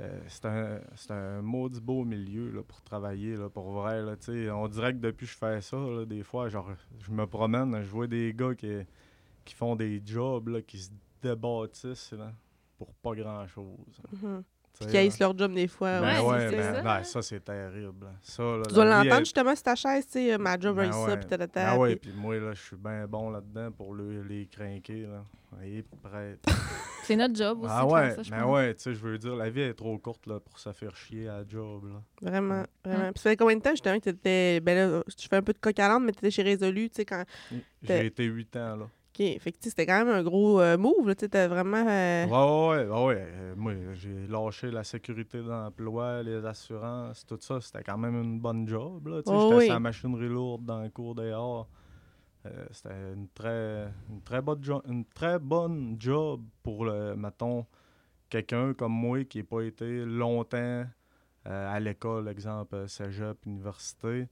euh, 0.00 0.20
c'est 0.28 0.46
un, 0.46 0.80
un 1.10 1.42
maudit 1.42 1.80
beau 1.80 2.04
milieu 2.04 2.50
là, 2.50 2.62
pour 2.62 2.82
travailler, 2.82 3.36
là, 3.36 3.48
pour 3.48 3.70
vrai. 3.70 4.02
Là, 4.02 4.16
on 4.54 4.68
dirait 4.68 4.92
que 4.92 4.98
depuis 4.98 5.26
que 5.26 5.32
je 5.32 5.36
fais 5.38 5.60
ça, 5.60 5.76
là, 5.76 6.04
des 6.06 6.22
fois, 6.22 6.48
genre, 6.48 6.70
je 6.98 7.10
me 7.10 7.26
promène, 7.26 7.82
je 7.82 7.88
vois 7.88 8.06
des 8.06 8.32
gars 8.34 8.54
qui, 8.54 8.72
qui 9.44 9.54
font 9.54 9.76
des 9.76 10.02
jobs, 10.04 10.48
là, 10.48 10.62
qui 10.62 10.78
se 10.78 10.90
débâtissent 11.22 12.12
là, 12.12 12.32
pour 12.78 12.94
pas 12.94 13.14
grand-chose. 13.14 14.00
Mhm. 14.12 14.42
sais, 14.42 14.44
Qui 14.88 14.96
haïssent 14.96 15.18
leur 15.20 15.36
job 15.36 15.52
des 15.52 15.68
fois. 15.68 16.00
Ben 16.00 16.20
Ouais, 16.22 16.26
ouais, 16.30 16.50
ben, 16.50 16.74
ça. 16.74 16.80
ben, 16.82 17.02
ça, 17.04 17.22
c'est 17.22 17.44
terrible. 17.44 18.06
Ça, 18.22 18.42
là, 18.42 18.62
Tu 18.66 18.74
dois 18.74 18.84
l'entendre 18.86 19.14
est- 19.16 19.18
justement 19.26 19.54
sur 19.54 19.62
ta 19.64 19.74
chaise, 19.74 20.06
tu 20.06 20.12
sais, 20.12 20.38
ma 20.38 20.58
job, 20.58 20.76
Ben 20.76 20.82
réussit 20.90 21.06
ça, 21.06 21.16
puis 21.16 21.26
tata, 21.26 21.70
Ah 21.72 21.78
ouais, 21.78 21.96
puis- 21.96 22.10
puis 22.10 22.18
moi, 22.20 22.38
là, 22.38 22.52
je 22.54 22.62
suis 22.62 22.76
bien 22.76 23.06
bon 23.06 23.30
là-dedans 23.30 23.70
pour 23.72 23.94
le- 23.94 24.22
les 24.22 24.46
craquer, 24.46 25.02
là. 25.02 25.22
Voyez, 25.52 25.84
prêt. 26.02 26.38
C'est 27.04 27.16
notre 27.16 27.34
job 27.34 27.58
aussi. 27.62 27.72
Ah 27.74 27.86
ouais, 27.86 28.10
ça, 28.10 28.16
pense. 28.22 28.52
ouais, 28.54 28.74
tu 28.74 28.82
sais, 28.84 28.94
je 28.94 29.00
veux 29.00 29.18
dire, 29.18 29.34
la 29.34 29.50
vie 29.50 29.62
est 29.62 29.74
trop 29.74 29.98
courte, 29.98 30.26
là, 30.26 30.38
pour 30.40 30.58
se 30.58 30.72
faire 30.72 30.94
chier 30.96 31.28
à 31.28 31.38
la 31.38 31.44
job, 31.48 31.84
là. 31.86 32.02
Vraiment, 32.22 32.62
vraiment. 32.84 33.08
Mm. 33.08 33.12
Puis 33.12 33.20
ça 33.22 33.30
fait 33.30 33.36
combien 33.36 33.56
de 33.56 33.62
temps 33.62 33.70
justement 33.70 33.98
que 33.98 34.04
t'étais. 34.04 34.60
Ben 34.60 34.74
là, 34.92 35.02
je 35.08 35.28
fais 35.28 35.36
un 35.36 35.42
peu 35.42 35.52
de 35.52 35.58
coq 35.58 35.78
à 35.78 35.98
mais 35.98 36.12
t'étais 36.12 36.30
chez 36.30 36.42
Résolu, 36.42 36.88
tu 36.88 36.96
sais, 36.96 37.04
quand. 37.04 37.24
J'ai 37.82 38.06
été 38.06 38.24
8 38.24 38.54
ans, 38.56 38.76
là. 38.76 38.86
OK. 39.18 39.38
Fait 39.40 39.52
que 39.52 39.58
c'était 39.60 39.86
quand 39.86 40.04
même 40.04 40.14
un 40.14 40.22
gros 40.22 40.60
euh, 40.60 40.76
move, 40.78 41.14
tu 41.16 41.28
t'as 41.28 41.48
vraiment. 41.48 41.84
euh, 41.86 42.26
Ouais, 42.26 42.84
ouais, 42.84 42.86
ouais, 42.88 43.04
ouais. 43.06 43.16
euh, 43.26 43.54
moi, 43.56 43.72
j'ai 43.94 44.26
lâché 44.28 44.70
la 44.70 44.84
sécurité 44.84 45.42
d'emploi, 45.42 46.22
les 46.22 46.44
assurances, 46.44 47.26
tout 47.26 47.38
ça. 47.40 47.60
C'était 47.60 47.82
quand 47.82 47.98
même 47.98 48.14
une 48.22 48.40
bonne 48.40 48.66
job, 48.68 49.08
là. 49.08 49.20
Oh 49.26 49.40
j'étais 49.42 49.54
oui. 49.56 49.64
sur 49.66 49.74
la 49.74 49.80
machinerie 49.80 50.28
lourde 50.28 50.64
dans 50.64 50.82
le 50.82 50.90
cours 50.90 51.14
dehors. 51.14 51.68
C'était 52.70 53.12
une 53.14 53.28
très, 53.34 53.92
une, 54.08 54.22
très 54.22 54.40
bonne 54.40 54.62
une 54.88 55.04
très 55.04 55.38
bonne 55.38 55.96
job 55.98 56.40
pour, 56.62 56.86
le, 56.86 57.14
mettons, 57.14 57.66
quelqu'un 58.30 58.72
comme 58.72 58.92
moi 58.92 59.24
qui 59.24 59.38
n'a 59.38 59.44
pas 59.44 59.60
été 59.60 60.04
longtemps 60.06 60.56
euh, 61.46 61.74
à 61.74 61.80
l'école, 61.80 62.28
exemple, 62.28 62.88
cégep, 62.88 63.44
université. 63.44 64.28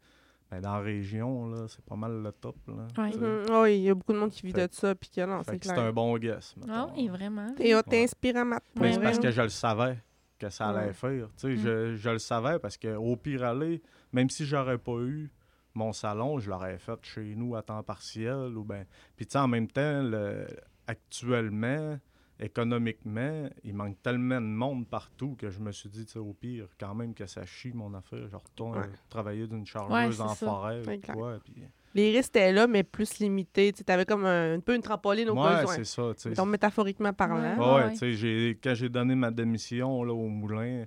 Ben, 0.50 0.60
dans 0.62 0.72
la 0.76 0.80
région, 0.80 1.46
là, 1.50 1.66
c'est 1.68 1.84
pas 1.84 1.94
mal 1.96 2.22
le 2.22 2.32
top, 2.32 2.56
là. 2.68 2.86
Mhm. 2.96 3.44
Ah 3.50 3.60
oui, 3.62 3.76
il 3.76 3.82
y 3.82 3.90
a 3.90 3.94
beaucoup 3.94 4.14
de 4.14 4.18
monde 4.18 4.30
qui 4.30 4.46
vit 4.46 4.52
Fait- 4.52 4.66
de 4.68 4.72
ça, 4.72 4.94
puis 4.94 5.10
que 5.10 5.20
non, 5.26 5.42
Fait 5.42 5.50
c'est 5.52 5.58
que 5.58 5.66
c'est 5.66 5.74
clair. 5.74 5.84
un 5.86 5.92
bon 5.92 6.16
guess, 6.16 6.54
Ah 6.62 6.86
mettons. 6.86 6.94
oui, 6.96 7.08
vraiment. 7.08 7.52
T'es 7.54 7.74
hot, 7.74 7.82
t'es 7.82 7.98
Ouais. 7.98 8.04
inspirant, 8.04 8.44
Matt. 8.46 8.62
Mais 8.80 8.92
c'est 8.94 9.00
parce 9.00 9.18
que 9.18 9.30
je 9.30 9.42
le 9.42 9.48
savais 9.50 9.98
que 10.38 10.48
ça 10.48 10.68
allait 10.68 10.94
faire. 10.94 11.28
Tu 11.28 11.32
sais, 11.36 11.48
Mm. 11.48 11.56
je, 11.58 11.96
je 11.96 12.10
le 12.10 12.18
savais 12.18 12.58
parce 12.58 12.78
que 12.78 12.94
au 12.96 13.16
pire 13.16 13.44
aller, 13.44 13.82
même 14.12 14.30
si 14.30 14.46
j'aurais 14.46 14.78
pas 14.78 14.98
eu 15.00 15.30
mon 15.74 15.92
salon, 15.92 16.38
je 16.38 16.48
l'aurais 16.48 16.78
fait 16.78 16.98
chez 17.02 17.34
nous 17.36 17.54
à 17.54 17.62
temps 17.62 17.82
partiel. 17.82 18.56
ou 18.56 18.64
ben 18.64 18.86
Puis 19.16 19.26
tu 19.26 19.32
sais, 19.32 19.38
en 19.38 19.48
même 19.48 19.68
temps, 19.68 20.02
le- 20.02 20.46
actuellement, 20.86 21.98
économiquement, 22.40 23.48
il 23.64 23.74
manque 23.74 24.00
tellement 24.02 24.40
de 24.40 24.46
monde 24.46 24.86
partout 24.88 25.36
que 25.38 25.50
je 25.50 25.60
me 25.60 25.72
suis 25.72 25.88
dit, 25.88 26.04
tu 26.06 26.12
sais, 26.12 26.18
au 26.18 26.32
pire, 26.32 26.66
quand 26.78 26.94
même 26.94 27.14
que 27.14 27.26
ça 27.26 27.44
chie 27.46 27.72
mon 27.72 27.94
affaire, 27.94 28.28
je 28.28 28.36
retourne 28.36 28.78
Ouais. 28.78 28.88
travailler 29.08 29.46
d'une 29.46 29.60
Ouais, 29.60 29.64
chargeuse 29.66 30.20
en 30.20 30.28
ça. 30.34 30.46
forêt 30.46 30.82
Ouais, 30.86 31.00
ou 31.08 31.12
quoi. 31.12 31.38
Puis... 31.44 31.54
Les 31.94 32.10
risques 32.10 32.30
étaient 32.36 32.52
là, 32.52 32.66
mais 32.66 32.82
plus 32.82 33.18
limités. 33.18 33.72
Tu 33.72 33.82
avais 33.90 34.04
comme 34.04 34.24
un, 34.26 34.54
un 34.54 34.60
peu 34.60 34.74
une 34.74 34.82
trampoline 34.82 35.30
au 35.30 35.34
Ouais, 35.42 35.60
besoin. 35.60 35.74
c'est 35.74 35.84
ça. 35.84 36.12
Mettons, 36.28 36.46
métaphoriquement 36.46 37.12
parlant. 37.12 37.40
Ouais. 37.40 37.56
Ouais, 37.58 37.74
ouais, 37.74 37.84
ouais. 37.86 37.90
tu 37.92 37.98
sais, 37.98 38.12
j'ai- 38.12 38.58
quand 38.62 38.74
j'ai 38.74 38.88
donné 38.88 39.14
ma 39.14 39.30
démission 39.30 40.04
là, 40.04 40.12
au 40.12 40.28
moulin, 40.28 40.84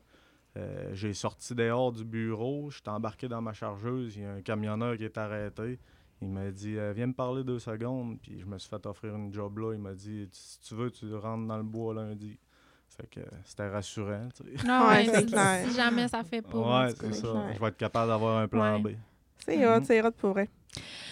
euh, 0.58 0.90
j'ai 0.94 1.14
sorti 1.14 1.56
dehors 1.56 1.92
du 1.92 2.06
bureau, 2.06 2.70
j'étais 2.70 2.90
embarqué 2.90 3.28
dans 3.28 3.42
ma 3.42 3.54
chargeuse, 3.54 4.16
il 4.16 4.22
y 4.24 4.26
a 4.26 4.34
un 4.34 4.42
camionneur 4.42 4.96
qui 4.98 5.06
est 5.06 5.18
arrêté. 5.18 5.80
Il 6.22 6.30
m'a 6.30 6.52
dit 6.52 6.78
euh, 6.78 6.94
Viens 6.94 7.08
me 7.08 7.14
parler 7.14 7.44
deux 7.44 7.60
secondes, 7.60 8.20
puis 8.22 8.40
je 8.40 8.46
me 8.46 8.58
suis 8.58 8.70
fait 8.70 8.86
offrir 8.86 9.16
une 9.16 9.34
job 9.34 9.58
là. 9.58 9.74
Il 9.74 9.80
m'a 9.80 9.94
dit 9.94 10.28
Si 10.32 10.60
tu 10.62 10.76
veux, 10.76 10.92
tu 10.92 11.14
rentres 11.16 11.48
dans 11.48 11.58
le 11.58 11.64
bois 11.64 11.94
lundi. 11.94 12.38
Fait 12.90 13.08
que 13.10 13.22
c'était 13.46 13.70
rassurant, 13.70 14.28
tu 14.36 14.44
sais. 14.58 14.68
Ah 14.68 14.90
Ouais, 14.90 15.06
c'est 15.06 15.20
si- 15.22 15.26
clair. 15.28 15.66
si 15.70 15.76
jamais 15.76 16.08
ça 16.10 16.24
fait 16.24 16.42
pas. 16.42 16.58
Ouais, 16.86 16.94
c'est 17.00 17.14
ça. 17.14 17.46
Je 17.54 17.60
vais 17.60 17.68
être 17.68 17.78
capable 17.78 18.10
d'avoir 18.12 18.38
un 18.40 18.48
plan 18.48 18.82
Ouais. 18.84 18.94
B. 18.94 18.98
C'est 19.46 19.66
hot, 19.66 19.80
Mhm. 19.80 19.86
c'est 19.86 20.02
hot 20.06 20.12
pour 20.12 20.32
vrai. 20.32 20.50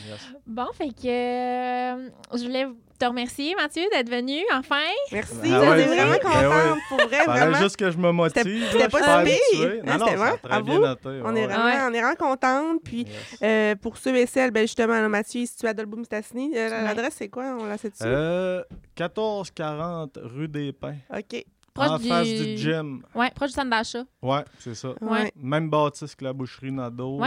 Yes. 0.07 0.33
Bon, 0.45 0.67
fait 0.73 0.89
que 0.89 1.07
euh, 1.07 2.09
je 2.33 2.43
voulais 2.43 2.67
te 2.99 3.05
remercier, 3.05 3.55
Mathieu, 3.55 3.83
d'être 3.91 4.09
venu 4.09 4.39
enfin. 4.53 4.75
Merci, 5.11 5.33
Ah 5.35 5.43
j'étais 5.43 5.57
ouais, 5.57 5.85
vraiment 5.85 6.11
ben 6.11 6.19
contente, 6.19 6.43
ouais. 6.43 6.81
pour 6.89 6.97
vrai, 7.07 7.17
Fallait 7.25 7.39
vraiment. 7.41 7.57
juste 7.63 7.75
que 7.77 7.89
je 7.91 7.97
me 7.97 8.11
motive. 8.11 8.43
C'était- 8.43 8.83
je 8.83 8.87
pas 8.89 9.25
si 9.25 9.31
pire. 9.55 9.69
Non, 9.85 9.97
non, 9.97 10.05
c'était 10.05 10.17
ça 10.17 10.23
a 10.25 10.29
vrai. 10.29 10.37
très 10.43 10.53
À 10.53 10.61
bien 10.61 10.73
vous, 10.75 10.79
noté. 10.81 11.09
On 11.23 11.35
est 11.35 11.47
vraiment, 11.47 11.65
Ouais. 11.65 11.77
on 11.89 11.93
est 11.93 12.01
vraiment 12.01 12.15
contente. 12.15 12.81
Puis 12.83 13.03
Yes. 13.03 13.39
euh, 13.41 13.75
pour 13.75 13.97
ceux 13.97 14.15
et 14.15 14.25
celles, 14.25 14.51
ben 14.51 14.61
justement, 14.61 14.99
là, 14.99 15.09
Mathieu 15.09 15.41
est 15.41 15.45
situé 15.45 15.69
à 15.69 15.73
Dolboum-Stassny. 15.73 16.51
Euh, 16.55 16.69
Ouais. 16.69 16.83
L'adresse, 16.83 17.15
c'est 17.17 17.29
quoi? 17.29 17.55
On 17.59 17.65
l'a 17.65 17.77
sait 17.77 17.89
dessus? 17.89 18.03
Euh, 18.05 18.61
1440 18.99 20.17
rue 20.23 20.47
des 20.47 20.71
Pins. 20.73 20.95
OK. 21.15 21.45
Proche 21.73 21.87
en 21.89 21.97
du... 21.99 22.07
face 22.09 22.27
du 22.27 22.57
gym. 22.57 23.03
Ouais, 23.15 23.29
proche 23.33 23.49
du 23.49 23.53
centre 23.53 23.69
d'achat. 23.69 24.03
Ouais, 24.21 24.43
c'est 24.59 24.75
ça. 24.75 24.89
Ouais. 25.01 25.31
Même 25.35 25.69
bâtisse 25.69 26.15
que 26.15 26.25
la 26.25 26.33
boucherie 26.33 26.71
Nadeau. 26.71 27.21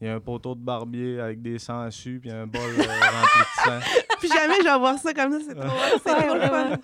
Il 0.00 0.06
y 0.06 0.10
a 0.10 0.14
un 0.14 0.20
poteau 0.20 0.54
de 0.54 0.60
barbier 0.60 1.18
avec 1.20 1.42
des 1.42 1.58
sangsues 1.58 2.20
puis 2.20 2.30
un 2.30 2.46
bol 2.46 2.60
euh, 2.62 2.82
rempli 2.82 3.40
de 3.40 3.64
sang. 3.64 4.00
Puis 4.20 4.28
jamais 4.28 4.54
je 4.60 4.64
vais 4.68 4.78
voir 4.78 4.96
ça 4.96 5.12
comme 5.12 5.32
ça, 5.32 5.38
c'est 5.48 5.54
trop, 5.56 5.76
c'est 6.04 6.14
trop 6.14 6.34
le 6.34 6.40
fun. 6.40 6.48
vraiment. 6.48 6.76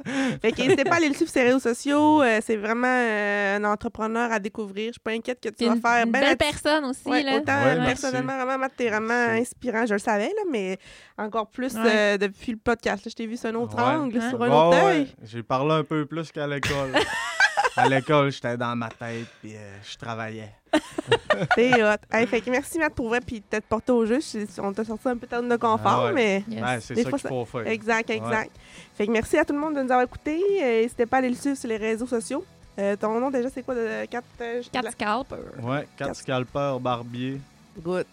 Fait 0.43 0.51
que 0.51 0.61
n'hésitez 0.62 0.83
pas 0.83 0.95
à 0.95 0.97
aller 0.97 1.09
le 1.09 1.15
suivre 1.15 1.31
sur 1.31 1.41
ses 1.41 1.47
réseaux 1.47 1.61
sociaux. 1.61 2.23
euh, 2.23 2.41
c'est 2.45 2.57
vraiment 2.57 2.89
euh, 2.89 3.57
un 3.59 3.65
entrepreneur 3.65 4.33
à 4.33 4.41
découvrir. 4.41 4.89
Je 4.89 4.93
suis 4.95 5.01
pas 5.01 5.12
inquiète 5.12 5.41
que 5.41 5.49
tu 5.49 5.65
vas 5.65 5.75
une, 5.75 5.81
faire 5.81 6.05
une 6.05 6.11
ben 6.11 6.21
belle 6.21 6.31
là- 6.31 6.37
personne 6.37 6.85
aussi, 6.87 7.07
Ouais, 7.09 7.23
là. 7.23 7.37
autant 7.37 7.53
Ouais, 7.53 7.75
merci. 7.79 7.87
personnellement, 8.03 8.35
vraiment, 8.37 8.59
Matt, 8.59 8.73
t'es 8.77 8.89
vraiment 8.89 9.07
Merci. 9.07 9.43
inspirant. 9.43 9.87
Je 9.87 9.93
le 9.95 9.99
savais, 10.01 10.27
là, 10.29 10.43
mais 10.51 10.77
encore 11.17 11.49
plus 11.51 11.75
Ouais. 11.77 11.83
euh, 11.87 12.19
depuis 12.19 12.51
le 12.51 12.59
podcast. 12.59 13.05
là. 13.05 13.11
je 13.11 13.15
t'ai 13.15 13.27
vu 13.29 13.37
sur 13.37 13.49
un 13.49 13.55
autre 13.55 13.77
Ouais. 13.77 13.83
angle, 13.95 14.21
sur 14.29 14.43
un 14.43 14.51
autre 14.51 14.77
ouais, 14.77 14.93
œil. 14.93 15.15
J'ai 15.23 15.45
parlé 15.45 15.73
un 15.75 15.85
peu 15.85 16.05
plus 16.05 16.33
qu'à 16.33 16.49
l'école. 16.49 16.91
à 17.77 17.89
l'école, 17.89 18.33
j'étais 18.33 18.57
dans 18.57 18.75
ma 18.75 18.89
tête 18.89 19.27
puis 19.41 19.55
euh, 19.55 19.77
je 19.89 19.97
travaillais. 19.99 20.51
T'es 21.57 21.83
hot. 21.83 21.97
Hey, 22.12 22.27
fait 22.27 22.41
que 22.41 22.51
merci, 22.51 22.79
Matt, 22.79 22.95
pour 22.95 23.09
vrai, 23.09 23.20
puis 23.20 23.41
peut-être 23.41 23.66
porté 23.66 23.93
au 23.93 24.07
jeu. 24.07 24.18
Je- 24.20 24.61
On 24.61 24.72
t'a 24.72 24.85
sorti 24.85 25.09
un 25.09 25.16
peu 25.16 25.27
de 25.27 25.49
de 25.49 25.57
confort, 25.57 25.81
Ah 25.87 26.05
ouais. 26.07 26.12
mais... 26.12 26.45
Yes. 26.49 26.62
Ouais, 26.62 26.79
c'est 26.81 26.95
Des 26.95 27.03
ça 27.03 27.11
fois, 27.11 27.18
qu'il 27.18 27.29
faut 27.29 27.45
faire. 27.45 27.66
Exact, 27.66 28.11
exact. 28.11 28.51
Fait 28.97 29.07
que 29.07 29.12
merci 29.12 29.37
à 29.37 29.45
tout 29.45 29.53
le 29.53 29.59
monde 29.59 29.75
de 29.75 29.81
nous 29.83 29.91
avoir 29.91 30.03
écoutés. 30.03 30.41
Euh, 30.62 30.83
N'hésitez 30.83 31.07
pas 31.07 31.16
à 31.16 31.18
aller 31.20 31.31
le 31.31 31.35
suivre 31.37 31.57
sur 31.57 31.68
les 31.68 31.77
réseaux 31.77 32.07
sociaux. 32.07 32.45
Euh, 32.79 32.97
ton 32.97 33.18
nom, 33.20 33.31
déjà, 33.31 33.49
c'est 33.53 33.62
quoi? 33.62 33.75
De 33.75 34.05
4... 34.07 34.25
Quatre 34.72 34.93
scalpers. 34.93 35.39
Ouais, 35.62 35.87
quatre 35.97 36.16
scalpeurs 36.16 36.81
barbiers, 36.81 37.41
Good. 37.83 38.07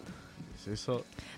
c'est 0.64 0.76
ça. 0.76 0.92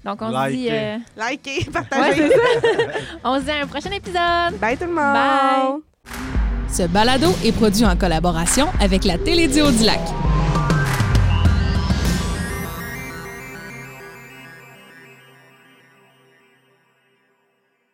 Donc, 0.05 0.21
on 0.21 0.31
se 0.31 0.49
dit... 0.51 0.57
Likez. 0.65 0.73
euh, 0.73 0.97
Likez, 1.17 1.59
Ouais, 1.67 1.73
partagez. 1.73 2.29
c'est 2.29 2.35
ça. 2.37 2.99
on 3.25 3.39
se 3.39 3.45
dit 3.45 3.51
à 3.51 3.63
un 3.63 3.67
prochain 3.67 3.91
épisode. 3.91 4.59
Bye 4.61 4.77
tout 4.77 4.85
le 4.85 4.93
monde! 4.93 5.15
Bye. 5.15 6.13
Ce 6.71 6.83
balado 6.89 7.29
est 7.45 7.53
produit 7.53 7.85
en 7.87 7.97
collaboration 7.97 8.67
avec 8.81 9.05
la 9.05 9.17
Télédio 9.17 9.71
du 9.71 9.85
Lac. 9.85 10.01